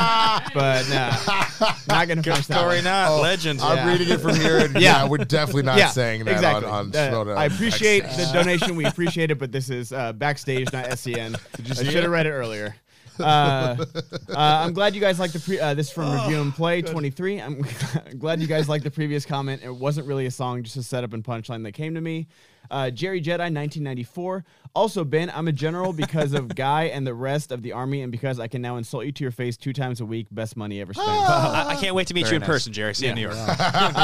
But 0.54 0.88
nah, 0.88 1.73
not 1.88 2.08
gonna 2.08 2.22
finish 2.22 2.46
that. 2.46 2.58
Corey 2.58 2.76
one. 2.76 2.84
Knott, 2.84 3.20
legend. 3.22 3.60
I'm 3.60 3.76
Yeah. 3.76 3.92
reading 3.92 4.08
it 4.10 4.20
from 4.20 4.36
here. 4.36 4.58
And 4.58 4.74
yeah. 4.80 4.80
Yeah. 5.02 5.08
we're 5.08 5.18
definitely 5.18 5.62
not 5.64 5.78
yeah, 5.78 5.88
saying 5.88 6.24
that 6.24 6.32
exactly. 6.32 6.70
on, 6.70 6.94
on 6.96 7.28
Uh, 7.28 7.34
I 7.34 7.46
appreciate 7.46 8.04
the 8.04 8.30
donation. 8.32 8.76
We 8.76 8.84
appreciate 8.84 9.30
it, 9.30 9.38
but 9.38 9.52
this 9.52 9.70
is 9.70 9.92
uh, 9.92 10.12
backstage, 10.12 10.72
not 10.72 10.98
SEN. 10.98 11.36
I 11.70 11.74
should 11.74 12.02
have 12.02 12.10
read 12.10 12.26
it 12.26 12.32
earlier. 12.32 12.76
Uh, 13.18 13.22
uh, 13.22 13.84
I'm 14.36 14.72
glad 14.72 14.94
you 14.94 15.00
guys 15.00 15.20
like 15.20 15.30
the 15.32 15.38
pre- 15.38 15.60
uh, 15.60 15.74
this 15.74 15.90
from 15.90 16.12
Review 16.12 16.40
and 16.40 16.52
Play 16.52 16.82
23. 16.82 17.40
I'm 17.40 17.64
glad 18.18 18.40
you 18.40 18.48
guys 18.48 18.68
liked 18.68 18.82
the 18.84 18.90
previous 18.90 19.24
comment. 19.24 19.62
It 19.62 19.74
wasn't 19.74 20.08
really 20.08 20.26
a 20.26 20.30
song, 20.32 20.62
just 20.64 20.76
a 20.76 20.82
setup 20.82 21.12
and 21.12 21.22
punchline 21.22 21.62
that 21.64 21.72
came 21.72 21.94
to 21.94 22.00
me. 22.00 22.26
Uh, 22.70 22.90
Jerry 22.90 23.20
Jedi 23.20 23.50
1994. 23.52 24.44
Also, 24.74 25.04
Ben, 25.04 25.30
I'm 25.34 25.46
a 25.46 25.52
general 25.52 25.92
because 25.92 26.32
of 26.32 26.48
Guy 26.54 26.84
and 26.84 27.06
the 27.06 27.14
rest 27.14 27.52
of 27.52 27.62
the 27.62 27.72
army, 27.72 28.02
and 28.02 28.10
because 28.10 28.40
I 28.40 28.48
can 28.48 28.60
now 28.60 28.76
insult 28.76 29.06
you 29.06 29.12
to 29.12 29.24
your 29.24 29.30
face 29.30 29.56
two 29.56 29.72
times 29.72 30.00
a 30.00 30.04
week. 30.04 30.26
Best 30.30 30.56
money 30.56 30.80
ever 30.80 30.92
spent. 30.92 31.08
I, 31.08 31.66
I 31.68 31.74
can't 31.76 31.94
wait 31.94 32.08
to 32.08 32.14
meet 32.14 32.28
you 32.28 32.34
in 32.34 32.40
nice. 32.40 32.48
person, 32.48 32.72
Jerry. 32.72 32.94
See 32.94 33.06
you 33.06 33.12
in 33.12 33.16
New 33.16 33.22
York. 33.22 33.36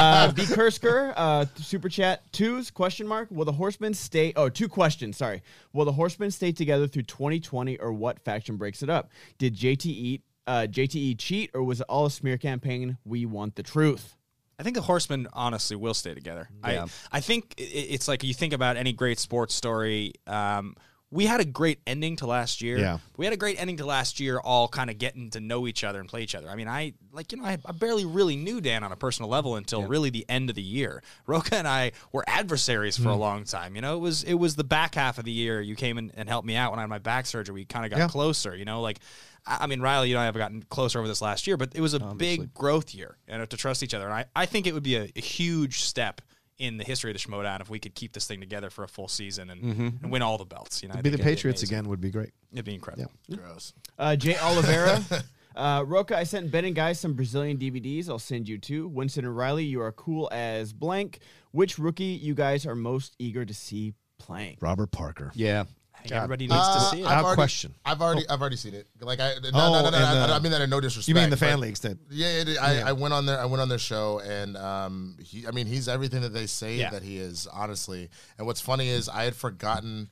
Uh, 0.00 0.32
B. 0.32 0.42
Kursker, 0.42 1.12
uh, 1.16 1.44
super 1.56 1.88
chat 1.88 2.22
twos 2.32 2.70
question 2.70 3.06
mark. 3.06 3.28
Will 3.30 3.44
the 3.44 3.52
Horsemen 3.52 3.94
stay? 3.94 4.32
Oh, 4.36 4.48
two 4.48 4.68
questions. 4.68 5.16
Sorry. 5.16 5.42
Will 5.72 5.84
the 5.84 5.92
Horsemen 5.92 6.30
stay 6.30 6.52
together 6.52 6.86
through 6.86 7.02
2020, 7.02 7.78
or 7.78 7.92
what 7.92 8.20
faction 8.20 8.56
breaks 8.56 8.82
it 8.82 8.90
up? 8.90 9.10
Did 9.38 9.56
JT 9.56 9.86
eat? 9.86 10.22
Uh, 10.46 10.66
JTE 10.68 11.18
cheat, 11.18 11.50
or 11.54 11.62
was 11.62 11.80
it 11.80 11.86
all 11.88 12.06
a 12.06 12.10
smear 12.10 12.38
campaign? 12.38 12.98
We 13.04 13.26
want 13.26 13.56
the 13.56 13.62
truth. 13.62 14.16
I 14.60 14.62
think 14.62 14.76
the 14.76 14.82
Horsemen 14.82 15.26
honestly 15.32 15.74
will 15.74 15.94
stay 15.94 16.12
together. 16.12 16.50
Yeah. 16.68 16.84
I 17.12 17.16
I 17.16 17.20
think 17.20 17.54
it's 17.56 18.06
like 18.08 18.22
you 18.22 18.34
think 18.34 18.52
about 18.52 18.76
any 18.76 18.92
great 18.92 19.18
sports 19.18 19.54
story. 19.54 20.12
Um, 20.26 20.76
we 21.12 21.26
had 21.26 21.40
a 21.40 21.44
great 21.44 21.80
ending 21.88 22.14
to 22.16 22.26
last 22.26 22.62
year. 22.62 22.78
Yeah. 22.78 22.98
we 23.16 23.24
had 23.26 23.32
a 23.32 23.36
great 23.36 23.60
ending 23.60 23.78
to 23.78 23.84
last 23.84 24.20
year, 24.20 24.38
all 24.38 24.68
kind 24.68 24.90
of 24.90 24.98
getting 24.98 25.30
to 25.30 25.40
know 25.40 25.66
each 25.66 25.82
other 25.82 25.98
and 25.98 26.08
play 26.08 26.22
each 26.22 26.36
other. 26.36 26.48
I 26.48 26.54
mean, 26.54 26.68
I 26.68 26.92
like 27.10 27.32
you 27.32 27.38
know 27.38 27.46
I, 27.46 27.58
I 27.66 27.72
barely 27.72 28.04
really 28.04 28.36
knew 28.36 28.60
Dan 28.60 28.84
on 28.84 28.92
a 28.92 28.96
personal 28.96 29.28
level 29.30 29.56
until 29.56 29.82
really 29.88 30.10
the 30.10 30.24
end 30.28 30.50
of 30.50 30.56
the 30.56 30.62
year. 30.62 31.02
Rocha 31.26 31.56
and 31.56 31.66
I 31.66 31.92
were 32.12 32.22
adversaries 32.28 32.96
for 32.98 33.08
a 33.08 33.16
long 33.16 33.42
time. 33.44 33.74
You 33.74 33.80
know, 33.80 33.96
it 33.96 34.00
was 34.00 34.22
it 34.24 34.34
was 34.34 34.54
the 34.56 34.62
back 34.62 34.94
half 34.94 35.18
of 35.18 35.24
the 35.24 35.32
year. 35.32 35.60
You 35.60 35.74
came 35.74 35.98
in 35.98 36.12
and 36.16 36.28
helped 36.28 36.46
me 36.46 36.54
out 36.54 36.70
when 36.70 36.78
I 36.78 36.82
had 36.82 36.90
my 36.90 36.98
back 36.98 37.26
surgery. 37.26 37.54
We 37.54 37.64
kind 37.64 37.84
of 37.86 37.90
got 37.90 37.98
Yeah. 37.98 38.08
closer. 38.08 38.54
You 38.54 38.66
know, 38.66 38.82
like. 38.82 38.98
I 39.46 39.59
I 39.61 39.66
mean, 39.66 39.81
Riley, 39.81 40.11
you 40.11 40.16
and 40.16 40.22
I 40.22 40.26
have 40.26 40.35
gotten 40.37 40.62
closer 40.64 40.98
over 40.98 41.09
this 41.09 41.22
last 41.22 41.46
year, 41.46 41.57
but 41.57 41.74
it 41.74 41.81
was 41.81 41.94
a 41.94 42.00
big 42.00 42.53
growth 42.55 42.94
year, 42.94 43.16
you 43.29 43.38
know, 43.38 43.44
to 43.44 43.57
trust 43.57 43.83
each 43.83 43.94
other. 43.94 44.05
And 44.07 44.14
I, 44.14 44.24
I 44.35 44.46
think 44.46 44.66
it 44.66 44.74
would 44.74 44.83
be 44.83 44.96
a, 44.96 45.11
a 45.14 45.20
huge 45.20 45.81
step 45.83 46.20
in 46.59 46.76
the 46.76 46.85
history 46.85 47.11
of 47.11 47.16
the 47.16 47.20
Schmodown 47.26 47.61
if 47.62 47.70
we 47.70 47.79
could 47.79 47.94
keep 47.94 48.12
this 48.12 48.26
thing 48.26 48.38
together 48.38 48.68
for 48.68 48.85
a 48.85 48.88
full 48.88 49.09
season 49.09 49.48
and, 49.48 49.94
and 50.03 50.11
win 50.12 50.20
all 50.20 50.37
the 50.37 50.44
belts. 50.44 50.83
You 50.83 50.90
know, 50.90 50.94
I 50.98 51.00
Be 51.00 51.09
the 51.09 51.16
Patriots 51.16 51.62
amazing. 51.62 51.79
again 51.79 51.88
would 51.88 52.03
be 52.03 52.11
great. 52.11 52.31
It'd 52.53 52.66
be 52.66 52.74
incredible. 52.74 53.11
Gross. 53.35 53.72
Uh, 53.98 54.16
Jay 54.16 54.37
Oliveira. 54.38 55.03
Uh, 55.57 55.83
Rocha, 55.85 56.16
I 56.16 56.22
sent 56.22 56.50
Ben 56.50 56.64
and 56.64 56.76
Guy 56.76 56.92
some 56.92 57.14
Brazilian 57.14 57.59
DVDs. 57.59 58.09
I'll 58.09 58.20
send 58.20 58.48
you 58.48 58.57
two. 58.57 58.87
Winston 58.87 59.24
and 59.24 59.37
Riley, 59.37 59.64
you 59.64 59.83
are 59.83 59.90
cool 59.90 60.29
as 60.33 60.72
blank. 60.72 61.18
Which 61.50 61.76
rookie 61.76 62.05
you 62.05 62.35
guys 62.35 62.66
are 62.66 62.76
most 62.76 63.16
eager 63.18 63.44
to 63.44 63.53
see 63.53 63.94
playing? 64.18 64.59
Robert 64.61 64.92
Parker. 64.92 65.33
Yeah. 65.35 65.64
I 66.00 66.02
think 66.02 66.12
everybody 66.14 66.44
needs 66.46 66.54
to 66.54 66.58
Uh, 66.60 66.90
see 66.90 67.00
it. 67.00 67.04
I've 67.04 67.10
Without 67.10 67.24
already- 67.24 67.36
question. 67.36 67.74
I've 67.84 68.00
already, 68.00 68.28
I've 68.28 68.40
already 68.40 68.56
seen 68.56 68.72
it. 68.74 68.86
Like 69.00 69.20
I, 69.20 69.34
no, 69.34 69.50
Oh, 69.52 69.72
no, 69.72 69.82
no, 69.82 69.90
no, 69.90 69.96
and 69.96 69.96
I, 69.96 70.26
the- 70.28 70.32
I 70.34 70.38
mean 70.38 70.52
that 70.52 70.62
in 70.62 70.70
no 70.70 70.80
disrespect. 70.80 71.08
You 71.08 71.14
mean 71.14 71.28
the 71.30 71.36
but- 71.36 71.40
fan 71.46 71.60
leagues 71.60 71.80
that? 71.80 71.98
Yeah, 72.10 72.28
it, 72.28 72.48
I, 72.58 72.88
I 72.88 72.92
went 72.92 73.12
on 73.14 73.26
there. 73.26 73.38
I 73.38 73.44
went 73.44 73.60
on 73.60 73.68
their 73.68 73.78
show, 73.78 74.18
and 74.20 74.56
um, 74.56 75.16
he, 75.22 75.46
I 75.46 75.50
mean, 75.50 75.66
he's 75.66 75.88
everything 75.88 76.22
that 76.22 76.32
they 76.32 76.46
say 76.46 76.76
Yeah. 76.76 76.90
that 76.90 77.02
he 77.02 77.18
is, 77.18 77.46
honestly. 77.46 78.08
And 78.38 78.46
what's 78.46 78.60
funny 78.62 78.88
is 78.88 79.08
I 79.10 79.24
had 79.24 79.36
forgotten, 79.36 80.08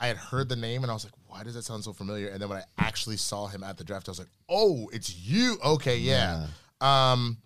I 0.00 0.06
had 0.06 0.16
heard 0.16 0.48
the 0.48 0.56
name, 0.56 0.82
and 0.82 0.90
I 0.90 0.94
was 0.94 1.04
like, 1.04 1.12
why 1.26 1.44
does 1.44 1.54
that 1.54 1.64
sound 1.64 1.84
so 1.84 1.92
familiar? 1.92 2.28
And 2.28 2.40
then 2.40 2.48
when 2.48 2.58
I 2.58 2.64
actually 2.78 3.18
saw 3.18 3.46
him 3.46 3.62
at 3.62 3.76
the 3.76 3.84
draft, 3.84 4.08
I 4.08 4.12
was 4.12 4.18
like, 4.18 4.30
oh, 4.48 4.88
it's 4.92 5.14
you. 5.14 5.58
Okay, 5.62 5.98
yeah. 5.98 6.46
Um, 6.80 7.36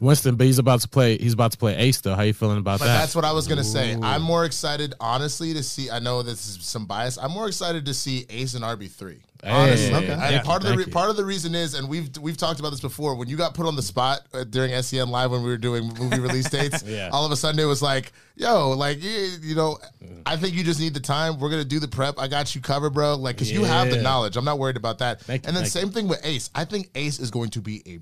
Winston, 0.00 0.34
but 0.36 0.46
he's 0.46 0.58
about 0.58 0.80
to 0.80 0.88
play. 0.88 1.16
He's 1.18 1.32
about 1.34 1.52
to 1.52 1.58
play 1.58 1.76
Ace 1.76 2.00
though. 2.00 2.14
How 2.14 2.22
you 2.22 2.32
feeling 2.32 2.58
about 2.58 2.80
But 2.80 2.86
that? 2.86 2.98
that's 2.98 3.14
what 3.14 3.24
I 3.24 3.32
was 3.32 3.46
gonna 3.46 3.64
say. 3.64 3.96
I'm 4.02 4.22
more 4.22 4.44
excited, 4.44 4.94
honestly, 5.00 5.54
to 5.54 5.62
see. 5.62 5.90
I 5.90 5.98
know 5.98 6.22
this 6.22 6.46
is 6.48 6.64
some 6.66 6.86
bias. 6.86 7.16
I'm 7.18 7.30
more 7.30 7.46
excited 7.46 7.86
to 7.86 7.94
see 7.94 8.26
Ace 8.30 8.54
and 8.54 8.64
RB 8.64 8.90
three. 8.90 9.20
Honestly, 9.46 9.94
okay. 9.94 10.10
and 10.12 10.20
Yeah, 10.22 10.42
part 10.42 10.64
of 10.64 10.70
the 10.70 10.76
re- 10.78 10.86
part 10.86 11.10
of 11.10 11.16
the 11.16 11.24
reason 11.24 11.54
is, 11.54 11.74
and 11.74 11.86
we've 11.88 12.08
we've 12.18 12.36
talked 12.36 12.60
about 12.60 12.70
this 12.70 12.80
before. 12.80 13.14
When 13.14 13.28
you 13.28 13.36
got 13.36 13.52
put 13.54 13.66
on 13.66 13.76
the 13.76 13.82
spot 13.82 14.22
uh, 14.32 14.44
during 14.44 14.72
SEN 14.82 15.10
Live 15.10 15.30
when 15.30 15.42
we 15.42 15.48
were 15.50 15.58
doing 15.58 15.86
movie 15.98 16.18
release 16.18 16.48
dates, 16.50 16.82
Yeah. 16.82 17.10
all 17.12 17.26
of 17.26 17.30
a 17.32 17.36
sudden 17.36 17.60
it 17.60 17.66
was 17.66 17.82
like, 17.82 18.12
"Yo, 18.36 18.70
like 18.70 19.02
you, 19.02 19.10
you 19.42 19.54
know, 19.54 19.78
I 20.24 20.36
think 20.38 20.54
you 20.54 20.64
just 20.64 20.80
need 20.80 20.94
the 20.94 21.00
time. 21.00 21.38
We're 21.38 21.50
gonna 21.50 21.64
do 21.64 21.78
the 21.78 21.88
prep. 21.88 22.18
I 22.18 22.26
got 22.26 22.54
you 22.54 22.62
covered, 22.62 22.90
bro. 22.94 23.16
Like, 23.16 23.36
cause 23.36 23.50
you 23.50 23.64
have 23.64 23.90
the 23.90 24.00
knowledge. 24.00 24.36
I'm 24.38 24.46
not 24.46 24.58
worried 24.58 24.78
about 24.78 24.98
that. 24.98 25.20
Thank 25.20 25.44
you, 25.44 25.48
and 25.48 25.56
then 25.56 25.64
thank 25.64 25.72
same 25.72 25.90
thing 25.90 26.08
with 26.08 26.24
Ace. 26.24 26.48
I 26.54 26.64
think 26.64 26.88
Ace 26.94 27.18
is 27.20 27.30
going 27.30 27.50
to 27.50 27.60
be 27.60 27.82
a 27.86 27.98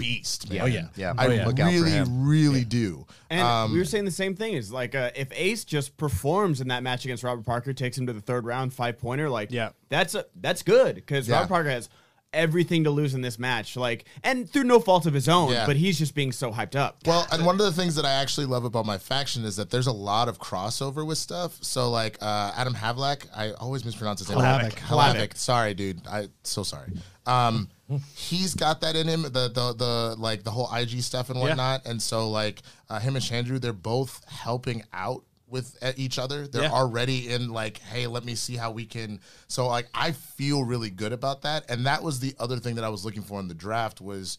beast. 0.00 0.50
Man. 0.50 0.60
Oh, 0.62 0.66
yeah. 0.66 0.88
Yeah. 0.96 1.14
I 1.16 1.26
Oh, 1.26 1.30
yeah. 1.30 1.46
Look 1.46 1.60
out 1.60 1.70
for 1.70 1.76
really, 1.78 1.90
him. 1.92 2.26
really 2.28 2.64
do. 2.64 3.06
And 3.30 3.40
Um, 3.42 3.72
we 3.72 3.78
were 3.78 3.84
saying 3.84 4.04
the 4.04 4.10
same 4.10 4.34
thing 4.34 4.54
is 4.54 4.72
like 4.72 4.94
uh, 4.94 5.10
if 5.14 5.28
Ace 5.32 5.64
just 5.64 5.96
performs 5.96 6.60
in 6.60 6.68
that 6.68 6.82
match 6.82 7.04
against 7.04 7.22
Robert 7.22 7.44
Parker, 7.46 7.72
takes 7.72 7.96
him 7.96 8.06
to 8.06 8.12
the 8.12 8.20
third 8.20 8.44
round, 8.44 8.72
five 8.72 8.98
pointer, 8.98 9.30
like 9.30 9.50
Yeah. 9.52 9.70
that's 9.88 10.14
a, 10.14 10.24
that's 10.40 10.62
good 10.62 10.96
because 10.96 11.28
Yeah. 11.28 11.36
Robert 11.36 11.48
Parker 11.48 11.70
has 11.70 11.88
everything 12.32 12.84
to 12.84 12.90
lose 12.90 13.12
in 13.14 13.22
this 13.22 13.40
match, 13.40 13.76
like, 13.76 14.04
and 14.22 14.48
through 14.48 14.62
no 14.62 14.78
fault 14.78 15.04
of 15.04 15.12
his 15.12 15.28
own, 15.28 15.50
Yeah. 15.50 15.66
but 15.66 15.74
he's 15.74 15.98
just 15.98 16.14
being 16.14 16.30
so 16.30 16.52
hyped 16.52 16.76
up. 16.76 16.98
Well, 17.04 17.26
and 17.32 17.44
one 17.44 17.56
of 17.56 17.66
the 17.66 17.72
things 17.72 17.96
that 17.96 18.04
I 18.04 18.12
actually 18.12 18.46
love 18.46 18.64
about 18.64 18.86
my 18.86 18.98
faction 18.98 19.44
is 19.44 19.56
that 19.56 19.70
there's 19.70 19.88
a 19.88 19.92
lot 19.92 20.28
of 20.28 20.38
crossover 20.38 21.04
with 21.04 21.18
stuff. 21.18 21.58
So, 21.60 21.90
like 21.90 22.18
uh, 22.20 22.52
Adam 22.56 22.72
Havlak, 22.74 23.26
I 23.34 23.50
always 23.54 23.84
mispronounce 23.84 24.20
his 24.20 24.28
name. 24.30 24.38
Hlavik. 24.38 24.74
Hlavik. 24.76 25.36
Sorry, 25.36 25.74
dude. 25.74 26.06
I 26.06 26.28
so 26.44 26.62
sorry. 26.62 26.92
Um, 27.30 27.68
he's 28.16 28.54
got 28.54 28.80
that 28.82 28.96
in 28.96 29.06
him. 29.06 29.22
The 29.22 29.28
the 29.48 29.74
the 29.76 30.16
like 30.18 30.42
the 30.42 30.50
whole 30.50 30.68
IG 30.74 31.02
stuff 31.02 31.30
and 31.30 31.38
whatnot. 31.40 31.86
And 31.86 32.00
so, 32.02 32.28
like 32.30 32.62
uh, 32.88 32.98
him 32.98 33.16
and 33.16 33.24
Jandreau, 33.24 33.60
they're 33.60 33.72
both 33.72 34.24
helping 34.28 34.82
out 34.92 35.24
with 35.48 35.76
each 35.96 36.18
other. 36.18 36.46
They're 36.46 36.62
Yeah. 36.62 36.70
already 36.70 37.28
in 37.32 37.48
like, 37.50 37.78
hey, 37.78 38.06
let 38.06 38.24
me 38.24 38.36
see 38.36 38.54
how 38.56 38.70
we 38.70 38.86
can. 38.86 39.20
So, 39.48 39.66
like, 39.66 39.88
I 39.92 40.12
feel 40.12 40.62
really 40.64 40.90
good 40.90 41.12
about 41.12 41.42
that. 41.42 41.68
And 41.68 41.86
that 41.86 42.02
was 42.04 42.20
the 42.20 42.34
other 42.38 42.58
thing 42.58 42.76
that 42.76 42.84
I 42.84 42.88
was 42.88 43.04
looking 43.04 43.22
for 43.22 43.40
in 43.40 43.48
the 43.48 43.54
draft 43.54 44.00
was 44.00 44.38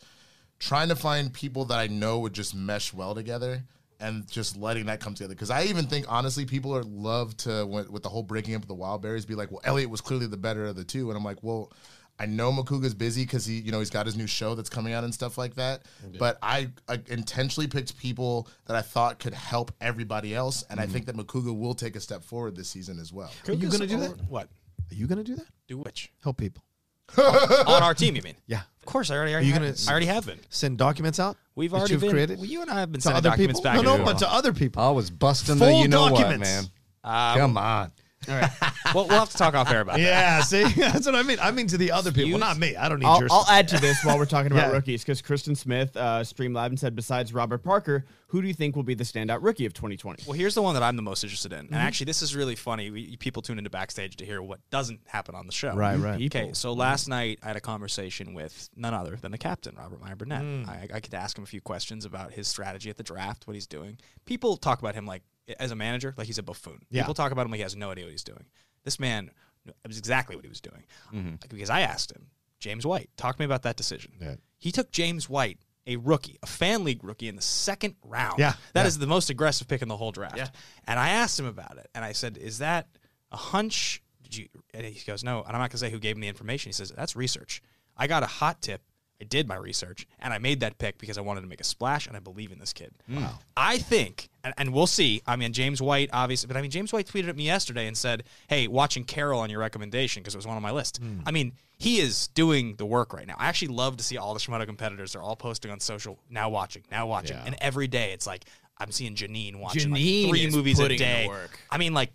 trying 0.60 0.88
to 0.88 0.96
find 0.96 1.34
people 1.34 1.66
that 1.66 1.80
I 1.80 1.88
know 1.88 2.20
would 2.20 2.32
just 2.34 2.56
mesh 2.56 2.94
well 2.94 3.14
together 3.14 3.64
and 4.00 4.26
just 4.32 4.56
letting 4.56 4.86
that 4.86 5.02
come 5.02 5.14
together. 5.14 5.34
Because 5.36 5.50
I 5.50 5.64
even 5.64 5.86
think, 5.88 6.06
honestly, 6.08 6.46
people 6.46 6.74
are 6.76 6.84
love 6.84 7.36
to, 7.38 7.66
with, 7.66 7.90
with 7.90 8.04
the 8.04 8.10
whole 8.10 8.24
breaking 8.24 8.56
up 8.56 8.62
of 8.62 8.68
the 8.70 8.74
wild 8.74 9.02
berries, 9.02 9.26
be 9.26 9.36
like, 9.36 9.52
well, 9.52 9.62
Elliot 9.66 9.90
was 9.90 10.00
clearly 10.00 10.28
the 10.28 10.38
better 10.38 10.66
of 10.66 10.78
the 10.78 10.86
two. 10.86 11.10
And 11.10 11.18
I'm 11.18 11.26
like, 11.26 11.40
well, 11.42 11.74
I 12.22 12.28
know 12.28 12.52
Macuga's 12.52 12.94
busy 12.94 13.24
because 13.24 13.48
he, 13.48 13.56
you 13.60 13.72
know, 13.72 13.80
he's 13.80 13.90
got 13.90 14.06
his 14.06 14.16
new 14.16 14.28
show 14.28 14.54
that's 14.54 14.70
coming 14.70 14.94
out 14.94 15.04
and 15.04 15.12
stuff 15.12 15.40
like 15.40 15.56
that. 15.56 15.82
But 16.20 16.38
I, 16.44 16.70
I 16.88 17.00
intentionally 17.08 17.68
picked 17.68 17.98
people 17.98 18.48
that 18.68 18.76
I 18.76 18.82
thought 18.82 19.18
could 19.18 19.34
help 19.34 19.72
everybody 19.82 20.36
else, 20.36 20.64
and 20.70 20.80
I 20.80 20.86
think 20.86 21.08
that 21.08 21.16
Macuga 21.18 21.58
will 21.58 21.74
take 21.74 21.96
a 21.96 22.00
step 22.00 22.24
forward 22.24 22.56
this 22.56 22.70
season 22.70 23.00
as 23.00 23.12
well. 23.12 23.32
Are 23.48 23.54
you 23.54 23.70
going 23.70 23.82
to 23.82 23.88
do 23.88 23.98
that? 24.02 24.22
What? 24.30 24.50
Are 24.92 24.96
you 24.96 25.08
going 25.08 25.18
to 25.18 25.24
do 25.24 25.36
that? 25.36 25.48
Do 25.68 25.80
which? 25.80 26.12
Help 26.22 26.38
people. 26.38 26.64
On 27.18 27.82
our 27.82 27.94
team, 27.96 28.16
you 28.16 28.22
mean? 28.22 28.36
Yeah. 28.46 28.62
Of 28.80 28.86
course, 28.86 29.10
I 29.10 29.16
already, 29.16 29.32
Are 29.32 29.36
already 29.36 29.48
you 29.48 29.54
have 29.54 29.62
gonna 29.64 29.74
been. 29.74 29.88
I 29.88 29.92
already 29.92 30.06
have 30.06 30.26
been. 30.28 30.40
send 30.50 30.78
documents 30.78 31.20
out? 31.20 31.38
We've 31.56 31.74
already 31.74 31.94
you've 31.94 32.02
been. 32.02 32.12
created 32.12 32.38
Well, 32.38 32.48
you 32.48 32.62
and 32.62 32.70
I 32.72 32.80
have 32.80 32.92
been 32.92 33.02
to 33.02 33.04
sending 33.04 33.18
other 33.18 33.30
documents 33.32 33.60
people. 33.60 33.74
back. 33.74 33.84
no, 33.84 33.98
no, 33.98 34.06
but 34.06 34.20
to 34.20 34.32
other 34.32 34.54
people. 34.54 34.82
I 34.82 34.92
was 34.92 35.10
busting 35.10 35.56
Full 35.58 35.68
the 35.68 35.74
you 35.84 35.88
know 35.88 36.10
documents. 36.10 36.70
what, 37.02 37.12
man. 37.12 37.32
Um, 37.34 37.38
Come 37.40 37.58
on. 37.58 37.92
All 38.30 38.36
right. 38.36 38.52
well, 38.94 39.08
we'll 39.08 39.20
have 39.20 39.30
to 39.30 39.38
talk 39.38 39.56
off 39.56 39.70
air 39.72 39.82
about 39.82 39.98
that. 39.98 40.02
Yeah, 40.02 40.42
see, 40.42 40.64
that's 40.78 41.06
what 41.06 41.16
I 41.16 41.24
mean. 41.24 41.38
I 41.42 41.52
mean 41.52 41.68
to 41.68 41.78
the 41.78 41.92
other 41.92 42.12
people, 42.12 42.30
Excuse- 42.36 42.40
not 42.40 42.58
me. 42.60 42.76
I 42.76 42.88
don't 42.90 43.00
need 43.00 43.06
I'll, 43.08 43.20
yours. 43.20 43.32
I'll 43.34 43.48
add 43.48 43.68
to 43.70 43.80
this 43.80 44.04
while 44.06 44.18
we're 44.18 44.26
talking 44.26 44.52
about 44.52 44.68
Yeah. 44.70 44.74
rookies 44.74 45.04
because 45.04 45.22
Kristen 45.22 45.56
Smith 45.56 45.96
uh, 45.98 46.24
streamed 46.24 46.54
live 46.56 46.72
and 46.72 46.80
said, 46.80 46.96
besides 46.96 47.34
Robert 47.34 47.64
Parker, 47.64 48.06
who 48.28 48.42
do 48.42 48.48
you 48.48 48.54
think 48.54 48.76
will 48.76 48.84
be 48.84 48.94
the 48.94 49.04
standout 49.04 49.40
rookie 49.42 49.66
of 49.66 49.74
2020? 49.74 50.24
Well, 50.28 50.38
here's 50.38 50.54
the 50.56 50.62
one 50.62 50.74
that 50.76 50.84
I'm 50.84 50.96
the 50.96 51.02
most 51.02 51.24
interested 51.24 51.52
in. 51.52 51.60
And 51.66 51.76
actually, 51.76 52.06
this 52.06 52.22
is 52.22 52.36
really 52.36 52.56
funny. 52.56 52.90
We, 52.92 53.18
people 53.18 53.42
tune 53.42 53.58
into 53.58 53.70
backstage 53.70 54.16
to 54.18 54.26
hear 54.26 54.42
what 54.42 54.60
doesn't 54.70 55.02
happen 55.08 55.36
on 55.36 55.48
the 55.48 55.52
show. 55.52 55.74
Right, 55.76 55.98
right. 55.98 56.22
Okay, 56.26 56.52
so 56.54 56.74
last 56.74 57.08
night 57.10 57.40
I 57.44 57.48
had 57.48 57.56
a 57.58 57.62
conversation 57.62 58.34
with 58.34 58.70
none 58.76 58.94
other 58.94 59.16
than 59.16 59.32
the 59.32 59.38
captain, 59.38 59.76
Robert 59.76 60.00
Meyer 60.00 60.16
Burnett. 60.16 60.44
I, 60.70 60.88
I 60.94 61.00
could 61.00 61.14
ask 61.14 61.38
him 61.38 61.44
a 61.44 61.48
few 61.48 61.60
questions 61.62 62.06
about 62.06 62.32
his 62.34 62.48
strategy 62.48 62.90
at 62.90 62.98
the 62.98 63.04
draft, 63.04 63.48
what 63.48 63.56
he's 63.56 63.68
doing. 63.68 63.98
People 64.26 64.56
talk 64.58 64.80
about 64.80 64.96
him 64.96 65.06
like, 65.06 65.24
as 65.60 65.72
a 65.72 65.76
manager, 65.76 66.14
like 66.18 66.28
he's 66.28 66.38
a 66.38 66.44
buffoon. 66.44 66.82
Yeah. 66.90 67.02
People 67.02 67.14
talk 67.14 67.32
about 67.32 67.46
him 67.46 67.52
like 67.52 67.60
he 67.60 67.64
has 67.64 67.76
no 67.76 67.92
idea 67.92 68.06
what 68.06 68.12
he's 68.12 68.24
doing. 68.24 68.46
This 68.84 69.00
man 69.00 69.32
it 69.66 69.88
was 69.88 69.98
exactly 69.98 70.36
what 70.36 70.46
he 70.46 70.50
was 70.50 70.62
doing. 70.62 70.84
Mm-hmm. 71.14 71.32
Like, 71.32 71.50
Because 71.50 71.70
I 71.70 71.82
asked 71.82 72.12
him, 72.12 72.28
James 72.60 72.86
White, 72.86 73.10
talk 73.18 73.36
to 73.36 73.42
me 73.42 73.46
about 73.46 73.64
that 73.64 73.76
decision. 73.76 74.14
Yeah. 74.20 74.36
He 74.58 74.72
took 74.72 74.92
James 74.92 75.30
White, 75.30 75.60
a 75.88 75.96
rookie, 75.98 76.38
a 76.44 76.48
fan 76.48 76.84
league 76.84 77.04
rookie, 77.04 77.28
in 77.28 77.36
the 77.36 77.42
second 77.42 77.96
round. 78.04 78.40
Yeah, 78.40 78.54
that 78.74 78.82
yeah. 78.82 78.88
is 78.88 79.00
the 79.00 79.08
most 79.08 79.30
aggressive 79.30 79.68
pick 79.68 79.82
in 79.82 79.88
the 79.88 79.98
whole 79.98 80.12
draft. 80.12 80.38
Yeah. 80.38 80.48
And 80.86 81.00
I 81.00 81.10
asked 81.10 81.40
him 81.40 81.48
about 81.48 81.78
it, 81.78 81.90
and 81.96 82.06
I 82.06 82.12
said, 82.12 82.38
"Is 82.38 82.60
that 82.60 82.88
a 83.32 83.38
hunch?" 83.38 84.04
Did 84.22 84.38
you? 84.38 84.48
And 84.74 84.86
he 84.86 85.04
goes, 85.06 85.24
"No." 85.24 85.40
And 85.42 85.54
I'm 85.54 85.60
not 85.60 85.72
gonna 85.72 85.80
say 85.80 85.90
who 85.90 86.00
gave 86.00 86.16
him 86.16 86.22
the 86.22 86.28
information. 86.28 86.70
He 86.70 86.74
says, 86.74 86.92
"That's 86.96 87.16
research. 87.16 87.64
I 87.98 88.06
got 88.06 88.22
a 88.22 88.28
hot 88.28 88.62
tip. 88.62 88.84
I 89.22 89.24
did 89.24 89.48
my 89.48 89.56
research, 89.56 90.08
and 90.20 90.34
I 90.34 90.40
made 90.40 90.60
that 90.62 90.80
pick 90.80 90.98
because 90.98 91.18
I 91.18 91.22
wanted 91.22 91.42
to 91.42 91.48
make 91.48 91.62
a 91.62 91.64
splash, 91.64 92.08
and 92.08 92.18
I 92.18 92.20
believe 92.20 92.52
in 92.52 92.60
this 92.60 92.74
kid. 92.74 92.92
Hmm. 93.08 93.18
Wow. 93.18 93.40
I 93.56 93.78
think, 93.78 94.30
and, 94.44 94.54
and 94.58 94.74
we'll 94.74 94.88
see. 94.88 95.22
I 95.28 95.36
mean, 95.36 95.54
James 95.54 95.82
White, 95.82 96.10
obviously, 96.12 96.48
but 96.48 96.58
I 96.58 96.62
mean, 96.62 96.72
James 96.72 96.92
White 96.92 97.06
tweeted 97.08 97.30
at 97.30 97.36
me 97.36 97.46
yesterday 97.46 97.86
and 97.88 97.96
said, 97.96 98.24
"Hey, 98.48 98.68
watching 98.68 99.04
Carol 99.04 99.40
on 99.40 99.50
your 99.52 99.60
recommendation 99.60 100.24
because 100.24 100.34
it 100.34 100.40
was 100.40 100.48
one 100.48 100.58
on 100.58 100.64
my 100.64 100.72
list." 100.72 100.98
Hmm. 100.98 101.20
I 101.26 101.32
mean. 101.32 101.54
He 101.78 102.00
is 102.00 102.28
doing 102.28 102.76
the 102.76 102.86
work 102.86 103.12
right 103.12 103.26
now. 103.26 103.34
I 103.40 103.48
actually 103.48 103.70
love 103.70 103.98
to 103.98 104.04
see 104.04 104.16
all 104.16 104.36
the 104.36 104.40
Schmodown 104.40 104.68
competitors. 104.68 105.14
They're 105.14 105.22
all 105.24 105.36
posting 105.36 105.72
on 105.72 105.80
social, 105.80 106.20
now 106.30 106.48
watching, 106.48 106.84
now 106.92 107.08
watching. 107.08 107.38
And 107.44 107.56
every 107.60 107.88
day 107.88 108.12
it's 108.14 108.28
like, 108.28 108.46
I'm 108.78 108.92
seeing 108.92 109.16
Janine 109.16 109.56
watching 109.56 109.90
like, 109.90 110.00
Janine 110.00 110.30
three 110.30 110.46
is 110.46 110.56
movies 110.56 110.78
a 110.78 110.84
putting 110.84 111.00
in 111.00 111.04
day. 111.08 111.28
work. 111.28 111.60
I 111.72 111.80
mean, 111.80 111.96
like, 111.96 112.12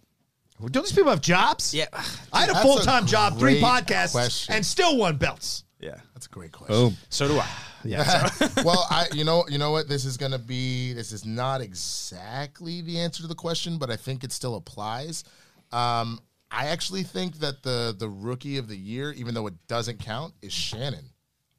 Don't 0.60 0.84
these 0.84 0.92
people 0.92 1.10
have 1.10 1.20
jobs? 1.20 1.74
yeah, 1.74 1.86
I 2.32 2.42
had 2.42 2.50
a 2.50 2.52
That's 2.52 2.64
full 2.64 2.76
time 2.78 3.06
job, 3.08 3.40
three 3.40 3.58
great 3.58 3.64
podcasts, 3.64 4.12
question. 4.12 4.54
and 4.54 4.64
still 4.64 4.96
won 4.96 5.16
belts. 5.16 5.64
Yeah. 5.80 5.96
That's 6.14 6.26
a 6.26 6.30
great 6.30 6.52
question. 6.52 6.96
So 7.08 7.28
do 7.28 7.38
I. 7.38 7.48
Yeah. 7.84 8.28
well, 8.64 8.84
I 8.90 9.06
you 9.14 9.22
know 9.22 9.44
you 9.48 9.58
know 9.58 9.70
what 9.70 9.88
this 9.88 10.04
is 10.04 10.16
gonna 10.16 10.38
be. 10.40 10.92
This 10.92 11.12
is 11.12 11.24
not 11.24 11.60
exactly 11.60 12.80
the 12.80 12.98
answer 12.98 13.22
to 13.22 13.28
the 13.28 13.34
question, 13.34 13.78
but 13.78 13.90
I 13.90 13.96
think 13.96 14.24
it 14.24 14.32
still 14.32 14.56
applies. 14.56 15.22
Um, 15.70 16.20
I 16.50 16.66
actually 16.66 17.02
think 17.04 17.36
that 17.40 17.62
the 17.62 17.94
the 17.96 18.08
rookie 18.08 18.56
of 18.58 18.66
the 18.68 18.76
year, 18.76 19.12
even 19.12 19.34
though 19.34 19.46
it 19.46 19.54
doesn't 19.68 20.00
count, 20.00 20.34
is 20.42 20.52
Shannon. 20.52 21.10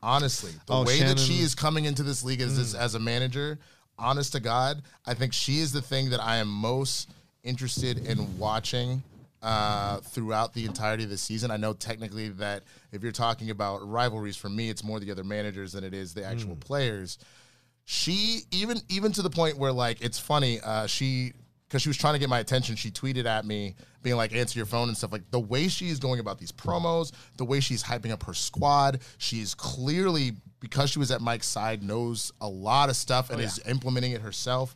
Honestly, 0.02 0.52
the 0.66 0.74
Oh, 0.74 0.84
way 0.84 1.00
that 1.02 1.18
she 1.20 1.40
is 1.40 1.56
coming 1.56 1.86
into 1.86 2.04
this 2.04 2.24
league 2.24 2.42
as 2.42 2.58
as- 2.60 2.76
as 2.76 2.96
a 2.96 3.00
manager, 3.00 3.60
honest 3.98 4.34
to 4.34 4.40
God, 4.40 4.82
I 5.06 5.14
think 5.14 5.34
she 5.34 5.60
is 5.60 5.72
the 5.72 5.82
thing 5.82 6.10
that 6.10 6.22
I 6.22 6.38
am 6.38 6.50
most 6.50 7.10
interested 7.44 8.06
in 8.06 8.38
watching 8.38 9.02
uh, 9.42 9.98
throughout 9.98 10.54
the 10.54 10.66
entirety 10.66 11.04
of 11.04 11.10
the 11.10 11.18
season. 11.18 11.52
I 11.52 11.58
know 11.58 11.74
technically 11.74 12.30
that 12.30 12.64
if 12.92 13.04
you're 13.04 13.12
talking 13.12 13.50
about 13.50 13.88
rivalries, 13.88 14.36
for 14.36 14.50
me, 14.50 14.70
it's 14.70 14.84
more 14.84 15.00
the 15.00 15.12
other 15.12 15.24
managers 15.24 15.74
than 15.74 15.84
it 15.84 15.94
is 15.94 16.14
the 16.14 16.24
actual 16.24 16.56
players. 16.56 17.18
She 17.86 18.42
even 18.52 18.80
even 18.90 19.12
to 19.14 19.22
the 19.22 19.30
point 19.30 19.58
where 19.58 19.72
like 19.72 20.02
it's 20.02 20.20
funny. 20.20 20.60
Uh, 20.62 20.88
she 20.88 21.34
because 21.68 21.82
she 21.82 21.90
was 21.90 21.98
trying 21.98 22.14
to 22.14 22.20
get 22.20 22.30
my 22.30 22.40
attention. 22.40 22.76
She 22.76 22.92
tweeted 22.92 23.26
at 23.26 23.46
me, 23.46 23.76
being 24.02 24.16
like, 24.16 24.34
"Answer 24.34 24.60
your 24.60 24.66
phone" 24.66 24.88
and 24.88 24.98
stuff. 24.98 25.12
Like 25.12 25.30
the 25.32 25.40
way 25.40 25.68
she 25.68 25.90
is 25.90 26.00
going 26.00 26.20
about 26.20 26.40
these 26.40 26.52
promos, 26.52 27.12
the 27.38 27.46
way 27.46 27.60
she's 27.60 27.84
hyping 27.84 28.12
up 28.12 28.24
her 28.24 28.34
squad. 28.34 29.02
She's 29.18 29.54
clearly 29.54 30.34
because 30.60 30.90
she 30.90 31.00
was 31.00 31.12
at 31.12 31.22
Mike's 31.22 31.48
side 31.48 31.84
knows 31.84 32.32
a 32.42 32.48
lot 32.48 32.90
of 32.90 32.96
stuff 32.96 33.30
and 33.30 33.40
is 33.40 33.60
implementing 33.68 34.14
it 34.14 34.22
herself. 34.22 34.76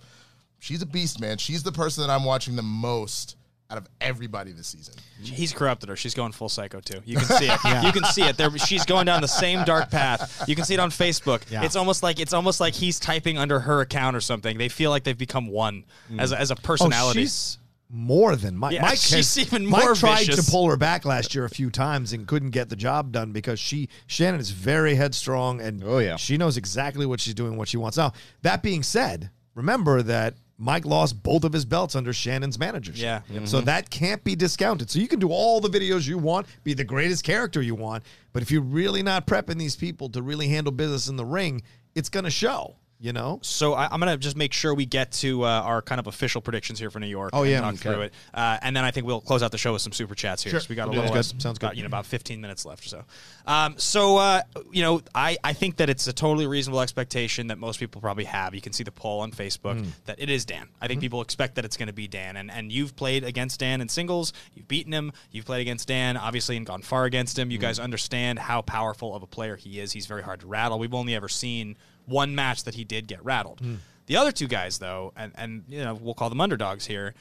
She's 0.60 0.82
a 0.82 0.86
beast, 0.86 1.20
man. 1.20 1.38
She's 1.38 1.64
the 1.64 1.72
person 1.72 2.06
that 2.06 2.14
I'm 2.14 2.24
watching 2.24 2.56
the 2.56 2.62
most 2.62 3.36
out 3.72 3.78
of 3.78 3.88
everybody 4.02 4.52
this 4.52 4.68
season. 4.68 4.96
He's 5.22 5.54
corrupted 5.54 5.90
her. 5.90 5.96
She's 5.96 6.14
going 6.14 6.34
full 6.34 6.50
psycho 6.50 6.82
too. 6.82 7.02
You 7.06 7.18
can 7.18 7.26
see 7.26 7.48
it. 7.48 7.60
You 7.82 7.92
can 7.92 8.04
see 8.06 8.24
it. 8.24 8.38
There, 8.38 8.56
she's 8.58 8.86
going 8.86 9.06
down 9.06 9.22
the 9.22 9.28
same 9.28 9.64
dark 9.64 9.90
path. 9.90 10.44
You 10.48 10.56
can 10.56 10.66
see 10.66 10.74
it 10.74 10.80
on 10.80 10.92
Facebook. 10.92 11.50
Yeah. 11.50 11.64
It's 11.64 11.76
almost 11.76 12.04
like 12.04 12.20
it's 12.20 12.34
almost 12.34 12.60
like 12.60 12.74
he's 12.74 13.00
typing 13.00 13.38
under 13.38 13.62
her 13.62 13.82
account 13.82 14.16
or 14.16 14.22
something. 14.22 14.58
They 14.58 14.70
feel 14.70 14.90
like 14.90 15.04
they've 15.04 15.18
become 15.18 15.48
one 15.48 15.86
mm. 16.12 16.20
as 16.20 16.32
a, 16.32 16.40
as 16.40 16.52
a 16.52 16.56
oh, 16.56 16.62
personality. 16.62 17.22
Oh, 17.22 17.24
she's 17.24 17.58
more 17.90 18.36
than 18.36 18.58
Mike. 18.58 18.74
Yeah, 18.74 18.82
Mike 18.82 18.92
she's 18.98 19.36
has- 19.36 19.40
even 19.40 19.66
Mike 19.66 19.94
tried 19.96 20.26
vicious. 20.26 20.46
to 20.46 20.52
pull 20.52 20.70
her 20.70 20.78
back 20.78 21.06
last 21.06 21.34
year 21.34 21.46
a 21.46 21.50
few 21.50 21.70
times 21.70 22.14
and 22.14 22.28
couldn't 22.28 22.52
get 22.52 22.70
the 22.70 22.76
job 22.76 23.12
done 23.12 23.32
because 23.32 23.60
she 23.60 23.90
Shannon 24.08 24.40
is 24.40 24.52
very 24.52 24.96
headstrong 24.96 25.62
and 25.62 25.84
Oh, 25.84 26.00
yeah. 26.00 26.18
she 26.18 26.38
knows 26.38 26.58
exactly 26.58 27.06
what 27.06 27.20
she's 27.20 27.34
doing, 27.34 27.58
what 27.58 27.68
she 27.68 27.78
wants. 27.78 27.98
Now 27.98 28.14
that 28.42 28.62
being 28.64 28.84
said, 28.84 29.30
remember 29.56 30.02
that 30.04 30.36
Mike 30.58 30.86
lost 30.86 31.24
both 31.24 31.44
of 31.44 31.54
his 31.54 31.66
belts 31.66 31.96
under 31.96 32.14
Shannon's 32.14 32.60
managership. 32.60 33.24
Yeah. 33.30 33.46
So 33.46 33.58
mm-hmm. 33.58 33.66
that 33.66 33.90
can't 33.90 34.24
be 34.24 34.36
discounted. 34.36 34.92
So 34.92 35.00
you 35.00 35.08
can 35.08 35.20
do 35.20 35.30
all 35.30 35.60
the 35.60 35.70
videos 35.70 36.08
you 36.08 36.18
want, 36.18 36.48
be 36.64 36.74
the 36.74 36.84
greatest 36.84 37.24
character 37.24 37.62
you 37.62 37.74
want, 37.74 38.04
but 38.32 38.44
if 38.44 38.52
you're 38.52 38.62
really 38.62 39.02
not 39.02 39.26
prepping 39.26 39.58
these 39.58 39.76
people 39.76 40.10
to 40.10 40.22
really 40.22 40.48
handle 40.48 40.72
business 40.72 41.08
in 41.08 41.16
the 41.16 41.26
ring, 41.26 41.64
it's 41.96 42.10
going 42.10 42.26
to 42.26 42.32
show. 42.32 42.76
You 43.04 43.14
know, 43.14 43.40
So 43.42 43.74
I, 43.74 43.88
I'm 43.92 44.00
gonna 44.00 44.16
just 44.16 44.36
make 44.38 44.54
sure 44.54 44.76
we 44.76 44.86
get 44.86 45.12
to 45.14 45.44
uh, 45.44 45.48
our 45.48 45.82
kind 45.82 45.98
of 45.98 46.06
official 46.06 46.40
predictions 46.40 46.78
here 46.78 46.92
for 46.92 47.00
New 47.00 47.08
York. 47.08 47.32
Oh, 47.34 47.42
and 47.42 47.50
yeah. 47.52 47.62
talk 47.62 47.74
Okay. 47.74 47.78
through 47.82 48.02
it, 48.02 48.14
uh, 48.32 48.60
and 48.62 48.76
then 48.76 48.84
I 48.86 48.92
think 48.92 49.08
we'll 49.08 49.22
close 49.22 49.42
out 49.42 49.52
the 49.52 49.58
show 49.58 49.74
with 49.74 49.82
some 49.82 49.92
super 49.92 50.14
chats 50.14 50.44
here. 50.44 50.52
Sure. 50.52 50.60
So 50.60 50.68
we 50.70 50.76
got 50.76 50.88
a 50.88 50.92
little 50.92 51.12
good. 51.12 51.26
Sounds 51.26 51.42
good. 51.58 51.64
about, 51.66 51.78
you 51.78 51.82
know 51.82 51.88
about 51.88 52.06
15 52.06 52.40
minutes 52.40 52.64
left 52.64 52.86
or 52.86 52.90
so. 52.90 53.04
Um, 53.48 53.74
so 53.78 54.18
uh, 54.18 54.42
you 54.72 54.84
know, 54.84 55.02
I 55.16 55.36
I 55.44 55.54
think 55.54 55.78
that 55.78 55.90
it's 55.90 56.06
a 56.06 56.14
totally 56.14 56.46
reasonable 56.46 56.80
expectation 56.82 57.48
that 57.48 57.58
most 57.58 57.80
people 57.80 58.02
probably 58.02 58.26
have. 58.26 58.54
You 58.54 58.62
can 58.62 58.72
see 58.72 58.84
the 58.84 58.92
poll 58.92 59.22
on 59.22 59.32
Facebook 59.32 59.80
Hmm. 59.80 59.90
that 60.06 60.20
it 60.20 60.30
is 60.30 60.46
Dan. 60.46 60.70
I 60.80 60.86
think 60.88 61.00
Mm-hmm. 61.00 61.06
people 61.06 61.22
expect 61.22 61.56
that 61.56 61.66
it's 61.66 61.78
going 61.78 61.88
to 61.88 61.94
be 61.94 62.08
Dan, 62.08 62.38
and 62.38 62.52
and 62.52 62.72
you've 62.72 62.96
played 62.96 63.24
against 63.24 63.60
Dan 63.62 63.82
in 63.82 63.90
singles. 63.90 64.32
You've 64.54 64.68
beaten 64.68 64.94
him. 64.94 65.12
You've 65.32 65.46
played 65.46 65.62
against 65.62 65.88
Dan, 65.88 66.18
obviously, 66.18 66.56
and 66.56 66.68
gone 66.68 66.84
far 66.84 67.06
against 67.06 67.40
him. 67.40 67.50
You 67.50 67.58
Mm. 67.58 67.62
guys 67.62 67.80
understand 67.80 68.38
how 68.38 68.62
powerful 68.62 69.16
of 69.16 69.24
a 69.24 69.28
player 69.28 69.56
he 69.56 69.80
is. 69.80 69.92
He's 69.92 70.06
very 70.06 70.22
hard 70.22 70.42
to 70.42 70.46
rattle. 70.48 70.78
We've 70.78 70.94
only 70.94 71.16
ever 71.16 71.30
seen 71.30 71.78
one 72.12 72.36
match 72.36 72.64
that 72.66 72.76
he 72.76 72.84
did 72.84 73.08
get 73.08 73.24
rattled. 73.26 73.60
Hmm. 73.60 73.76
The 74.06 74.18
other 74.18 74.32
two 74.32 74.48
guys, 74.48 74.78
though, 74.78 75.14
and 75.16 75.32
and 75.36 75.64
you 75.68 75.84
know 75.84 75.94
we'll 75.94 76.14
call 76.14 76.30
them 76.30 76.42
underdogs 76.42 76.86
here. 76.86 77.16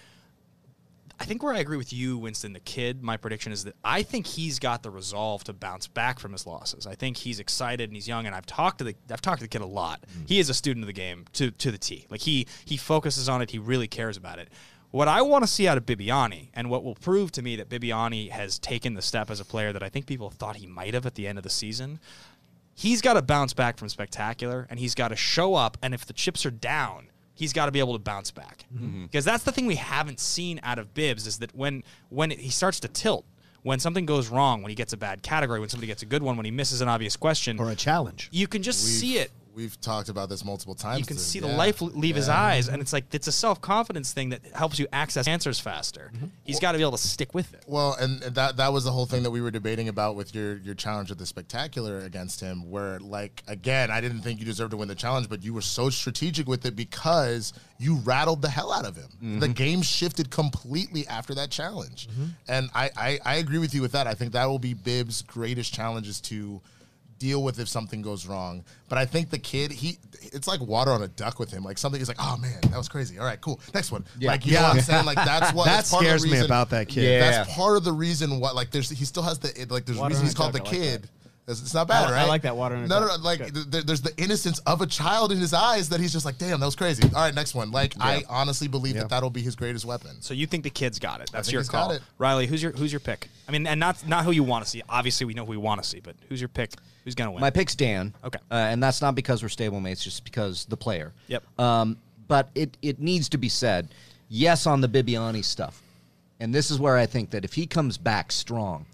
I 1.20 1.24
think 1.24 1.42
where 1.42 1.52
I 1.52 1.58
agree 1.58 1.76
with 1.76 1.92
you, 1.92 2.16
Winston, 2.16 2.54
the 2.54 2.60
kid, 2.60 3.02
my 3.02 3.18
prediction 3.18 3.52
is 3.52 3.64
that 3.64 3.76
I 3.84 4.02
think 4.02 4.26
he's 4.26 4.58
got 4.58 4.82
the 4.82 4.90
resolve 4.90 5.44
to 5.44 5.52
bounce 5.52 5.86
back 5.86 6.18
from 6.18 6.32
his 6.32 6.46
losses. 6.46 6.86
I 6.86 6.94
think 6.94 7.18
he's 7.18 7.38
excited 7.38 7.90
and 7.90 7.94
he's 7.94 8.08
young, 8.08 8.24
and 8.24 8.34
I've 8.34 8.46
talked 8.46 8.78
to 8.78 8.84
the 8.84 8.94
I've 9.10 9.20
talked 9.20 9.40
to 9.40 9.44
the 9.44 9.48
kid 9.48 9.60
a 9.60 9.66
lot. 9.66 10.04
He 10.26 10.38
is 10.38 10.48
a 10.48 10.54
student 10.54 10.82
of 10.82 10.86
the 10.86 10.94
game 10.94 11.26
to 11.34 11.50
to 11.50 11.70
the 11.70 11.78
T. 11.78 12.06
Like 12.10 12.22
he 12.22 12.46
he 12.64 12.76
focuses 12.76 13.28
on 13.28 13.42
it. 13.42 13.50
He 13.50 13.58
really 13.58 13.86
cares 13.86 14.16
about 14.16 14.38
it. 14.38 14.48
What 14.92 15.06
I 15.06 15.22
want 15.22 15.44
to 15.44 15.46
see 15.46 15.68
out 15.68 15.76
of 15.78 15.86
Bibbiani, 15.86 16.48
and 16.52 16.68
what 16.68 16.82
will 16.82 16.96
prove 16.96 17.30
to 17.32 17.42
me 17.42 17.54
that 17.56 17.68
Bibbiani 17.68 18.30
has 18.30 18.58
taken 18.58 18.94
the 18.94 19.02
step 19.02 19.30
as 19.30 19.38
a 19.38 19.44
player 19.44 19.72
that 19.72 19.82
I 19.84 19.88
think 19.88 20.06
people 20.06 20.30
thought 20.30 20.56
he 20.56 20.66
might 20.66 20.94
have 20.94 21.06
at 21.06 21.14
the 21.14 21.28
end 21.28 21.38
of 21.38 21.44
the 21.44 21.50
season, 21.50 22.00
he's 22.80 23.02
got 23.02 23.14
to 23.14 23.22
bounce 23.22 23.52
back 23.52 23.76
from 23.76 23.90
spectacular, 23.90 24.66
and 24.70 24.80
he's 24.80 24.94
got 24.94 25.08
to 25.08 25.16
show 25.16 25.54
up. 25.54 25.76
And 25.82 25.92
if 25.92 26.06
the 26.06 26.14
chips 26.14 26.46
are 26.46 26.50
down, 26.50 27.08
he's 27.34 27.52
got 27.52 27.66
to 27.66 27.72
be 27.72 27.78
able 27.78 27.92
to 27.92 27.98
bounce 27.98 28.30
back 28.30 28.64
mm-hmm. 28.74 29.04
because 29.04 29.24
that's 29.24 29.44
the 29.44 29.52
thing 29.52 29.66
we 29.66 29.76
haven't 29.76 30.18
seen 30.18 30.60
out 30.62 30.78
of 30.78 30.94
Bibbs 30.94 31.26
is 31.26 31.38
that 31.38 31.54
when 31.54 31.84
when 32.08 32.30
he 32.30 32.50
starts 32.50 32.80
to 32.80 32.88
tilt. 32.88 33.24
When 33.62 33.78
something 33.78 34.06
goes 34.06 34.30
wrong, 34.30 34.62
when 34.62 34.70
he 34.70 34.74
gets 34.74 34.94
a 34.94 34.96
bad 34.96 35.22
category, 35.22 35.60
when 35.60 35.68
somebody 35.68 35.86
gets 35.86 36.00
a 36.00 36.06
good 36.06 36.22
one, 36.22 36.38
when 36.38 36.46
he 36.46 36.50
misses 36.50 36.80
an 36.80 36.88
obvious 36.88 37.14
question, 37.14 37.58
or 37.58 37.70
a 37.70 37.74
challenge, 37.74 38.30
you 38.32 38.46
can 38.46 38.62
just 38.62 38.82
see 38.82 39.18
it 39.18 39.30
We've 39.54 39.80
talked 39.80 40.08
about 40.08 40.28
this 40.28 40.44
multiple 40.44 40.74
times. 40.74 41.00
you 41.00 41.06
can 41.06 41.16
see 41.16 41.38
Yeah. 41.40 41.48
the 41.48 41.56
life 41.56 41.80
leave 41.80 42.16
his 42.16 42.28
eyes, 42.28 42.68
and 42.68 42.80
it's 42.80 42.92
like 42.92 43.12
it's 43.12 43.26
a 43.26 43.32
self 43.32 43.60
confidence 43.60 44.12
thing 44.12 44.30
that 44.30 44.44
helps 44.54 44.78
you 44.78 44.86
access 44.92 45.26
answers 45.26 45.58
faster. 45.58 46.10
Mm-hmm. 46.14 46.26
He's 46.44 46.60
got 46.60 46.72
to 46.72 46.78
be 46.78 46.82
able 46.82 46.96
to 46.96 47.08
stick 47.08 47.34
with 47.34 47.52
it. 47.54 47.64
Well, 47.66 47.94
and 47.94 48.20
that 48.22 48.56
that 48.56 48.72
was 48.72 48.84
the 48.84 48.92
whole 48.92 49.06
thing 49.06 49.22
that 49.24 49.30
we 49.30 49.40
were 49.40 49.50
debating 49.50 49.88
about 49.88 50.14
with 50.14 50.34
your 50.34 50.56
your 50.58 50.74
challenge 50.74 51.10
at 51.10 51.18
the 51.18 51.26
spectacular 51.26 51.98
against 52.00 52.40
him, 52.40 52.70
where 52.70 53.00
like 53.00 53.42
again, 53.48 53.90
I 53.90 54.00
didn't 54.00 54.20
think 54.22 54.38
you 54.38 54.46
deserved 54.46 54.70
to 54.70 54.76
win 54.76 54.88
the 54.88 54.94
challenge, 54.94 55.28
but 55.28 55.42
you 55.42 55.52
were 55.52 55.62
so 55.62 55.90
strategic 55.90 56.46
with 56.46 56.64
it 56.64 56.76
because 56.76 57.52
you 57.78 57.96
rattled 57.96 58.42
the 58.42 58.50
hell 58.50 58.72
out 58.72 58.86
of 58.86 58.96
him. 58.96 59.08
The 59.40 59.46
mm-hmm. 59.46 59.52
game 59.52 59.82
shifted 59.82 60.30
completely 60.30 61.06
after 61.08 61.34
that 61.34 61.50
challenge, 61.50 62.08
mm-hmm. 62.08 62.26
and 62.48 62.70
I, 62.74 62.90
I 62.96 63.18
I 63.24 63.34
agree 63.36 63.58
with 63.58 63.74
you 63.74 63.82
with 63.82 63.92
that. 63.92 64.06
I 64.06 64.14
think 64.14 64.32
that 64.32 64.46
will 64.46 64.58
be 64.58 64.74
Bibbs' 64.74 65.22
greatest 65.22 65.74
challenge 65.74 66.08
is 66.08 66.20
to 66.22 66.60
deal 67.20 67.44
with 67.44 67.60
if 67.60 67.68
something 67.68 68.02
goes 68.02 68.26
wrong. 68.26 68.64
But 68.88 68.98
I 68.98 69.04
think 69.04 69.30
the 69.30 69.38
kid, 69.38 69.70
he 69.70 69.98
it's 70.32 70.48
like 70.48 70.60
water 70.60 70.90
on 70.90 71.02
a 71.02 71.08
duck 71.08 71.38
with 71.38 71.52
him. 71.52 71.62
Like 71.62 71.78
something 71.78 72.00
he's 72.00 72.08
like, 72.08 72.16
oh 72.18 72.36
man, 72.38 72.58
that 72.62 72.76
was 72.76 72.88
crazy. 72.88 73.18
All 73.20 73.24
right, 73.24 73.40
cool. 73.40 73.60
Next 73.72 73.92
one. 73.92 74.04
Like 74.20 74.44
you 74.44 74.54
know 74.54 74.60
Yeah. 74.60 74.68
what 74.68 74.76
I'm 74.78 74.82
saying? 74.82 75.04
Like 75.06 75.16
that's 75.16 75.52
what 75.52 75.64
That 75.66 75.76
that's 75.76 75.90
part 75.92 76.02
of 76.04 76.10
the 76.10 76.18
scares 76.18 76.24
me 76.24 76.30
reason- 76.32 76.46
about 76.46 76.70
that 76.70 76.88
kid. 76.88 77.04
Yeah. 77.04 77.20
That's 77.20 77.54
part 77.54 77.76
of 77.76 77.84
the 77.84 77.92
reason 77.92 78.40
why 78.40 78.50
like 78.50 78.70
there's 78.70 78.90
he 78.90 79.04
still 79.04 79.22
has 79.22 79.38
the 79.38 79.66
like 79.70 79.84
there's 79.84 79.98
Water 79.98 80.08
reason 80.10 80.24
he's 80.26 80.34
called 80.34 80.54
the 80.54 80.60
I 80.60 80.64
like 80.64 80.72
kid. 80.72 81.08
It's 81.48 81.60
it's 81.62 81.74
not 81.74 81.88
bad, 81.88 82.08
I- 82.12 82.22
I 82.22 82.26
like 82.26 82.42
that, 82.42 82.56
water 82.56 82.76
on 82.76 82.84
a 82.84 82.86
No, 82.86 83.00
no, 83.00 83.06
no. 83.08 83.16
Like 83.16 83.38
th- 83.52 83.84
there's 83.84 84.02
the 84.02 84.12
innocence 84.16 84.60
of 84.60 84.80
a 84.82 84.86
child 84.86 85.32
in 85.32 85.38
his 85.38 85.52
eyes 85.52 85.88
that 85.88 85.98
he's 85.98 86.12
just 86.12 86.24
like, 86.24 86.38
damn, 86.38 86.60
that 86.60 86.66
was 86.66 86.76
crazy. 86.76 87.02
All 87.14 87.22
right, 87.22 87.34
next 87.34 87.54
one. 87.54 87.70
Like 87.72 87.94
I 88.00 88.24
honestly 88.28 88.68
believe 88.68 88.94
that 88.94 89.08
that'll 89.08 89.30
be 89.30 89.42
his 89.42 89.56
greatest 89.56 89.84
weapon. 89.84 90.20
So 90.20 90.32
you 90.34 90.46
think 90.46 90.62
the 90.64 90.70
kid's 90.70 90.98
got 90.98 91.20
it? 91.20 91.30
That's 91.32 91.48
think 91.48 91.54
your 91.54 91.62
he's 91.62 91.68
got 91.68 91.86
call, 91.88 91.90
it. 91.92 92.02
Riley. 92.18 92.46
Who's 92.46 92.62
your 92.62 92.72
who's 92.72 92.92
your 92.92 93.00
pick? 93.00 93.28
I 93.48 93.52
mean, 93.52 93.66
and 93.66 93.80
not 93.80 94.06
not 94.06 94.24
who 94.24 94.30
you 94.30 94.44
want 94.44 94.64
to 94.64 94.70
see. 94.70 94.82
Obviously, 94.88 95.26
we 95.26 95.34
know 95.34 95.44
who 95.44 95.50
we 95.50 95.56
want 95.56 95.82
to 95.82 95.88
see, 95.88 96.00
but 96.00 96.14
who's 96.28 96.40
your 96.40 96.48
pick? 96.48 96.70
Who's 97.04 97.14
gonna 97.14 97.32
win? 97.32 97.40
My 97.40 97.50
pick's 97.50 97.74
Dan. 97.74 98.14
Okay. 98.22 98.38
Uh, 98.50 98.54
and 98.54 98.82
that's 98.82 99.00
not 99.00 99.14
because 99.14 99.42
we're 99.42 99.48
stablemates, 99.48 100.02
just 100.02 100.22
because 100.24 100.66
the 100.66 100.76
player. 100.76 101.12
Yep. 101.28 101.42
Um, 101.58 101.96
but 102.28 102.50
it, 102.54 102.76
it 102.82 103.00
needs 103.00 103.28
to 103.30 103.38
be 103.38 103.48
said, 103.48 103.88
yes, 104.28 104.66
on 104.66 104.80
the 104.80 104.88
Bibbiani 104.88 105.44
stuff. 105.44 105.82
And 106.38 106.54
this 106.54 106.70
is 106.70 106.78
where 106.78 106.96
I 106.96 107.06
think 107.06 107.30
that 107.30 107.44
if 107.44 107.54
he 107.54 107.66
comes 107.66 107.98
back 107.98 108.30
strong, 108.30 108.86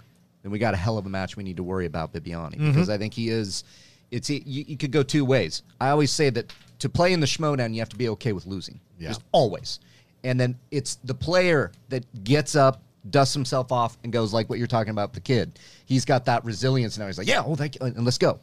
then 0.46 0.52
we 0.52 0.60
got 0.60 0.74
a 0.74 0.76
hell 0.76 0.96
of 0.96 1.06
a 1.06 1.08
match 1.08 1.36
we 1.36 1.42
need 1.42 1.56
to 1.56 1.64
worry 1.64 1.86
about 1.86 2.12
Bibbiani. 2.12 2.52
Mm-hmm. 2.52 2.70
Because 2.70 2.88
I 2.88 2.96
think 2.96 3.12
he 3.12 3.30
is, 3.30 3.64
it's 4.12 4.30
you, 4.30 4.40
you 4.46 4.76
could 4.76 4.92
go 4.92 5.02
two 5.02 5.24
ways. 5.24 5.64
I 5.80 5.88
always 5.88 6.12
say 6.12 6.30
that 6.30 6.52
to 6.78 6.88
play 6.88 7.12
in 7.12 7.18
the 7.18 7.26
Schmodown, 7.26 7.74
you 7.74 7.80
have 7.80 7.88
to 7.88 7.96
be 7.96 8.08
okay 8.10 8.32
with 8.32 8.46
losing. 8.46 8.78
Yeah. 8.96 9.08
Just 9.08 9.24
always. 9.32 9.80
And 10.22 10.38
then 10.38 10.56
it's 10.70 10.96
the 11.02 11.14
player 11.14 11.72
that 11.88 12.04
gets 12.22 12.54
up, 12.54 12.80
dusts 13.10 13.34
himself 13.34 13.72
off, 13.72 13.98
and 14.04 14.12
goes 14.12 14.32
like 14.32 14.48
what 14.48 14.60
you're 14.60 14.68
talking 14.68 14.92
about, 14.92 15.14
the 15.14 15.20
kid. 15.20 15.58
He's 15.84 16.04
got 16.04 16.26
that 16.26 16.44
resilience 16.44 16.96
now. 16.96 17.06
He's 17.06 17.18
like, 17.18 17.26
yeah, 17.26 17.42
oh, 17.44 17.56
thank 17.56 17.74
you, 17.74 17.80
and 17.84 18.04
let's 18.04 18.18
go. 18.18 18.38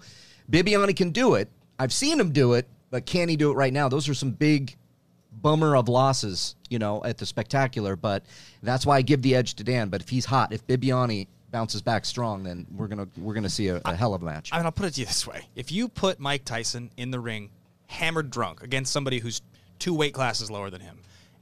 Bibbiani 0.52 0.94
can 0.94 1.12
do 1.12 1.36
it. 1.36 1.48
I've 1.80 1.94
seen 1.94 2.20
him 2.20 2.34
do 2.34 2.52
it, 2.56 2.68
but 2.90 3.06
can 3.06 3.30
he 3.30 3.38
do 3.38 3.50
it 3.50 3.54
right 3.54 3.72
now? 3.72 3.88
Those 3.88 4.10
are 4.10 4.14
some 4.14 4.32
big 4.32 4.76
bummer 5.32 5.78
of 5.78 5.88
losses, 5.88 6.56
you 6.70 6.80
know, 6.80 7.02
at 7.06 7.18
the 7.18 7.26
spectacular. 7.26 7.96
But 7.96 8.26
that's 8.62 8.86
why 8.86 8.98
I 8.98 9.04
give 9.04 9.22
the 9.22 9.36
edge 9.36 9.54
to 9.54 9.64
Dan. 9.64 9.88
But 9.88 10.02
if 10.02 10.10
he's 10.10 10.26
hot, 10.26 10.52
if 10.52 10.68
Bibbiani 10.68 11.28
bounces 11.54 11.82
back 11.82 12.04
strong, 12.04 12.44
then 12.44 12.66
we're 12.76 12.88
gonna 12.88 13.08
we're 13.18 13.34
gonna 13.34 13.50
see 13.50 13.70
a, 13.70 13.80
a 13.86 13.96
hell 13.96 14.14
of 14.14 14.22
a 14.22 14.26
match. 14.26 14.50
I 14.52 14.58
mean, 14.58 14.66
I'll 14.66 14.74
put 14.74 14.88
it 14.88 14.96
to 14.96 15.00
you 15.00 15.06
this 15.06 15.26
way: 15.26 15.48
if 15.56 15.72
you 15.72 15.88
put 15.88 16.20
Mike 16.20 16.44
Tyson 16.44 16.92
in 16.98 17.12
the 17.12 17.20
ring, 17.22 17.50
hammered 17.88 18.30
drunk, 18.30 18.62
against 18.62 18.92
somebody 18.92 19.20
who's 19.20 19.42
two 19.80 19.94
weight 19.94 20.14
classes 20.14 20.52
lower 20.52 20.70
than 20.70 20.82
him, 20.82 21.00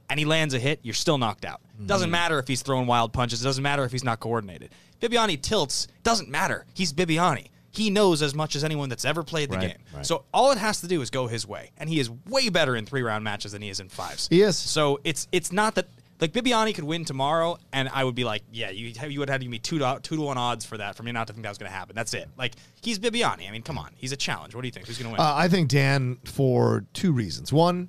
and 0.08 0.20
he 0.20 0.26
lands 0.26 0.54
a 0.54 0.60
hit, 0.60 0.78
you're 0.82 0.94
still 0.94 1.18
knocked 1.18 1.44
out. 1.44 1.60
Mm-hmm. 1.74 1.86
Doesn't 1.86 2.10
matter 2.10 2.38
if 2.38 2.46
he's 2.46 2.62
throwing 2.62 2.86
wild 2.86 3.12
punches. 3.12 3.40
It 3.40 3.44
doesn't 3.44 3.62
matter 3.62 3.84
if 3.84 3.90
he's 3.90 4.04
not 4.04 4.20
coordinated. 4.20 4.70
Bibbiani 5.00 5.40
tilts. 5.40 5.88
Doesn't 6.04 6.28
matter. 6.28 6.66
He's 6.74 6.92
Bibbiani. 6.92 7.48
He 7.70 7.88
knows 7.88 8.20
as 8.20 8.34
much 8.34 8.54
as 8.54 8.64
anyone 8.64 8.90
that's 8.90 9.06
ever 9.06 9.22
played 9.22 9.50
the 9.50 9.56
Right, 9.56 9.78
game. 9.94 10.04
So 10.04 10.24
all 10.34 10.52
it 10.52 10.58
has 10.58 10.82
to 10.82 10.86
do 10.86 11.00
is 11.00 11.08
go 11.08 11.26
his 11.26 11.48
way, 11.48 11.70
and 11.78 11.88
he 11.88 11.98
is 11.98 12.10
way 12.28 12.50
better 12.50 12.76
in 12.76 12.84
three 12.84 13.00
round 13.02 13.24
matches 13.24 13.52
than 13.52 13.62
he 13.62 13.70
is 13.70 13.80
in 13.80 13.88
fives. 13.88 14.28
He 14.28 14.42
is. 14.42 14.58
So 14.58 15.00
it's 15.04 15.26
it's 15.32 15.50
not 15.52 15.74
that 15.76 15.88
like 16.22 16.32
Bibbiani 16.32 16.72
could 16.72 16.84
win 16.84 17.04
tomorrow, 17.04 17.58
and 17.72 17.88
I 17.88 18.04
would 18.04 18.14
be 18.14 18.22
like, 18.22 18.44
yeah, 18.52 18.70
you 18.70 18.92
you 19.08 19.18
would 19.18 19.28
have 19.28 19.40
to 19.40 19.44
give 19.44 19.50
me 19.50 19.58
two 19.58 19.80
to 19.80 19.98
two 20.02 20.14
to 20.14 20.22
one 20.22 20.38
odds 20.38 20.64
for 20.64 20.78
that 20.78 20.94
for 20.96 21.02
me 21.02 21.10
not 21.10 21.26
to 21.26 21.32
think 21.32 21.42
that 21.42 21.48
was 21.48 21.58
going 21.58 21.70
to 21.70 21.76
happen. 21.76 21.96
That's 21.96 22.14
it. 22.14 22.28
Like 22.38 22.54
he's 22.80 23.00
Bibbiani. 23.00 23.48
I 23.48 23.50
mean, 23.50 23.62
come 23.62 23.76
on, 23.76 23.90
he's 23.96 24.12
a 24.12 24.16
challenge. 24.16 24.54
What 24.54 24.60
do 24.62 24.68
you 24.68 24.72
think? 24.72 24.86
Who's 24.86 24.98
going 24.98 25.12
to 25.12 25.20
win? 25.20 25.20
Uh, 25.20 25.34
I 25.34 25.48
think 25.48 25.68
Dan 25.68 26.18
for 26.24 26.84
two 26.92 27.12
reasons. 27.12 27.52
One, 27.52 27.88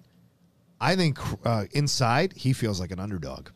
I 0.82 0.96
think 0.96 1.20
uh, 1.46 1.66
inside 1.74 2.34
he 2.36 2.54
feels 2.54 2.80
like 2.80 2.92
an 2.92 3.00
underdog. 3.00 3.50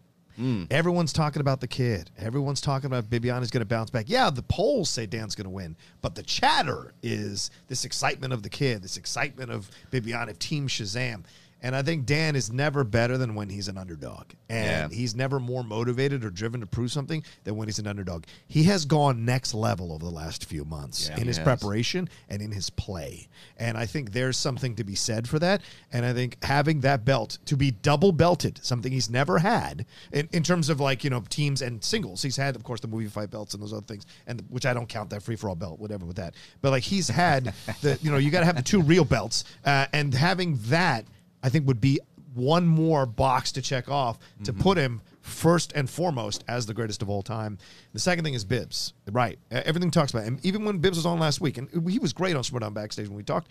Everyone's 0.69 1.13
talking 1.13 1.39
about 1.39 1.61
the 1.61 1.67
kid. 1.67 2.11
Everyone's 2.15 2.61
talking 2.61 2.86
about 2.86 3.09
Bibbiani's 3.09 3.49
going 3.49 3.61
to 3.61 3.65
bounce 3.65 3.89
back. 3.89 4.05
Yeah, 4.07 4.30
the 4.30 4.43
polls 4.43 4.88
say 4.88 5.07
Dan's 5.07 5.34
going 5.34 5.45
to 5.45 5.49
win, 5.49 5.75
but 6.01 6.13
the 6.13 6.21
chatter 6.21 6.93
is 7.01 7.49
this 7.69 7.86
excitement 7.86 8.34
of 8.34 8.43
the 8.43 8.49
kid, 8.49 8.84
this 8.84 8.97
excitement 8.97 9.49
of 9.49 9.71
Bibbiani, 9.91 10.30
of 10.30 10.38
Team 10.38 10.67
Shazam. 10.67 11.23
And 11.61 11.75
I 11.75 11.81
think 11.81 12.05
Dan 12.05 12.35
is 12.35 12.51
never 12.51 12.83
better 12.83 13.17
than 13.17 13.33
when 13.33 13.49
he's 13.49 13.67
an 13.67 13.77
underdog. 13.77 14.25
And 14.47 14.91
Yeah. 14.91 14.95
he's 14.97 15.15
never 15.15 15.39
more 15.39 15.63
motivated 15.63 16.23
or 16.23 16.29
driven 16.29 16.59
to 16.61 16.67
prove 16.67 16.91
something 16.91 17.23
than 17.45 17.55
when 17.55 17.67
he's 17.67 17.79
an 17.79 17.87
underdog. 17.87 18.25
He 18.47 18.63
has 18.65 18.85
gone 18.85 19.25
next 19.25 19.53
level 19.53 19.91
over 19.91 20.05
the 20.05 20.11
last 20.11 20.45
few 20.45 20.63
months 20.65 21.09
in 21.09 21.25
his 21.27 21.37
has. 21.37 21.43
preparation 21.43 22.09
and 22.29 22.41
in 22.41 22.51
his 22.51 22.69
play. 22.69 23.27
And 23.57 23.75
I 23.77 23.85
think 23.87 24.11
there's 24.11 24.37
something 24.37 24.75
to 24.75 24.83
be 24.83 24.93
said 24.95 25.27
for 25.27 25.39
that. 25.39 25.61
And 25.91 26.05
I 26.05 26.13
think 26.13 26.37
having 26.43 26.81
that 26.81 27.03
belt 27.05 27.39
to 27.45 27.57
be 27.57 27.71
double 27.71 28.11
belted, 28.11 28.59
something 28.61 28.91
he's 28.91 29.09
never 29.09 29.39
had 29.39 29.85
in, 30.11 30.29
in 30.31 30.43
terms 30.43 30.69
of 30.69 30.79
like, 30.79 31.03
you 31.03 31.09
know, 31.09 31.23
teams 31.27 31.61
and 31.63 31.83
singles. 31.83 32.21
He's 32.21 32.37
had, 32.37 32.55
of 32.55 32.63
course, 32.63 32.81
the 32.81 32.87
movie 32.87 33.07
fight 33.07 33.31
belts 33.31 33.53
and 33.55 33.63
those 33.63 33.73
other 33.73 33.85
things, 33.85 34.05
and 34.27 34.43
which 34.49 34.65
I 34.67 34.73
don't 34.73 34.87
count 34.87 35.09
that 35.09 35.23
free 35.23 35.35
for 35.35 35.49
all 35.49 35.55
belt, 35.55 35.79
whatever 35.79 36.05
with 36.05 36.17
that. 36.17 36.35
But 36.61 36.69
like 36.69 36.83
he's 36.83 37.07
had 37.07 37.53
the, 37.81 37.97
you 38.01 38.11
know, 38.11 38.17
you 38.17 38.29
got 38.29 38.41
to 38.41 38.45
have 38.45 38.55
the 38.57 38.61
two 38.61 38.81
real 38.81 39.05
belts. 39.05 39.43
Uh, 39.65 39.87
and 39.91 40.13
having 40.13 40.57
that, 40.67 41.05
I 41.43 41.49
think, 41.49 41.67
would 41.67 41.81
be 41.81 41.99
one 42.33 42.67
more 42.67 43.05
box 43.05 43.51
to 43.53 43.61
check 43.61 43.89
off 43.89 44.19
to 44.43 44.53
put 44.53 44.77
him 44.77 45.01
first 45.21 45.73
and 45.73 45.89
foremost 45.89 46.43
as 46.47 46.67
the 46.67 46.73
greatest 46.73 47.01
of 47.01 47.09
all 47.09 47.23
time. 47.23 47.57
The 47.93 47.99
second 47.99 48.23
thing 48.23 48.35
is 48.35 48.45
Bibbs, 48.45 48.93
right? 49.11 49.39
Everything 49.49 49.89
talks 49.91 50.11
about 50.11 50.23
him. 50.23 50.39
Even 50.43 50.63
when 50.63 50.77
Bibbs 50.77 50.97
was 50.97 51.05
on 51.05 51.19
last 51.19 51.41
week, 51.41 51.57
and 51.57 51.67
he 51.89 51.97
was 51.99 52.13
great 52.13 52.35
on 52.35 52.43
Schmodown 52.43 52.73
backstage 52.73 53.07
when 53.07 53.17
we 53.17 53.23
talked. 53.23 53.49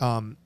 Um, 0.00 0.36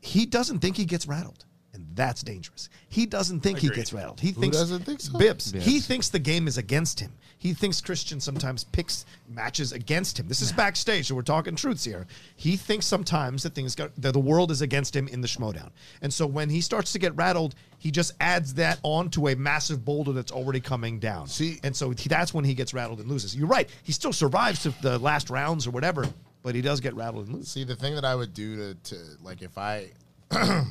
he 0.00 0.24
doesn't 0.24 0.60
think 0.60 0.76
he 0.76 0.84
gets 0.84 1.08
rattled, 1.08 1.44
and 1.76 1.86
that's 1.94 2.22
dangerous. 2.22 2.68
He 2.88 3.06
doesn't 3.06 3.40
think 3.40 3.58
he 3.58 3.68
gets 3.68 3.92
rattled. 3.92 4.18
He 4.18 4.32
thinks 4.32 4.56
doesn't 4.56 4.84
think 4.84 5.00
so? 5.00 5.16
Bibbs. 5.18 5.52
He 5.52 5.78
thinks 5.78 6.08
the 6.08 6.18
game 6.18 6.48
is 6.48 6.58
against 6.58 6.98
him. 6.98 7.12
He 7.38 7.52
thinks 7.52 7.82
Christian 7.82 8.18
sometimes 8.18 8.64
picks 8.64 9.04
matches 9.28 9.72
against 9.72 10.18
him. 10.18 10.26
This 10.26 10.40
is 10.40 10.52
backstage, 10.52 11.06
so 11.06 11.14
we're 11.14 11.22
talking 11.22 11.54
truths 11.54 11.84
here. 11.84 12.06
He 12.34 12.56
thinks 12.56 12.86
sometimes 12.86 13.42
that 13.42 13.54
things 13.54 13.74
got, 13.74 13.94
that 14.00 14.12
the 14.14 14.18
world 14.18 14.50
is 14.50 14.62
against 14.62 14.96
him 14.96 15.06
in 15.08 15.20
the 15.20 15.28
Schmodown, 15.28 15.70
and 16.00 16.12
so 16.12 16.26
when 16.26 16.48
he 16.48 16.62
starts 16.62 16.92
to 16.94 16.98
get 16.98 17.14
rattled, 17.14 17.54
he 17.78 17.90
just 17.90 18.14
adds 18.20 18.54
that 18.54 18.80
on 18.82 19.10
to 19.10 19.28
a 19.28 19.36
massive 19.36 19.84
boulder 19.84 20.12
that's 20.12 20.32
already 20.32 20.60
coming 20.60 20.98
down. 20.98 21.26
See- 21.28 21.60
and 21.62 21.76
so 21.76 21.90
he, 21.90 22.08
that's 22.08 22.32
when 22.32 22.44
he 22.44 22.54
gets 22.54 22.72
rattled 22.72 23.00
and 23.00 23.08
loses. 23.08 23.36
You're 23.36 23.46
right. 23.46 23.68
He 23.82 23.92
still 23.92 24.14
survives 24.14 24.62
to 24.62 24.70
the 24.80 24.98
last 24.98 25.28
rounds 25.28 25.66
or 25.66 25.72
whatever, 25.72 26.06
but 26.42 26.54
he 26.54 26.62
does 26.62 26.80
get 26.80 26.94
rattled 26.94 27.26
and 27.26 27.36
loses. 27.36 27.52
See, 27.52 27.64
the 27.64 27.76
thing 27.76 27.94
that 27.96 28.04
I 28.06 28.14
would 28.14 28.32
do 28.32 28.56
to, 28.56 28.74
to 28.94 28.96
like 29.22 29.42
if 29.42 29.58
I 29.58 29.90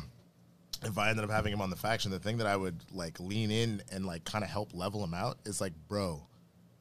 if 0.85 0.97
I 0.97 1.09
ended 1.09 1.25
up 1.25 1.31
having 1.31 1.51
him 1.53 1.61
on 1.61 1.69
the 1.69 1.75
faction, 1.75 2.11
the 2.11 2.19
thing 2.19 2.37
that 2.37 2.47
I 2.47 2.55
would 2.55 2.75
like 2.93 3.19
lean 3.19 3.51
in 3.51 3.81
and 3.91 4.05
like 4.05 4.23
kind 4.23 4.43
of 4.43 4.49
help 4.49 4.73
level 4.73 5.03
him 5.03 5.13
out 5.13 5.37
is 5.45 5.59
like, 5.59 5.73
bro, 5.87 6.21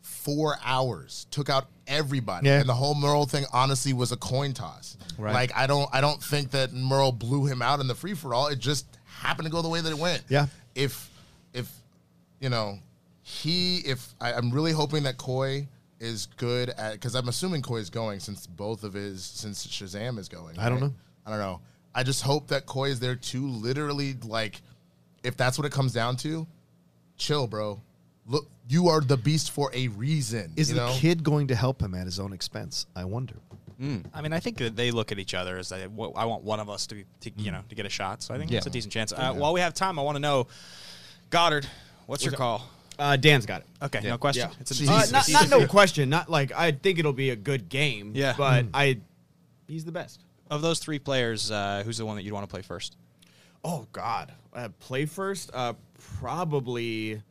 four 0.02 0.56
hours 0.64 1.26
took 1.30 1.48
out 1.48 1.66
everybody, 1.86 2.46
Yeah. 2.48 2.60
and 2.60 2.68
the 2.68 2.74
whole 2.74 2.94
Murrell 2.94 3.26
thing 3.26 3.44
honestly 3.52 3.92
was 3.92 4.12
a 4.12 4.16
coin 4.16 4.52
toss. 4.52 4.96
Right. 5.18 5.32
Like 5.32 5.52
I 5.56 5.66
don't 5.66 5.88
I 5.92 6.00
don't 6.00 6.22
think 6.22 6.50
that 6.50 6.72
Murrell 6.72 7.12
blew 7.12 7.46
him 7.46 7.62
out 7.62 7.80
in 7.80 7.86
the 7.86 7.94
free 7.94 8.14
for 8.14 8.34
all. 8.34 8.48
It 8.48 8.58
just 8.58 8.86
happened 9.06 9.46
to 9.46 9.52
go 9.52 9.62
the 9.62 9.68
way 9.68 9.80
that 9.80 9.90
it 9.90 9.98
went. 9.98 10.22
Yeah. 10.28 10.46
If 10.74 11.10
if 11.52 11.70
you 12.40 12.50
know 12.50 12.78
he 13.22 13.78
if 13.78 14.14
I, 14.20 14.32
I'm 14.34 14.50
really 14.50 14.72
hoping 14.72 15.04
that 15.04 15.16
Coy 15.16 15.66
is 16.00 16.26
good 16.36 16.68
at 16.70 16.92
because 16.92 17.14
I'm 17.14 17.28
assuming 17.28 17.62
is 17.76 17.88
going 17.88 18.20
since 18.20 18.46
both 18.46 18.84
of 18.84 18.92
his 18.92 19.24
since 19.24 19.66
Shazam 19.66 20.18
is 20.18 20.28
going. 20.28 20.58
I 20.58 20.68
don't 20.68 20.80
know. 20.80 20.92
I 21.24 21.30
don't 21.30 21.38
know. 21.38 21.60
I 21.94 22.02
just 22.02 22.22
hope 22.22 22.48
that 22.48 22.66
Coy 22.66 22.88
is 22.90 23.00
there 23.00 23.14
too. 23.16 23.46
Literally, 23.46 24.14
like, 24.24 24.60
if 25.22 25.36
that's 25.36 25.56
what 25.58 25.66
it 25.66 25.72
comes 25.72 25.92
down 25.92 26.16
to, 26.18 26.46
chill, 27.16 27.46
bro. 27.46 27.80
Look, 28.26 28.48
you 28.68 28.88
are 28.88 29.00
the 29.00 29.16
beast 29.16 29.50
for 29.50 29.70
a 29.74 29.88
reason. 29.88 30.52
Is 30.56 30.70
you 30.70 30.76
the 30.76 30.86
know? 30.86 30.92
kid 30.94 31.22
going 31.22 31.48
to 31.48 31.54
help 31.54 31.80
him 31.80 31.94
at 31.94 32.06
his 32.06 32.18
own 32.18 32.32
expense? 32.32 32.86
I 32.96 33.04
wonder. 33.04 33.34
I 34.14 34.22
mean, 34.22 34.32
I 34.32 34.40
think 34.40 34.56
that 34.58 34.76
they 34.76 34.90
look 34.92 35.12
at 35.12 35.18
each 35.18 35.34
other 35.34 35.58
as 35.58 35.70
I, 35.70 35.88
well, 35.88 36.12
I 36.16 36.24
want 36.24 36.42
one 36.42 36.58
of 36.58 36.70
us 36.70 36.86
to, 36.86 36.94
be, 36.94 37.04
to 37.20 37.30
you 37.36 37.52
know 37.52 37.60
to 37.68 37.74
get 37.74 37.84
a 37.84 37.90
shot. 37.90 38.22
So 38.22 38.32
I 38.34 38.38
think 38.38 38.50
Yeah. 38.50 38.58
it's 38.58 38.66
a 38.66 38.70
decent 38.70 38.94
chance. 38.94 39.12
Uh, 39.12 39.34
While 39.34 39.52
we 39.52 39.60
have 39.60 39.74
time, 39.74 39.98
I 39.98 40.02
want 40.02 40.16
to 40.16 40.20
know, 40.20 40.46
Goddard, 41.28 41.66
What's 42.06 42.24
your 42.24 42.32
call? 42.32 42.66
Uh, 42.98 43.16
Dan's 43.16 43.44
got 43.44 43.60
it. 43.60 43.66
Okay, 43.82 44.00
no 44.08 44.16
question. 44.16 44.48
Yeah. 44.48 44.56
It's 44.60 44.80
a 44.80 44.90
Uh, 44.90 45.06
not, 45.10 45.28
not 45.28 45.48
no 45.50 45.66
question. 45.66 46.08
Not 46.08 46.30
like 46.30 46.50
I 46.52 46.72
think 46.72 46.98
it'll 46.98 47.12
be 47.12 47.28
a 47.30 47.36
good 47.36 47.68
game. 47.68 48.12
Yeah. 48.14 48.34
but 48.38 48.64
Mm. 48.66 48.70
I, 48.72 48.98
he's 49.68 49.84
the 49.84 49.92
best. 49.92 50.20
Of 50.50 50.62
those 50.62 50.78
three 50.78 50.98
players, 50.98 51.50
uh, 51.50 51.82
who's 51.84 51.98
the 51.98 52.06
one 52.06 52.16
that 52.16 52.22
you'd 52.22 52.34
want 52.34 52.48
to 52.48 52.50
play 52.50 52.62
first? 52.62 52.96
Oh 53.64 53.86
God, 53.92 54.32
uh, 54.52 54.68
play 54.78 55.06
first. 55.06 55.50
Uh, 55.54 55.72
probably, 56.20 57.22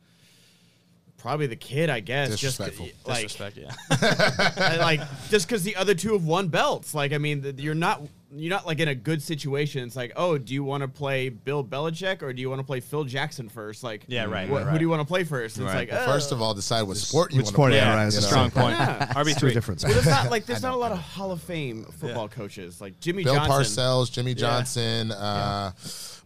probably 1.16 1.46
the 1.46 1.56
kid. 1.56 1.90
I 1.90 2.00
guess. 2.00 2.30
Disrespectful. 2.30 2.86
Just, 2.86 3.06
like, 3.06 3.22
Disrespect, 3.22 3.56
yeah. 3.56 4.76
Like 4.80 5.00
just 5.30 5.46
because 5.46 5.62
the 5.62 5.76
other 5.76 5.94
two 5.94 6.12
have 6.14 6.24
won 6.24 6.48
belts. 6.48 6.94
Like 6.94 7.12
I 7.12 7.18
mean, 7.18 7.54
you're 7.58 7.74
not 7.74 8.02
you're 8.36 8.50
not 8.50 8.66
like 8.66 8.80
in 8.80 8.88
a 8.88 8.94
good 8.94 9.22
situation. 9.22 9.84
It's 9.84 9.96
like, 9.96 10.12
oh, 10.16 10.38
do 10.38 10.52
you 10.54 10.64
want 10.64 10.82
to 10.82 10.88
play 10.88 11.28
Bill 11.28 11.62
Belichick 11.64 12.22
or 12.22 12.32
do 12.32 12.40
you 12.42 12.48
want 12.50 12.60
to 12.60 12.64
play 12.66 12.80
Phil 12.80 13.04
Jackson 13.04 13.48
first? 13.48 13.82
Like, 13.84 14.04
Yeah, 14.08 14.24
right, 14.24 14.48
wh- 14.48 14.52
right, 14.52 14.66
Who 14.66 14.78
do 14.78 14.84
you 14.84 14.88
want 14.88 15.00
to 15.02 15.06
play 15.06 15.24
first? 15.24 15.56
And 15.58 15.66
Right. 15.66 15.82
It's 15.84 15.92
like, 15.92 16.00
Well, 16.00 16.08
uh, 16.08 16.12
first 16.12 16.32
of 16.32 16.42
all, 16.42 16.52
decide 16.54 16.82
what 16.82 16.96
sport 16.96 17.32
you 17.32 17.38
want 17.38 17.48
to 17.48 17.54
play. 17.54 17.70
yeah, 17.72 17.76
Yeah, 17.90 17.96
right, 17.96 18.06
it's 18.06 18.16
a 18.16 18.22
strong 18.22 18.50
point. 18.50 18.76
Yeah. 18.78 19.06
RB 19.16 19.34
Two 19.34 19.40
three. 19.40 19.54
difference. 19.54 19.84
well, 19.84 19.92
there's 19.94 20.06
not 20.06 20.30
like 20.30 20.46
there's 20.46 20.62
not 20.62 20.74
a 20.74 20.76
lot 20.76 20.92
of 20.92 20.98
Hall 20.98 21.32
of 21.32 21.40
Fame 21.42 21.84
football 21.98 22.28
coaches 22.28 22.80
like 22.80 22.98
Jimmy 23.00 23.24
Bill 23.24 23.34
Johnson. 23.34 23.52
Parcells, 23.84 24.10
Jimmy 24.12 24.34
Johnson, 24.34 25.12
uh, 25.12 25.70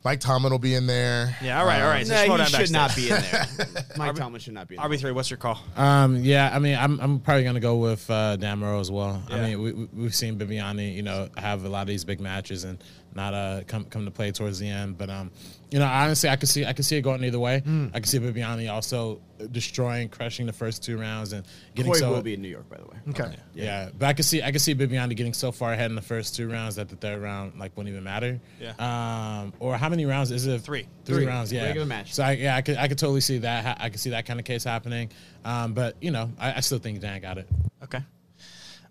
Mike 0.05 0.21
Tomlin 0.21 0.53
will 0.53 0.59
be 0.59 0.75
in 0.75 0.87
there. 0.87 1.37
Yeah, 1.43 1.61
all 1.61 1.67
right, 1.67 1.83
all 1.83 1.89
right. 1.89 2.07
So 2.07 2.15
Nah, 2.15 2.25
slow 2.25 2.33
he 2.35 2.39
down 2.39 2.47
should 2.47 2.73
backstage. 2.73 2.73
not 2.73 2.97
be 2.97 3.11
in 3.11 3.21
there. 3.21 3.85
Mike 3.97 4.15
Tomlin 4.15 4.41
should 4.41 4.55
not 4.55 4.69
be 4.69 4.77
in 4.77 4.81
there. 4.81 4.89
RB 4.91 4.99
three. 5.01 5.13
What's 5.13 5.29
your 5.31 5.37
call? 5.39 5.59
Um, 5.77 6.17
yeah, 6.17 6.51
I 6.55 6.59
mean, 6.61 6.77
I'm, 6.79 7.01
I'm 7.01 7.19
probably 7.21 7.45
gonna 7.45 7.61
go 7.61 7.77
with 7.77 8.09
uh, 8.11 8.37
Dan 8.37 8.59
Murrell 8.61 8.81
as 8.81 8.91
well. 8.91 9.23
Yeah. 9.29 9.37
I 9.37 9.41
mean, 9.43 9.63
we, 9.63 9.73
we, 9.73 9.85
we've 9.93 10.15
seen 10.15 10.39
Bibbiani, 10.39 10.95
you 10.95 11.03
know, 11.03 11.29
have 11.37 11.65
a 11.65 11.69
lot 11.69 11.83
of 11.83 11.89
these 11.89 12.05
big 12.05 12.21
matches 12.21 12.65
and 12.65 12.83
not 13.15 13.35
uh 13.35 13.63
come 13.67 13.85
come 13.87 14.05
to 14.05 14.11
play 14.11 14.31
towards 14.33 14.59
the 14.59 14.69
end. 14.69 14.99
But 14.99 15.11
um, 15.11 15.31
you 15.71 15.79
know, 15.79 15.87
honestly, 15.87 16.29
I 16.29 16.37
could 16.37 16.49
see 16.49 16.65
I 16.65 16.73
could 16.73 16.85
see 16.85 16.97
it 16.97 17.03
going 17.03 17.23
either 17.25 17.39
way. 17.39 17.61
Hmm. 17.61 17.89
I 17.95 18.01
could 18.01 18.09
see 18.09 18.19
Bibbiani 18.19 18.73
also 18.73 19.21
destroying, 19.53 20.09
crushing 20.09 20.47
the 20.47 20.53
first 20.53 20.83
two 20.83 20.99
rounds 20.99 21.33
and 21.33 21.45
getting 21.75 21.93
Coy 21.93 21.99
so 21.99 22.11
will 22.11 22.23
be 22.23 22.35
in 22.35 22.43
New 22.43 22.49
York, 22.49 22.69
by 22.69 22.77
the 22.77 22.85
way. 22.85 22.97
Okay. 23.11 23.37
yeah, 23.55 23.91
but 23.97 24.07
I 24.07 24.13
could 24.13 24.25
see 24.25 24.43
I 24.43 24.53
could 24.53 24.61
see 24.61 24.75
Bibbiani 24.75 25.17
getting 25.17 25.35
so 25.35 25.53
far 25.53 25.73
ahead 25.73 25.91
in 25.91 25.97
the 25.97 26.03
first 26.03 26.37
two 26.37 26.51
rounds 26.51 26.77
that 26.77 26.89
the 26.89 26.97
third 26.97 27.21
round 27.21 27.59
like 27.59 27.77
wouldn't 27.77 27.93
even 27.93 28.05
matter. 28.05 28.41
Yeah. 28.61 28.73
Um, 28.79 29.53
or 29.61 29.77
how 29.77 29.89
many 29.89 30.07
rounds 30.07 30.31
is 30.31 30.47
it? 30.47 30.61
Three. 30.63 30.87
Three, 31.05 31.17
Three. 31.17 31.27
rounds. 31.27 31.53
Yeah. 31.53 31.65
Regular 31.65 31.87
match. 31.87 32.15
So 32.15 32.23
I, 32.23 32.33
yeah, 32.33 32.57
I 32.57 32.63
could 32.63 32.77
I 32.77 32.89
could 32.89 32.99
totally 32.99 33.21
see 33.21 33.39
that. 33.39 33.79
I 33.81 33.91
could 33.91 34.01
see 34.01 34.11
that 34.11 34.27
kind 34.27 34.39
of 34.41 34.45
case 34.45 34.65
happening. 34.65 35.11
Um, 35.45 35.73
but 35.73 35.97
you 36.01 36.11
know, 36.11 36.31
I, 36.39 36.55
I 36.55 36.61
still 36.61 36.79
think 36.79 37.01
Dan 37.01 37.21
got 37.21 37.39
it. 37.39 37.49
Okay. 37.85 38.01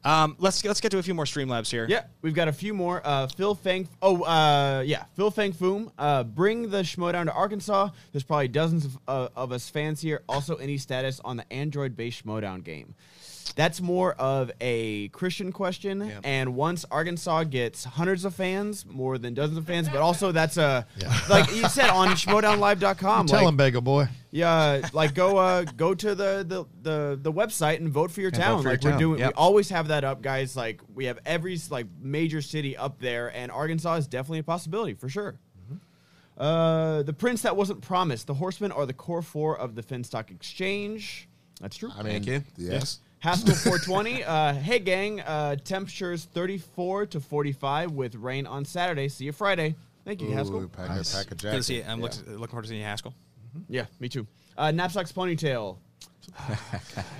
Um, 0.08 0.38
let's 0.40 0.64
let's 0.64 0.80
get 0.80 0.92
to 0.92 1.00
a 1.00 1.04
few 1.04 1.14
more 1.14 1.26
Streamlabs 1.26 1.70
here. 1.70 1.86
Yeah, 1.90 2.04
we've 2.22 2.34
got 2.34 2.48
a 2.48 2.54
few 2.54 2.74
more. 2.74 3.02
Uh, 3.04 3.28
Phil 3.28 3.56
Fang. 3.56 3.90
Oh, 4.02 4.24
uh, 4.24 4.82
yeah, 4.86 5.04
Phil 5.18 5.30
Fang 5.30 5.52
Foom. 5.52 5.92
Uh, 5.98 6.24
bring 6.24 6.70
the 6.70 6.78
schmo 6.84 7.12
down 7.12 7.26
to 7.26 7.34
Arkansas. 7.34 7.90
There's 8.14 8.24
probably 8.24 8.48
dozens 8.48 8.86
of, 8.86 8.98
uh, 9.06 9.28
of 9.36 9.52
us 9.52 9.70
fans 9.70 10.00
here. 10.00 10.24
Also, 10.30 10.56
any 10.56 10.78
status 10.78 11.20
on 11.26 11.36
the 11.36 11.52
Android-based 11.52 12.26
Schmodown 12.26 12.64
game? 12.64 12.96
That's 13.56 13.82
more 13.82 14.14
of 14.14 14.52
a 14.62 15.08
Christian 15.10 15.52
question. 15.52 16.12
And 16.24 16.56
once 16.56 16.86
Arkansas 16.92 17.46
gets 17.46 17.84
hundreds 17.84 18.26
of 18.26 18.36
fans, 18.36 18.86
more 18.86 19.18
than 19.18 19.34
dozens 19.34 19.58
of 19.58 19.66
fans, 19.66 19.90
but 19.90 20.00
also 20.00 20.32
that's 20.32 20.58
a 20.58 20.86
like 21.30 21.54
you 21.56 21.68
said 21.70 21.90
on 21.90 22.10
schmodownlive.com. 22.10 23.28
Tell 23.28 23.40
like, 23.40 23.48
him, 23.48 23.58
Bagel 23.58 23.82
Boy. 23.82 24.08
yeah, 24.32 24.88
like 24.94 25.14
go 25.14 25.38
uh 25.38 25.64
go 25.64 25.94
to 25.94 26.16
the 26.16 26.46
the 26.48 26.66
the, 26.82 27.20
the 27.22 27.32
website 27.32 27.78
and 27.78 27.90
vote 27.90 28.12
for 28.12 28.22
your 28.22 28.32
vote 28.32 28.40
town. 28.40 28.58
for 28.62 28.70
your 28.70 28.74
like 28.74 28.84
we're 28.84 28.90
town. 28.92 29.00
doing, 29.00 29.20
Yep. 29.20 29.30
we 29.30 29.34
always 29.34 29.70
have 29.70 29.88
that 29.90 30.04
up, 30.04 30.22
guys. 30.22 30.56
Like 30.56 30.82
we 30.94 31.06
have 31.06 31.20
every 31.26 31.60
like 31.70 31.88
major 32.02 32.42
city 32.42 32.76
up 32.78 33.00
there, 33.00 33.36
and 33.36 33.52
Arkansas 33.52 33.96
is 33.96 34.08
definitely 34.08 34.40
a 34.40 34.44
possibility 34.44 34.94
for 34.94 35.10
sure. 35.10 35.40
Uh, 36.38 37.02
the 37.02 37.14
prince 37.14 37.42
that 37.42 37.56
wasn't 37.56 37.82
promised. 37.82 38.28
The 38.28 38.36
horsemen 38.36 38.72
are 38.72 38.86
the 38.86 38.94
core 38.94 39.24
four 39.24 39.58
of 39.58 39.74
the 39.74 39.82
Finstock 39.82 40.30
Exchange. 40.30 41.28
That's 41.60 41.76
true. 41.76 41.90
I 41.98 42.04
mean, 42.04 42.44
yes. 42.56 43.00
Haskell 43.20 43.56
420. 43.56 44.24
Uh, 44.24 44.54
hey 44.54 44.80
gang, 44.80 45.22
uh, 45.22 45.56
temperatures 45.56 46.26
34 46.26 47.08
to 47.08 47.20
45 47.20 47.92
with 47.92 48.16
rain 48.16 48.46
on 48.46 48.64
Saturday. 48.66 49.10
See 49.10 49.26
you 49.26 49.32
Friday. 49.32 49.76
Thank 50.06 50.22
you, 50.22 50.32
Haskell. 50.32 50.68
Pack, 50.68 50.90
a, 50.90 51.04
pack 51.04 51.26
a 51.32 51.36
Good 51.36 51.40
to 51.40 51.64
see 51.64 51.78
you. 51.78 51.86
I'm 51.88 52.00
look- 52.00 52.14
looking 52.28 52.48
forward 52.48 52.62
to 52.64 52.68
seeing 52.70 52.80
you, 52.82 52.86
Haskell. 52.86 53.14
Yeah, 53.68 53.86
me 54.00 54.08
too. 54.08 54.28
Uh, 54.58 54.72
knapsack's 54.72 55.12
ponytail. 55.12 55.78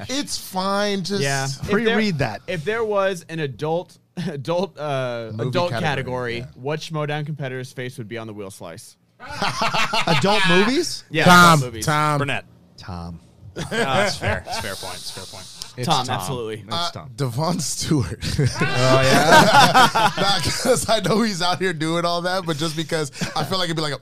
It's 0.10 0.38
fine. 0.38 1.04
Just 1.04 1.22
Yeah. 1.22 1.48
Pre-read 1.70 2.20
that. 2.20 2.42
If 2.48 2.64
there 2.64 2.84
was 2.84 3.26
an 3.30 3.40
adult 3.40 3.98
adult 4.28 4.78
uh, 4.78 5.32
Movie 5.34 5.50
adult 5.50 5.72
category, 5.72 5.84
category, 5.84 6.38
yeah. 6.38 6.46
what 6.56 6.80
Schmodown 6.80 7.26
competitor's 7.26 7.72
face 7.72 7.98
would 7.98 8.08
be 8.08 8.18
on 8.18 8.28
the 8.28 8.34
wheel 8.34 8.52
slice? 8.52 8.98
Adult 10.08 10.44
movies? 10.48 11.04
Yeah, 11.10 11.26
Tom, 11.26 11.58
adult 11.60 11.74
movies. 11.74 11.86
Tom, 11.86 12.20
Burnett. 12.20 12.46
Tom. 12.78 13.20
Oh, 13.58 13.64
that's 13.72 14.18
fair. 14.18 14.44
It's 14.46 14.60
fair 14.60 14.76
point. 14.76 14.96
It's 14.96 15.10
fair 15.10 15.26
point. 15.26 15.57
It's 15.78 15.88
Tom, 15.88 16.10
absolutely. 16.10 16.62
It's 16.66 16.74
Uh, 16.74 16.92
Tom. 16.92 17.12
Devon 17.16 17.60
Stewart. 17.60 18.20
Oh 18.40 19.02
yeah. 19.02 20.12
Not 20.18 20.44
because 20.44 20.90
I 20.90 21.00
know 21.02 21.22
he's 21.22 21.42
out 21.42 21.60
here 21.60 21.74
doing 21.74 22.04
all 22.06 22.22
that, 22.24 22.46
but 22.46 22.58
just 22.58 22.76
because 22.76 23.12
I 23.36 23.44
feel 23.44 23.58
like 23.60 23.66
it'd 23.70 23.76
be 23.78 23.82
like 23.84 23.94
a. 23.94 24.00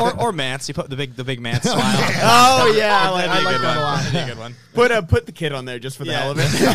or, 0.00 0.20
or 0.28 0.32
Mance. 0.32 0.68
You 0.68 0.74
put 0.74 0.88
the 0.88 0.94
big 0.96 1.16
the 1.16 1.24
big 1.24 1.40
Mance 1.40 1.64
smile. 1.64 1.80
Oh 1.82 2.72
yeah, 2.76 3.00
I 3.02 3.10
like, 3.10 3.28
I 3.28 3.42
That'd 3.42 3.42
be 3.42 3.42
a 3.42 3.44
like 3.44 3.56
good 3.56 3.64
that 3.64 3.76
a 3.76 3.80
one. 3.80 3.82
lot. 3.82 3.96
That'd 3.98 4.12
be 4.12 4.18
a 4.18 4.26
good 4.26 4.38
one. 4.38 4.54
Put 4.74 4.90
uh, 4.92 5.02
put 5.02 5.26
the 5.26 5.32
kid 5.32 5.52
on 5.52 5.64
there 5.64 5.80
just 5.80 5.96
for 5.96 6.04
the 6.04 6.12
Yeah. 6.12 6.20
hell 6.22 6.30
of 6.30 6.38
it. 6.38 6.44
Oh, 6.54 6.74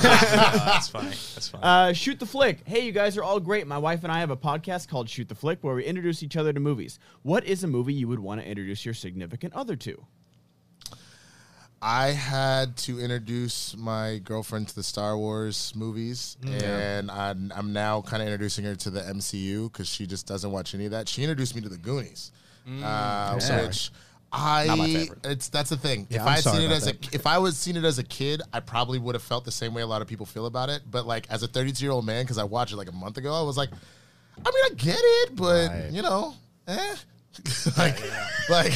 that's 0.65 0.89
funny. 0.89 1.07
That's 1.09 1.47
funny. 1.49 1.63
Uh, 1.63 1.93
Shoot 1.93 2.19
the 2.19 2.25
Flick. 2.25 2.67
Hey, 2.67 2.85
you 2.85 2.91
guys 2.91 3.15
are 3.17 3.23
all 3.23 3.39
great. 3.39 3.65
My 3.65 3.77
wife 3.77 4.03
and 4.03 4.11
I 4.11 4.19
have 4.19 4.29
a 4.29 4.35
podcast 4.37 4.89
called 4.89 5.09
Shoot 5.09 5.29
the 5.29 5.35
Flick 5.35 5.59
where 5.63 5.73
we 5.75 5.85
introduce 5.85 6.21
each 6.21 6.35
other 6.35 6.51
to 6.51 6.59
movies. 6.59 6.99
What 7.23 7.45
is 7.45 7.63
a 7.63 7.67
movie 7.67 7.93
you 7.93 8.09
would 8.09 8.19
want 8.19 8.41
to 8.41 8.47
introduce 8.47 8.83
your 8.83 8.93
significant 8.93 9.53
other 9.53 9.77
to? 9.77 10.05
I 11.81 12.09
had 12.09 12.77
to 12.77 12.99
introduce 12.99 13.75
my 13.75 14.19
girlfriend 14.23 14.67
to 14.69 14.75
the 14.75 14.83
Star 14.83 15.17
Wars 15.17 15.73
movies, 15.75 16.37
and 16.45 17.09
I'm, 17.09 17.51
I'm 17.55 17.73
now 17.73 18.01
kind 18.01 18.21
of 18.21 18.27
introducing 18.27 18.65
her 18.65 18.75
to 18.75 18.89
the 18.91 19.01
MCU 19.01 19.71
because 19.71 19.87
she 19.89 20.05
just 20.05 20.27
doesn't 20.27 20.51
watch 20.51 20.75
any 20.75 20.85
of 20.85 20.91
that. 20.91 21.09
She 21.09 21.23
introduced 21.23 21.55
me 21.55 21.61
to 21.61 21.69
the 21.69 21.77
Goonies, 21.77 22.31
uh, 22.83 23.33
which 23.65 23.91
I 24.31 24.65
Not 24.67 24.77
my 24.77 25.07
it's 25.25 25.49
that's 25.49 25.71
the 25.71 25.77
thing. 25.77 26.07
Yeah, 26.09 26.17
if 26.17 26.21
I'm 26.21 26.27
I 26.27 26.31
had 26.35 26.43
seen 26.43 26.61
it 26.61 26.65
about 26.67 26.75
as 26.77 26.87
a 26.87 26.93
if 27.11 27.27
I 27.27 27.37
was 27.39 27.57
seen 27.57 27.75
it 27.75 27.83
as 27.83 27.97
a 27.99 28.03
kid, 28.03 28.41
I 28.53 28.59
probably 28.59 28.97
would 28.99 29.15
have 29.15 29.23
felt 29.23 29.43
the 29.43 29.51
same 29.51 29.73
way 29.73 29.81
a 29.81 29.87
lot 29.87 30.01
of 30.01 30.07
people 30.07 30.25
feel 30.25 30.45
about 30.45 30.69
it. 30.69 30.83
But 30.89 31.05
like 31.05 31.29
as 31.29 31.43
a 31.43 31.47
32 31.47 31.83
year 31.83 31.91
old 31.91 32.05
man, 32.05 32.23
because 32.23 32.37
I 32.37 32.43
watched 32.43 32.71
it 32.73 32.77
like 32.77 32.89
a 32.89 32.93
month 32.93 33.17
ago, 33.17 33.33
I 33.33 33.41
was 33.41 33.57
like, 33.57 33.71
I 34.37 34.49
mean, 34.49 34.63
I 34.65 34.69
get 34.75 34.99
it, 34.99 35.35
but 35.35 35.69
Right. 35.69 35.89
you 35.91 36.01
know, 36.01 36.35
eh. 36.67 36.95
like, 37.77 37.97
like 38.49 38.73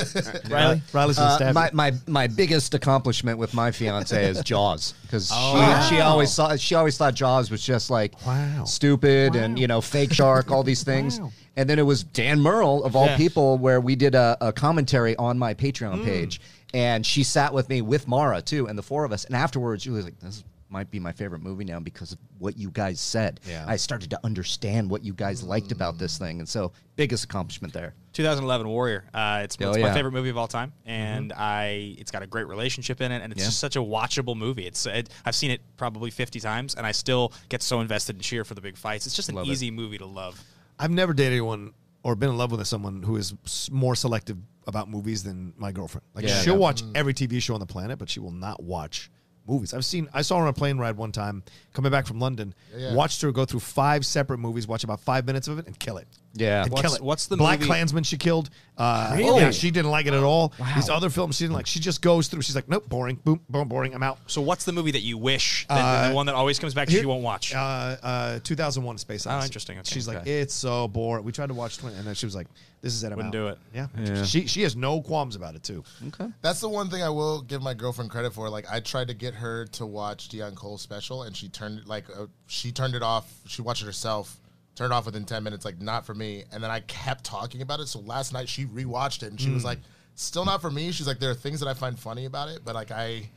Riley? 0.50 0.82
Riley's 0.92 1.18
Uh, 1.18 1.36
stab 1.36 1.54
my, 1.54 1.70
my 1.72 1.92
my 2.06 2.26
biggest 2.26 2.74
accomplishment 2.74 3.38
with 3.38 3.52
my 3.54 3.70
fiance 3.70 4.30
is 4.30 4.40
Jaws 4.42 4.94
because 5.02 5.30
Oh, 5.32 5.86
she, 5.88 5.96
she 5.96 6.00
always 6.00 6.32
saw 6.32 6.56
she 6.56 6.74
always 6.74 6.96
thought 6.96 7.14
Jaws 7.14 7.50
was 7.50 7.62
just 7.62 7.90
like 7.90 8.14
Wow. 8.26 8.64
stupid 8.64 9.36
and 9.36 9.58
you 9.58 9.66
know 9.66 9.80
fake 9.80 10.12
shark 10.12 10.50
all 10.50 10.62
these 10.62 10.82
things. 10.92 11.20
And 11.56 11.68
then 11.68 11.78
it 11.78 11.82
was 11.86 12.02
Dan 12.04 12.40
Murrell 12.40 12.84
of 12.84 12.96
all 12.96 13.06
Yeah. 13.06 13.16
people 13.16 13.58
where 13.58 13.80
we 13.80 13.96
did 13.96 14.14
a, 14.14 14.36
a 14.40 14.52
commentary 14.52 15.14
on 15.16 15.38
my 15.38 15.52
Patreon 15.54 15.98
Mm. 16.00 16.04
page. 16.04 16.40
And 16.72 17.04
she 17.04 17.24
sat 17.24 17.52
with 17.52 17.68
me 17.68 17.82
with 17.82 18.06
Mara 18.08 18.40
too 18.40 18.66
and 18.68 18.78
the 18.78 18.82
four 18.82 19.04
of 19.04 19.12
us. 19.12 19.24
And 19.24 19.34
afterwards 19.36 19.82
she 19.82 19.90
was 19.90 20.04
like 20.04 20.18
this 20.20 20.42
might 20.70 20.90
be 20.90 20.98
my 20.98 21.12
favorite 21.12 21.42
movie 21.42 21.64
now 21.64 21.80
because 21.80 22.12
of 22.12 22.18
what 22.38 22.56
you 22.56 22.70
guys 22.70 23.00
said. 23.00 23.40
Yeah. 23.46 23.64
I 23.66 23.76
started 23.76 24.10
to 24.10 24.20
understand 24.24 24.88
what 24.90 25.04
you 25.04 25.12
guys 25.12 25.42
liked 25.42 25.68
mm. 25.68 25.72
about 25.72 25.98
this 25.98 26.18
thing 26.18 26.38
and 26.38 26.48
so 26.48 26.72
biggest 26.96 27.24
accomplishment 27.24 27.72
there. 27.72 27.94
2011 28.12 28.68
Warrior. 28.68 29.04
Uh, 29.12 29.40
it's, 29.44 29.56
Oh, 29.60 29.70
it's 29.70 29.78
yeah. 29.78 29.88
my 29.88 29.94
favorite 29.94 30.12
movie 30.12 30.30
of 30.30 30.36
all 30.36 30.48
time, 30.48 30.70
mm-hmm. 30.80 30.90
and 30.90 31.32
I 31.32 31.94
it's 31.98 32.10
got 32.10 32.22
a 32.22 32.26
great 32.26 32.46
relationship 32.48 33.00
in 33.00 33.12
it, 33.12 33.22
and 33.22 33.32
it's 33.32 33.40
Yeah. 33.40 33.46
just 33.46 33.58
such 33.58 33.76
a 33.76 33.80
watchable 33.80 34.36
movie. 34.36 34.66
It's 34.66 34.86
it, 34.86 35.08
I've 35.24 35.34
seen 35.36 35.50
it 35.50 35.60
probably 35.76 36.10
50 36.10 36.40
times, 36.40 36.74
and 36.74 36.86
I 36.86 36.92
still 36.92 37.32
get 37.48 37.62
so 37.62 37.80
invested 37.80 38.16
and 38.16 38.22
cheer 38.22 38.44
for 38.44 38.54
the 38.54 38.60
big 38.60 38.76
fights. 38.76 39.06
It's 39.06 39.14
just 39.16 39.28
an 39.28 39.36
Love 39.36 39.46
it. 39.46 39.50
easy 39.50 39.70
movie 39.70 39.98
to 39.98 40.06
love. 40.06 40.40
I've 40.78 40.90
never 40.90 41.12
dated 41.12 41.32
anyone 41.32 41.72
or 42.02 42.16
been 42.16 42.30
in 42.30 42.38
love 42.38 42.50
with 42.52 42.66
someone 42.66 43.02
who 43.02 43.16
is 43.16 43.34
more 43.70 43.94
selective 43.94 44.38
about 44.66 44.88
movies 44.88 45.22
than 45.22 45.52
my 45.56 45.72
girlfriend. 45.72 46.04
Like 46.14 46.24
Yeah. 46.26 46.40
she'll 46.42 46.54
Yeah. 46.54 46.60
watch 46.60 46.82
mm. 46.82 46.92
every 46.94 47.12
TV 47.14 47.40
show 47.40 47.54
on 47.54 47.60
the 47.60 47.66
planet, 47.66 47.98
but 47.98 48.08
she 48.08 48.20
will 48.20 48.30
not 48.30 48.62
watch 48.62 49.10
movies. 49.46 49.74
I've 49.74 49.84
seen 49.84 50.08
I 50.12 50.22
saw 50.22 50.36
her 50.36 50.42
on 50.42 50.48
a 50.48 50.52
plane 50.52 50.78
ride 50.78 50.96
one 50.96 51.12
time 51.12 51.42
coming 51.72 51.90
back 51.90 52.06
from 52.06 52.20
London. 52.20 52.54
Yeah. 52.76 52.94
Watched 52.94 53.20
her 53.22 53.32
go 53.32 53.44
through 53.44 53.60
five 53.60 54.06
separate 54.06 54.38
movies, 54.38 54.66
watch 54.66 54.84
about 54.84 55.00
five 55.00 55.26
minutes 55.26 55.48
of 55.48 55.58
it, 55.58 55.66
and 55.66 55.78
kill 55.78 55.96
it. 55.98 56.08
Yeah. 56.34 56.62
and 56.62 56.70
What's- 56.72 56.82
kill 56.82 56.94
it. 56.94 57.02
what's 57.02 57.26
the 57.26 57.36
Black 57.36 57.58
movie- 57.58 57.68
Klansman 57.68 58.04
she 58.04 58.16
killed? 58.16 58.50
Uh, 58.78 59.14
Really? 59.16 59.40
Yeah, 59.42 59.50
she 59.50 59.70
didn't 59.70 59.90
like 59.90 60.06
it 60.06 60.14
at 60.14 60.22
all. 60.22 60.52
These 60.74 60.88
other 60.88 61.10
films 61.10 61.36
she 61.36 61.44
didn't 61.44 61.54
like. 61.56 61.66
She 61.66 61.80
just 61.80 62.00
goes 62.00 62.28
through. 62.28 62.40
She's 62.42 62.54
like, 62.54 62.68
nope, 62.68 62.88
boring. 62.88 63.16
Boom, 63.16 63.40
boom, 63.50 63.68
boring. 63.68 63.94
I'm 63.94 64.02
out. 64.02 64.18
So, 64.26 64.40
what's 64.40 64.64
the 64.64 64.72
movie 64.72 64.92
that 64.92 65.00
you 65.02 65.18
wish 65.18 65.66
that 65.68 66.08
the 66.08 66.14
one 66.14 66.26
that 66.26 66.34
always 66.34 66.58
comes 66.58 66.72
back 66.72 66.86
to 66.86 66.92
Here- 66.92 67.02
you 67.02 67.08
won't 67.08 67.22
watch? 67.22 67.54
Uh, 67.54 67.58
uh, 68.02 68.38
2001: 68.42 68.96
Space 68.98 69.26
Oh, 69.26 69.30
Odyssey. 69.30 69.46
interesting. 69.46 69.78
Okay. 69.80 69.90
She's 69.92 70.08
like, 70.08 70.26
it's 70.26 70.54
so 70.54 70.88
boring. 70.88 71.24
We 71.24 71.32
tried 71.32 71.48
to 71.48 71.54
watch 71.54 71.76
20, 71.78 71.96
and 71.96 72.06
then 72.06 72.14
she 72.14 72.24
was 72.26 72.34
like, 72.34 72.46
this 72.80 72.94
is 72.94 73.04
it. 73.04 73.08
I'm 73.12 73.16
Wouldn't 73.16 73.34
out." 73.34 73.38
do 73.38 73.48
it. 73.48 73.58
Yeah. 73.74 73.86
Yeah. 74.02 74.24
She 74.24 74.46
she 74.46 74.62
has 74.62 74.74
no 74.76 75.02
qualms 75.02 75.36
about 75.36 75.54
it 75.56 75.62
too. 75.62 75.84
Okay. 76.08 76.28
That's 76.40 76.60
the 76.60 76.68
one 76.70 76.88
thing 76.88 77.02
I 77.02 77.10
will 77.10 77.42
give 77.42 77.60
my 77.60 77.74
girlfriend 77.74 78.10
credit 78.10 78.32
for. 78.32 78.48
Like 78.48 78.64
I 78.72 78.80
tried 78.80 79.08
to 79.08 79.14
get 79.14 79.34
her 79.34 79.66
to 79.66 79.84
watch 79.84 80.28
Dion 80.28 80.54
Cole's 80.54 80.80
special, 80.80 81.24
and 81.24 81.36
she 81.36 81.48
turned 81.50 81.86
like 81.86 82.04
uh, 82.08 82.26
she 82.46 82.72
turned 82.72 82.94
it 82.94 83.02
off. 83.02 83.30
She 83.46 83.60
watched 83.60 83.82
it 83.82 83.86
herself, 83.86 84.39
turned 84.80 84.94
off 84.94 85.04
within 85.04 85.24
ten 85.26 85.44
minutes. 85.44 85.66
Like 85.66 85.78
not 85.80 86.06
for 86.06 86.14
me. 86.14 86.44
And 86.50 86.62
then 86.64 86.70
I 86.70 86.80
kept 86.80 87.22
talking 87.22 87.60
about 87.60 87.80
it. 87.80 87.86
So 87.86 88.00
last 88.00 88.32
night 88.32 88.48
she 88.48 88.64
rewatched 88.64 89.22
it, 89.22 89.26
and 89.30 89.38
she 89.38 89.50
was 89.50 89.62
like, 89.62 89.78
still 90.14 90.46
not 90.46 90.62
for 90.62 90.70
me. 90.70 90.90
She's 90.90 91.06
like, 91.06 91.18
there 91.18 91.30
are 91.30 91.34
things 91.34 91.60
that 91.60 91.68
I 91.68 91.74
find 91.74 91.98
funny 91.98 92.24
about 92.24 92.48
it, 92.48 92.60
but 92.64 92.74
like 92.74 92.90
I, 92.90 93.28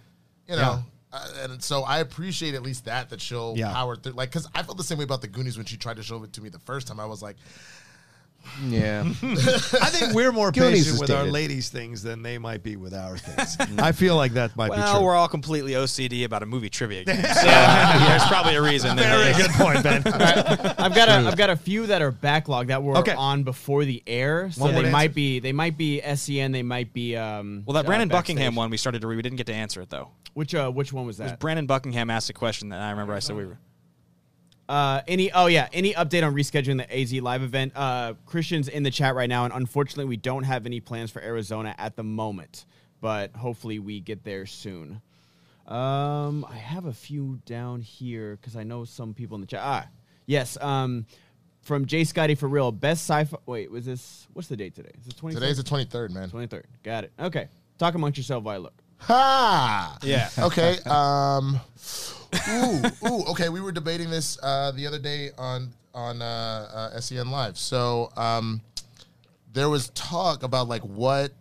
you 0.47 0.55
know. 0.55 0.81
Uh, 1.11 1.27
and 1.43 1.61
so 1.61 1.83
I 1.83 1.99
appreciate 1.99 2.55
at 2.55 2.63
least 2.63 2.85
that 2.85 3.09
that 3.11 3.21
she'll 3.21 3.53
Yeah. 3.55 3.71
power 3.73 3.95
through. 3.95 4.13
Like, 4.13 4.29
because 4.31 4.47
I 4.55 4.63
felt 4.63 4.77
the 4.77 4.83
same 4.83 4.97
way 4.97 5.03
about 5.03 5.21
the 5.21 5.27
Goonies 5.27 5.57
when 5.57 5.65
she 5.67 5.77
tried 5.77 5.97
to 5.97 6.03
show 6.03 6.23
it 6.23 6.33
to 6.33 6.41
me 6.41 6.49
the 6.49 6.57
first 6.59 6.87
time. 6.87 6.99
I 6.99 7.05
was 7.05 7.21
like, 7.21 7.35
Yeah. 8.67 9.01
I 9.23 9.89
think 9.89 10.13
we're 10.13 10.31
more 10.31 10.51
Goonies 10.51 10.79
patient 10.81 10.95
is 10.95 10.99
with 11.01 11.09
our 11.11 11.21
dated. 11.21 11.33
ladies' 11.33 11.69
things 11.69 12.03
than 12.03 12.21
they 12.23 12.37
might 12.37 12.61
be 12.63 12.75
with 12.75 12.93
our 12.93 13.17
things. 13.17 13.57
I 13.79 13.91
feel 13.91 14.15
like 14.15 14.33
that 14.33 14.55
might 14.55 14.67
be 14.71 14.77
Well, 14.77 14.97
true. 14.97 15.05
we're 15.05 15.15
all 15.15 15.27
completely 15.27 15.73
OCD 15.73 16.23
about 16.25 16.43
a 16.43 16.45
movie 16.45 16.69
trivia 16.69 17.03
game. 17.05 17.15
So 17.23 17.41
there's 17.47 18.23
probably 18.25 18.55
a 18.55 18.61
reason. 18.61 18.95
that 18.97 19.03
Very 19.17 19.31
they- 19.33 19.41
good 19.41 19.51
point, 19.51 19.83
Ben. 19.83 20.01
I've 20.77 20.93
got 20.95 21.09
a, 21.09 21.27
I've 21.27 21.37
got 21.37 21.49
a 21.49 21.55
few 21.55 21.87
that 21.87 22.01
are 22.01 22.11
backlogged 22.11 22.67
that 22.67 22.83
were 22.83 22.97
Okay. 22.97 23.13
on 23.13 23.43
before 23.43 23.85
the 23.85 24.03
air, 24.05 24.51
so 24.51 24.61
One 24.61 24.75
they 24.75 24.81
more 24.83 24.91
might 24.91 25.03
answer. 25.05 25.13
be 25.15 25.39
they 25.39 25.51
might 25.53 25.77
be 25.77 26.01
SEN, 26.15 26.51
they 26.51 26.63
might 26.63 26.93
be 26.93 27.15
um. 27.15 27.63
Well, 27.65 27.73
that 27.75 27.85
uh, 27.85 27.87
Brandon 27.87 28.07
backstage. 28.09 28.35
Buckingham 28.35 28.55
one 28.55 28.69
we 28.69 28.77
started 28.77 29.01
to 29.01 29.07
read. 29.07 29.15
We 29.17 29.21
didn't 29.21 29.37
get 29.37 29.47
to 29.47 29.53
answer 29.53 29.81
it 29.81 29.89
though. 29.89 30.09
Which 30.33 30.53
uh, 30.55 30.69
which 30.71 30.91
one 30.93 31.05
was 31.05 31.19
It 31.19 31.23
was 31.23 31.31
that? 31.31 31.39
Brandon 31.39 31.65
Buckingham 31.65 32.09
asked 32.09 32.29
a 32.29 32.33
question 32.33 32.69
that 32.69 32.81
I 32.81 32.91
remember 32.91 33.13
I 33.13 33.19
said 33.19 33.35
we 33.35 33.45
were. 33.45 33.57
Uh, 34.69 35.01
any 35.07 35.31
oh 35.31 35.47
yeah, 35.47 35.67
any 35.73 35.93
update 35.93 36.25
on 36.25 36.33
rescheduling 36.33 36.77
the 36.77 36.99
AZ 37.01 37.13
live 37.21 37.43
event? 37.43 37.73
Uh, 37.75 38.13
Christian's 38.25 38.67
in 38.69 38.83
the 38.83 38.91
chat 38.91 39.13
right 39.15 39.27
now, 39.29 39.43
and 39.45 39.53
unfortunately, 39.53 40.05
we 40.05 40.17
don't 40.17 40.43
have 40.43 40.65
any 40.65 40.79
plans 40.79 41.11
for 41.11 41.21
Arizona 41.21 41.75
at 41.77 41.95
the 41.95 42.03
moment, 42.03 42.65
but 43.01 43.35
hopefully, 43.35 43.79
we 43.79 43.99
get 43.99 44.23
there 44.23 44.45
soon. 44.45 45.01
Um, 45.67 46.45
I 46.49 46.55
have 46.57 46.85
a 46.85 46.93
few 46.93 47.39
down 47.45 47.81
here 47.81 48.37
because 48.37 48.55
I 48.55 48.63
know 48.63 48.85
some 48.85 49.13
people 49.13 49.35
in 49.35 49.41
the 49.41 49.47
chat. 49.47 49.61
Ah, 49.63 49.87
yes. 50.25 50.57
Um, 50.61 51.05
from 51.61 51.85
Jay 51.85 52.03
Scotty 52.03 52.35
for 52.35 52.47
real, 52.49 52.71
best 52.71 53.09
sci-fi. 53.09 53.37
Wait, 53.45 53.71
was 53.71 53.85
this? 53.85 54.27
What's 54.33 54.47
the 54.47 54.57
date 54.57 54.75
today? 54.75 54.91
Is 54.99 55.07
it 55.07 55.17
twenty? 55.17 55.35
today's 55.35 55.57
the 55.57 55.63
23rd, 55.63 56.09
man. 56.11 56.29
twenty 56.29 56.47
third. 56.47 56.67
Got 56.83 57.05
it. 57.05 57.11
Okay, 57.19 57.47
talk 57.77 57.95
amongst 57.95 58.17
yourself 58.17 58.43
while 58.43 58.55
I 58.55 58.59
look. 58.59 58.73
Ha! 58.99 59.97
Yeah. 60.03 60.29
Okay. 60.39 60.77
Um. 60.85 61.59
Ooh. 62.49 62.81
Ooh. 63.07 63.23
Okay. 63.31 63.49
We 63.49 63.61
were 63.61 63.71
debating 63.71 64.09
this 64.09 64.37
uh, 64.41 64.71
the 64.71 64.87
other 64.87 64.99
day 64.99 65.31
on 65.37 65.69
on 65.93 66.21
uh, 66.21 66.91
uh, 66.95 66.99
SEN 66.99 67.29
Live. 67.29 67.57
So 67.57 68.11
um, 68.17 68.61
there 69.53 69.69
was 69.69 69.89
talk 69.89 70.43
about 70.43 70.67
like 70.67 70.81
what 70.81 71.31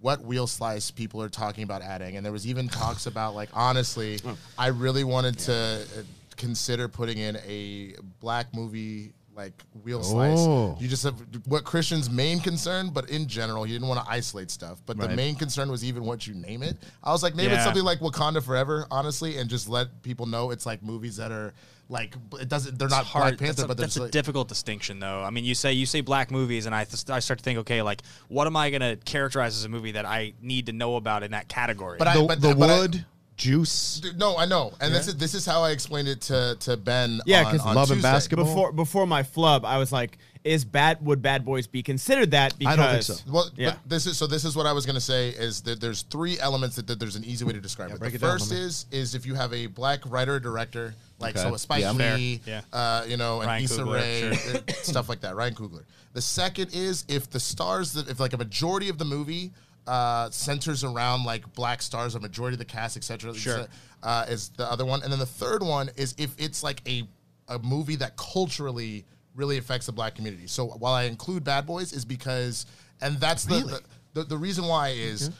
what 0.00 0.22
wheel 0.22 0.46
slice 0.46 0.90
people 0.90 1.22
are 1.22 1.28
talking 1.28 1.64
about 1.64 1.82
adding, 1.82 2.16
and 2.16 2.24
there 2.24 2.32
was 2.32 2.46
even 2.46 2.68
talks 2.68 3.06
about 3.12 3.34
like 3.34 3.50
honestly, 3.52 4.18
I 4.58 4.68
really 4.68 5.04
wanted 5.04 5.38
to 5.40 5.54
uh, 5.54 6.02
consider 6.36 6.88
putting 6.88 7.18
in 7.18 7.36
a 7.46 7.94
black 8.20 8.54
movie 8.54 9.12
like 9.36 9.62
wheel 9.82 10.02
slice. 10.02 10.38
Oh. 10.38 10.76
You 10.80 10.88
just 10.88 11.02
have 11.04 11.14
what 11.46 11.64
Christian's 11.64 12.08
main 12.08 12.40
concern, 12.40 12.88
but 12.90 13.10
in 13.10 13.26
general, 13.26 13.64
he 13.64 13.72
didn't 13.72 13.88
want 13.88 14.04
to 14.04 14.10
isolate 14.10 14.50
stuff. 14.50 14.80
But 14.86 14.98
the 14.98 15.08
main 15.08 15.34
concern 15.34 15.70
was 15.70 15.84
even 15.84 16.04
what 16.04 16.26
you 16.26 16.34
name 16.34 16.62
it. 16.62 16.78
I 17.04 17.12
was 17.12 17.22
like, 17.22 17.34
name 17.34 17.50
it 17.50 17.60
something 17.62 17.84
like 17.84 18.00
Wakanda 18.00 18.42
Forever, 18.42 18.86
honestly, 18.90 19.36
and 19.36 19.50
just 19.50 19.68
let 19.68 20.02
people 20.02 20.26
know 20.26 20.50
it's 20.50 20.64
like 20.66 20.82
movies 20.82 21.16
that 21.18 21.30
are 21.32 21.52
like 21.88 22.16
it 22.40 22.48
doesn't. 22.48 22.78
They're 22.78 22.88
not 22.88 23.04
hard. 23.04 23.36
Black 23.36 23.38
Panther, 23.38 23.52
that's 23.52 23.62
a, 23.62 23.68
but 23.68 23.76
they're 23.76 23.84
that's 23.84 23.94
just 23.94 24.00
a 24.00 24.02
like, 24.04 24.10
difficult 24.10 24.48
distinction, 24.48 24.98
though. 24.98 25.22
I 25.22 25.30
mean, 25.30 25.44
you 25.44 25.54
say 25.54 25.72
you 25.72 25.86
say 25.86 26.00
black 26.00 26.30
movies, 26.30 26.66
and 26.66 26.74
I 26.74 26.84
th- 26.84 27.10
I 27.10 27.20
start 27.20 27.38
to 27.38 27.44
think, 27.44 27.60
okay, 27.60 27.82
like 27.82 28.02
what 28.28 28.46
am 28.46 28.56
I 28.56 28.70
going 28.70 28.80
to 28.80 28.96
characterize 29.04 29.56
as 29.56 29.64
a 29.64 29.68
movie 29.68 29.92
that 29.92 30.04
I 30.04 30.32
need 30.40 30.66
to 30.66 30.72
know 30.72 30.96
about 30.96 31.22
in 31.22 31.30
that 31.32 31.48
category? 31.48 31.98
But 31.98 32.08
I- 32.08 32.16
the 32.16 32.24
but- 32.24 32.40
the 32.40 32.50
I- 32.50 32.54
wood, 32.54 33.04
juice. 33.36 34.00
Dude, 34.00 34.18
no, 34.18 34.36
I 34.36 34.46
know, 34.46 34.72
and 34.80 34.94
this 34.94 35.08
is 35.08 35.16
this 35.16 35.34
is 35.34 35.44
how 35.46 35.62
I 35.62 35.70
explained 35.70 36.08
it 36.08 36.20
to 36.22 36.56
to 36.60 36.76
Ben. 36.76 37.20
Yeah, 37.26 37.44
on, 37.44 37.52
'cause 37.52 37.66
on 37.66 37.74
Love 37.74 37.90
and 37.90 38.02
Basketball? 38.02 38.46
Before 38.46 38.72
before 38.72 39.06
my 39.06 39.22
flub, 39.22 39.64
I 39.64 39.78
was 39.78 39.92
like, 39.92 40.18
"Is 40.44 40.64
bad 40.64 41.04
would 41.04 41.22
Bad 41.22 41.44
Boys 41.44 41.66
be 41.66 41.82
considered 41.82 42.30
that?" 42.32 42.58
Because 42.58 42.72
I 42.72 42.76
don't 42.76 42.90
think 42.92 43.02
so. 43.02 43.14
Well, 43.30 43.50
Yeah. 43.56 43.70
but 43.70 43.88
this 43.88 44.06
is 44.06 44.16
so. 44.16 44.26
This 44.26 44.44
is 44.44 44.56
what 44.56 44.66
I 44.66 44.72
was 44.72 44.86
going 44.86 44.94
to 44.94 45.00
say 45.00 45.30
is 45.30 45.60
that 45.62 45.80
there's 45.80 46.02
three 46.02 46.38
elements 46.40 46.76
that, 46.76 46.86
that 46.86 46.98
there's 46.98 47.16
an 47.16 47.24
easy 47.24 47.44
way 47.44 47.52
to 47.52 47.60
describe 47.60 47.90
it. 47.92 48.00
The 48.00 48.06
it 48.06 48.20
first 48.20 48.50
homie. 48.52 48.58
is 48.58 48.86
is 48.90 49.14
if 49.14 49.26
you 49.26 49.34
have 49.34 49.52
a 49.52 49.66
black 49.66 50.00
writer 50.06 50.40
director 50.40 50.94
like 51.18 51.36
Okay. 51.36 51.48
so 51.48 51.54
a 51.54 51.58
Spike 51.58 51.80
Yeah. 51.82 51.92
Lee, 51.92 52.38
Fair. 52.44 52.62
uh, 52.72 53.04
you 53.08 53.16
know, 53.16 53.40
and 53.40 53.48
Ryan 53.48 53.64
Issa 53.64 53.80
Coogler, 53.82 53.94
Rae, 53.94 54.36
sure. 54.36 54.56
uh, 54.56 54.72
stuff 54.82 55.08
like 55.08 55.20
that. 55.22 55.34
Ryan 55.34 55.54
Coogler. 55.54 55.82
The 56.12 56.22
second 56.22 56.70
is 56.74 57.04
if 57.08 57.28
the 57.30 57.40
stars 57.40 57.92
that 57.92 58.08
if 58.08 58.18
like 58.20 58.32
a 58.32 58.38
majority 58.38 58.88
of 58.88 58.96
the 58.98 59.04
movie 59.04 59.52
uh, 59.86 60.30
centers 60.30 60.84
around 60.84 61.24
like 61.24 61.52
black 61.54 61.82
stars, 61.82 62.14
a 62.14 62.20
majority 62.20 62.54
of 62.54 62.58
the 62.58 62.64
cast, 62.64 62.96
etc. 62.96 63.34
Sure. 63.34 63.66
Uh, 64.02 64.24
is 64.28 64.50
the 64.50 64.70
other 64.70 64.84
one, 64.84 65.02
and 65.02 65.10
then 65.12 65.18
the 65.18 65.26
third 65.26 65.62
one 65.62 65.90
is 65.96 66.14
if 66.18 66.34
it's 66.38 66.62
like 66.62 66.80
a 66.86 67.04
a 67.48 67.58
movie 67.60 67.96
that 67.96 68.16
culturally 68.16 69.04
really 69.34 69.58
affects 69.58 69.86
the 69.86 69.92
black 69.92 70.14
community. 70.14 70.46
So 70.46 70.66
while 70.66 70.94
I 70.94 71.04
include 71.04 71.44
Bad 71.44 71.66
Boys, 71.66 71.92
is 71.92 72.04
because, 72.04 72.66
and 73.00 73.18
that's 73.20 73.44
the, 73.44 73.60
the, 73.60 73.80
the 74.14 74.24
the 74.24 74.36
reason 74.36 74.64
why 74.66 74.90
is. 74.90 75.30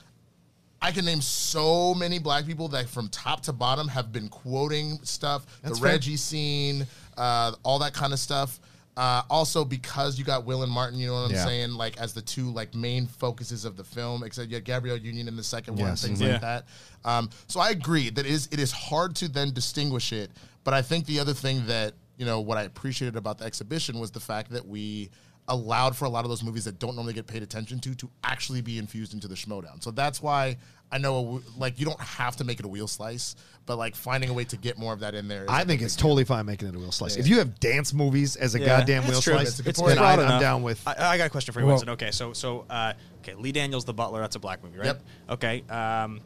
I 0.82 0.92
can 0.92 1.06
name 1.06 1.22
so 1.22 1.94
many 1.94 2.18
black 2.18 2.44
people 2.44 2.68
that 2.68 2.86
from 2.86 3.08
top 3.08 3.40
to 3.44 3.52
bottom 3.54 3.88
have 3.88 4.12
been 4.12 4.28
quoting 4.28 4.98
stuff, 5.04 5.46
That's 5.62 5.78
the 5.78 5.82
fair. 5.82 5.92
Reggie 5.94 6.18
scene, 6.18 6.86
uh, 7.16 7.52
all 7.62 7.78
that 7.78 7.94
kind 7.94 8.12
of 8.12 8.18
stuff. 8.18 8.60
Uh, 8.96 9.22
also, 9.28 9.62
because 9.64 10.18
you 10.18 10.24
got 10.24 10.46
Will 10.46 10.62
and 10.62 10.72
Martin, 10.72 10.98
you 10.98 11.06
know 11.06 11.12
what 11.14 11.26
I'm 11.26 11.32
Yeah. 11.32 11.44
saying, 11.44 11.72
like 11.72 11.98
as 11.98 12.14
the 12.14 12.22
two 12.22 12.50
like 12.50 12.74
main 12.74 13.06
focuses 13.06 13.64
of 13.66 13.76
the 13.76 13.84
film. 13.84 14.22
Except 14.24 14.48
you 14.48 14.54
had 14.54 14.64
Gabrielle 14.64 14.96
Union 14.96 15.28
in 15.28 15.36
the 15.36 15.44
second 15.44 15.76
one, 15.76 15.94
things 15.96 16.20
Yeah. 16.20 16.32
like 16.32 16.40
that. 16.40 16.66
Um, 17.04 17.28
so 17.46 17.60
I 17.60 17.70
agree 17.70 18.08
that 18.10 18.24
it 18.24 18.32
is 18.32 18.48
it 18.50 18.58
is 18.58 18.72
hard 18.72 19.14
to 19.16 19.28
then 19.28 19.52
distinguish 19.52 20.12
it. 20.12 20.30
But 20.64 20.72
I 20.74 20.80
think 20.82 21.04
the 21.06 21.20
other 21.20 21.34
thing 21.34 21.66
that 21.66 21.94
you 22.16 22.24
know 22.24 22.40
what 22.40 22.56
I 22.56 22.62
appreciated 22.62 23.16
about 23.16 23.36
the 23.38 23.44
exhibition 23.44 23.98
was 23.98 24.10
the 24.12 24.20
fact 24.20 24.50
that 24.52 24.66
we 24.66 25.10
allowed 25.48 25.94
for 25.94 26.06
a 26.06 26.08
lot 26.08 26.24
of 26.24 26.28
those 26.30 26.42
movies 26.42 26.64
that 26.64 26.78
don't 26.78 26.96
normally 26.96 27.12
get 27.12 27.26
paid 27.26 27.42
attention 27.42 27.78
to 27.80 27.94
to 27.96 28.10
actually 28.24 28.62
be 28.62 28.78
infused 28.78 29.12
into 29.12 29.28
the 29.28 29.34
schmodown. 29.34 29.82
So 29.82 29.90
that's 29.90 30.22
why 30.22 30.56
I 30.92 30.98
know 30.98 31.18
a 31.18 31.22
w- 31.22 31.42
like 31.58 31.80
you 31.80 31.86
don't 31.86 32.00
have 32.00 32.36
to 32.36 32.44
make 32.44 32.60
it 32.60 32.64
a 32.64 32.68
wheel 32.68 32.86
slice, 32.86 33.34
but 33.66 33.76
like 33.76 33.96
finding 33.96 34.30
a 34.30 34.32
way 34.32 34.44
to 34.44 34.56
get 34.56 34.78
more 34.78 34.92
of 34.92 35.00
that 35.00 35.14
in 35.16 35.26
there. 35.26 35.42
Is 35.44 35.48
I 35.50 35.58
like, 35.58 35.66
think 35.66 35.82
it's 35.82 35.96
deal. 35.96 36.02
totally 36.02 36.24
fine 36.24 36.46
making 36.46 36.68
it 36.68 36.76
a 36.76 36.78
wheel 36.78 36.92
slice. 36.92 37.16
If 37.16 37.26
you 37.26 37.38
have 37.38 37.58
dance 37.58 37.92
movies 37.92 38.36
as 38.36 38.54
a 38.54 38.60
Yeah, 38.60 38.66
goddamn 38.66 39.02
that's 39.02 39.12
wheel 39.14 39.20
true. 39.20 39.32
slice, 39.34 39.48
It's 39.48 39.58
a 39.58 39.62
good 39.64 39.70
it's 39.70 39.82
then 39.82 39.98
I, 39.98 40.12
I'm 40.14 40.40
down 40.40 40.62
with. 40.62 40.80
I, 40.86 40.94
I 41.14 41.18
got 41.18 41.26
a 41.26 41.30
question 41.30 41.52
for 41.52 41.60
you, 41.60 41.66
Well- 41.66 41.74
Winston. 41.74 41.90
Okay, 41.90 42.12
so 42.12 42.32
so 42.32 42.64
uh, 42.70 42.92
okay, 43.22 43.34
Lee 43.34 43.50
Daniels, 43.52 43.84
The 43.84 43.94
Butler. 43.94 44.20
That's 44.20 44.36
a 44.36 44.40
black 44.40 44.62
movie, 44.62 44.78
right? 44.78 44.86
Yep. 44.86 45.02
Okay. 45.30 45.62
Um, 45.68 46.20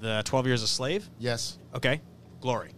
the 0.00 0.22
Twelve 0.24 0.46
Years 0.46 0.62
a 0.64 0.68
Slave. 0.68 1.08
Yes. 1.20 1.56
Okay. 1.74 2.00
Glory. 2.40 2.72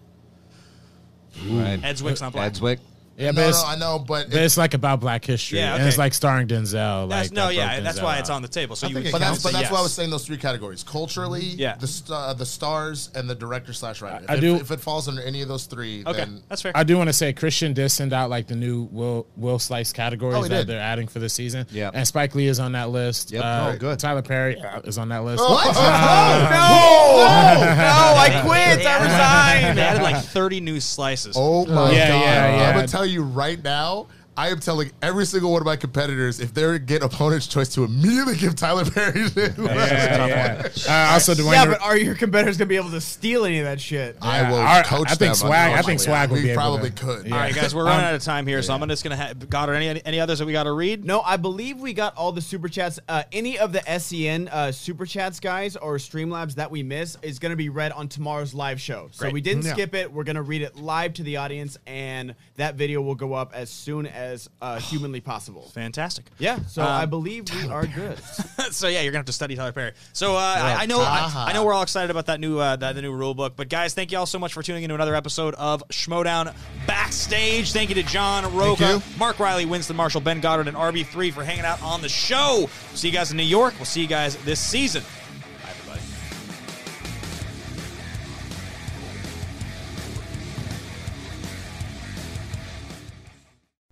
Right. 1.45 1.81
Ed 1.83 1.97
Zwick's 1.97 2.21
not 2.21 2.33
black. 2.33 2.47
Ed 2.53 2.55
Zwick. 2.55 2.79
Yeah, 3.19 3.31
no, 3.31 3.33
but, 3.37 3.41
no, 3.43 3.49
it's, 3.49 3.64
I 3.64 3.77
know, 3.77 3.99
but 3.99 4.31
but 4.31 4.41
it's 4.43 4.57
like 4.59 4.75
about 4.75 5.01
Black 5.01 5.25
history, 5.25 5.59
Yeah, 5.59 5.77
and 5.77 5.87
it's 5.89 5.97
like 5.97 6.12
starring 6.12 6.47
Denzel. 6.49 7.09
That's, 7.09 7.31
Like 7.31 7.33
no, 7.33 7.47
that 7.47 7.55
yeah, 7.55 7.75
broke 7.75 7.85
that's 7.85 7.99
Denzel 7.99 8.03
why 8.03 8.19
it's 8.19 8.29
on 8.31 8.43
the 8.43 8.49
table. 8.49 8.77
So 8.77 8.87
I 8.87 8.91
you 8.91 8.95
think 8.95 9.05
would 9.07 9.12
But 9.12 9.19
that's 9.21 9.29
counts. 9.31 9.43
but 9.43 9.53
say 9.53 9.59
that's 9.61 9.71
why 9.73 9.79
I 9.79 9.83
was 9.83 9.95
saying 9.95 10.11
those 10.11 10.27
three 10.27 10.37
categories: 10.37 10.83
culturally, 10.83 11.41
Yeah. 11.45 11.77
the 11.77 11.87
st- 11.87 12.11
uh, 12.11 12.35
the 12.35 12.45
stars, 12.45 13.09
and 13.14 13.29
the 13.31 13.35
director 13.35 13.73
slash 13.73 14.03
writer. 14.03 14.25
If 14.25 14.31
I 14.31 14.35
it, 14.35 14.41
do- 14.41 14.57
if 14.57 14.71
it 14.71 14.81
falls 14.81 15.09
under 15.09 15.23
any 15.23 15.41
of 15.41 15.49
those 15.49 15.64
three, 15.64 16.03
Okay, 16.07 16.19
then 16.19 16.43
that's 16.49 16.61
fair. 16.61 16.73
I 16.75 16.85
do 16.85 16.99
want 16.99 17.09
to 17.09 17.12
say 17.14 17.33
Christian 17.33 17.73
did 17.73 17.89
send 17.89 18.12
out 18.12 18.29
like 18.29 18.49
the 18.49 18.57
new 18.57 18.83
Will 18.93 19.27
Will 19.37 19.59
Slice 19.59 19.95
categories 19.95 20.37
Oh, 20.37 20.43
that 20.43 20.49
did. 20.49 20.67
they're 20.67 20.81
adding 20.81 21.09
for 21.09 21.19
the 21.19 21.29
season. 21.31 21.67
Yeah. 21.71 21.91
and 21.95 22.07
Spike 22.07 22.35
Lee 22.35 22.49
is 22.49 22.61
on 22.61 22.73
that 22.73 22.91
list. 22.91 23.33
Yep. 23.33 23.43
Uh, 23.43 23.73
Oh, 23.75 23.79
good. 23.79 23.99
Tyler 23.99 24.21
Perry 24.23 24.61
uh, 24.61 24.81
is 24.85 24.99
on 24.99 25.09
that 25.09 25.25
list. 25.25 25.43
What? 25.43 25.75
No, 26.57 27.62
no, 27.64 28.14
I 28.19 28.43
quit. 28.45 28.87
I 28.87 29.03
resigned. 29.62 29.79
They 29.79 29.83
added 29.83 30.03
like 30.03 30.23
30 30.23 30.61
new 30.61 30.81
slices. 30.81 31.35
Oh 31.39 31.64
my 31.67 31.75
god! 31.75 31.93
yeah, 31.95 32.57
yeah. 32.73 32.79
I'm 32.79 32.87
tell 32.87 33.06
you 33.07 33.23
right 33.23 33.63
now. 33.63 34.09
I 34.37 34.49
am 34.51 34.61
telling 34.61 34.91
every 35.03 35.24
single 35.24 35.51
one 35.53 35.62
of 35.62 35.66
my 35.66 35.76
competitors 35.76 36.41
if 36.41 36.53
they 36.53 36.78
get 36.78 37.03
opponent's 37.03 37.47
choice 37.47 37.70
to 37.70 37.84
immediately 37.84 38.37
give 38.37 38.55
Tyler 38.55 38.84
Perry. 38.84 39.28
to- 39.30 39.55
Yeah, 39.59 40.26
yeah. 40.26 40.68
Uh, 40.89 41.12
also, 41.14 41.32
Dwayne. 41.34 41.53
Yeah, 41.53 41.66
but 41.66 41.80
are 41.80 41.97
your 41.97 42.14
competitors 42.14 42.57
gonna 42.59 42.68
be 42.68 42.76
able 42.76 42.91
to 42.91 43.01
steal 43.01 43.45
any 43.47 43.59
of 43.61 43.64
that 43.64 43.80
shit? 43.80 44.16
I 44.20 44.51
will 44.51 44.59
Our- 44.59 44.82
coach 44.84 45.07
I 45.11 45.14
think 45.14 45.30
them, 45.30 45.34
Swag- 45.34 45.72
I 45.72 45.82
think 45.82 46.01
unfortunately. 46.01 46.05
Swag 46.05 46.28
will 46.30 46.37
we 46.37 46.43
be 46.43 46.51
able 46.51 46.61
probably 46.62 46.91
to- 46.91 46.97
could. 47.05 47.26
Yeah. 47.26 47.34
All 47.34 47.41
right, 47.41 47.55
guys, 47.55 47.74
we're 47.74 47.84
running 47.84 48.01
Um, 48.01 48.09
out 48.09 48.14
of 48.14 48.22
time 48.22 48.47
here, 48.47 48.61
so 48.62 48.74
I'm 48.74 48.87
just 48.89 49.03
gonna. 49.03 49.16
Ha- 49.16 49.32
Goddard, 49.49 49.74
any 49.74 50.05
any 50.05 50.20
others 50.20 50.39
that 50.41 50.45
we 50.47 50.53
got 50.53 50.64
to 50.64 50.72
read? 50.72 51.05
No, 51.05 51.22
I 51.22 51.37
believe 51.39 51.78
we 51.78 51.93
got 51.95 52.14
all 52.16 52.32
the 52.32 52.43
super 52.43 52.68
chats. 52.68 52.99
Uh, 53.09 53.22
any 53.32 53.59
of 53.59 53.72
the 53.72 53.82
SEN 53.99 54.49
uh, 54.49 54.70
super 54.72 55.07
chats, 55.07 55.41
guys, 55.41 55.76
or 55.76 55.97
Streamlabs 55.97 56.57
that 56.57 56.70
we 56.70 56.82
miss 56.82 57.16
is 57.22 57.39
going 57.39 57.51
to 57.51 57.57
be 57.57 57.68
read 57.70 57.93
on 57.93 58.09
tomorrow's 58.09 58.53
live 58.55 58.80
show. 58.80 59.09
So 59.12 59.22
Great. 59.22 59.32
we 59.34 59.41
didn't 59.41 59.64
Yeah. 59.64 59.72
skip 59.72 59.95
it. 59.95 60.12
We're 60.12 60.24
going 60.24 60.37
to 60.37 60.43
read 60.43 60.61
it 60.62 60.76
live 60.76 61.14
to 61.14 61.22
the 61.22 61.39
audience, 61.39 61.78
and 61.87 62.34
that 62.57 62.74
video 62.74 63.01
will 63.01 63.14
go 63.14 63.32
up 63.32 63.53
as 63.55 63.70
soon 63.70 64.07
as 64.07 64.26
uh, 64.62 64.79
humanly 64.79 65.20
possible. 65.20 65.62
Fantastic. 65.74 66.27
Yeah, 66.39 66.59
so 66.66 66.83
Um, 66.83 66.89
I 66.89 67.07
believe 67.07 67.45
we 67.55 67.68
are 67.68 67.87
good. 67.87 68.18
so 68.70 68.89
yeah, 68.89 69.03
you're 69.03 69.12
gonna 69.12 69.20
have 69.20 69.27
to 69.27 69.33
study 69.33 69.57
Tyler 69.57 69.72
Perry. 69.72 69.93
So 70.12 70.35
uh, 70.37 70.39
I, 70.39 70.83
I 70.83 70.87
know 70.87 71.01
I, 71.01 71.47
I 71.49 71.53
know 71.53 71.64
we're 71.64 71.72
all 71.74 71.83
excited 71.83 72.11
about 72.11 72.27
that 72.27 72.41
new 72.41 72.59
uh, 72.59 72.77
that 72.77 72.95
the 72.95 73.03
new 73.03 73.12
rule 73.12 73.35
book. 73.35 73.55
But 73.57 73.68
guys, 73.68 73.95
thank 73.95 74.12
you 74.12 74.18
all 74.18 74.27
so 74.27 74.39
much 74.39 74.53
for 74.53 74.62
tuning 74.62 74.83
into 74.83 74.95
another 74.95 75.14
episode 75.14 75.55
of 75.55 75.83
Schmodown 75.89 76.55
Backstage. 76.87 77.72
Thank 77.72 77.89
you 77.91 77.95
to 77.97 78.03
John 78.03 78.55
Rocha, 78.55 79.03
Mark 79.18 79.39
Riley, 79.39 79.66
Winston 79.66 79.97
Marshall, 79.97 80.20
Ben 80.20 80.41
Goddard, 80.41 80.68
and 80.68 80.77
RB3 80.77 81.33
for 81.33 81.45
hanging 81.45 81.64
out 81.64 81.83
on 81.83 82.01
the 82.03 82.09
show. 82.09 82.68
See 82.95 83.09
you 83.09 83.12
guys 83.14 83.31
in 83.31 83.37
New 83.37 83.43
York. 83.43 83.74
We'll 83.77 83.85
see 83.85 84.01
you 84.03 84.07
guys 84.09 84.37
this 84.45 84.61
season. 84.61 85.03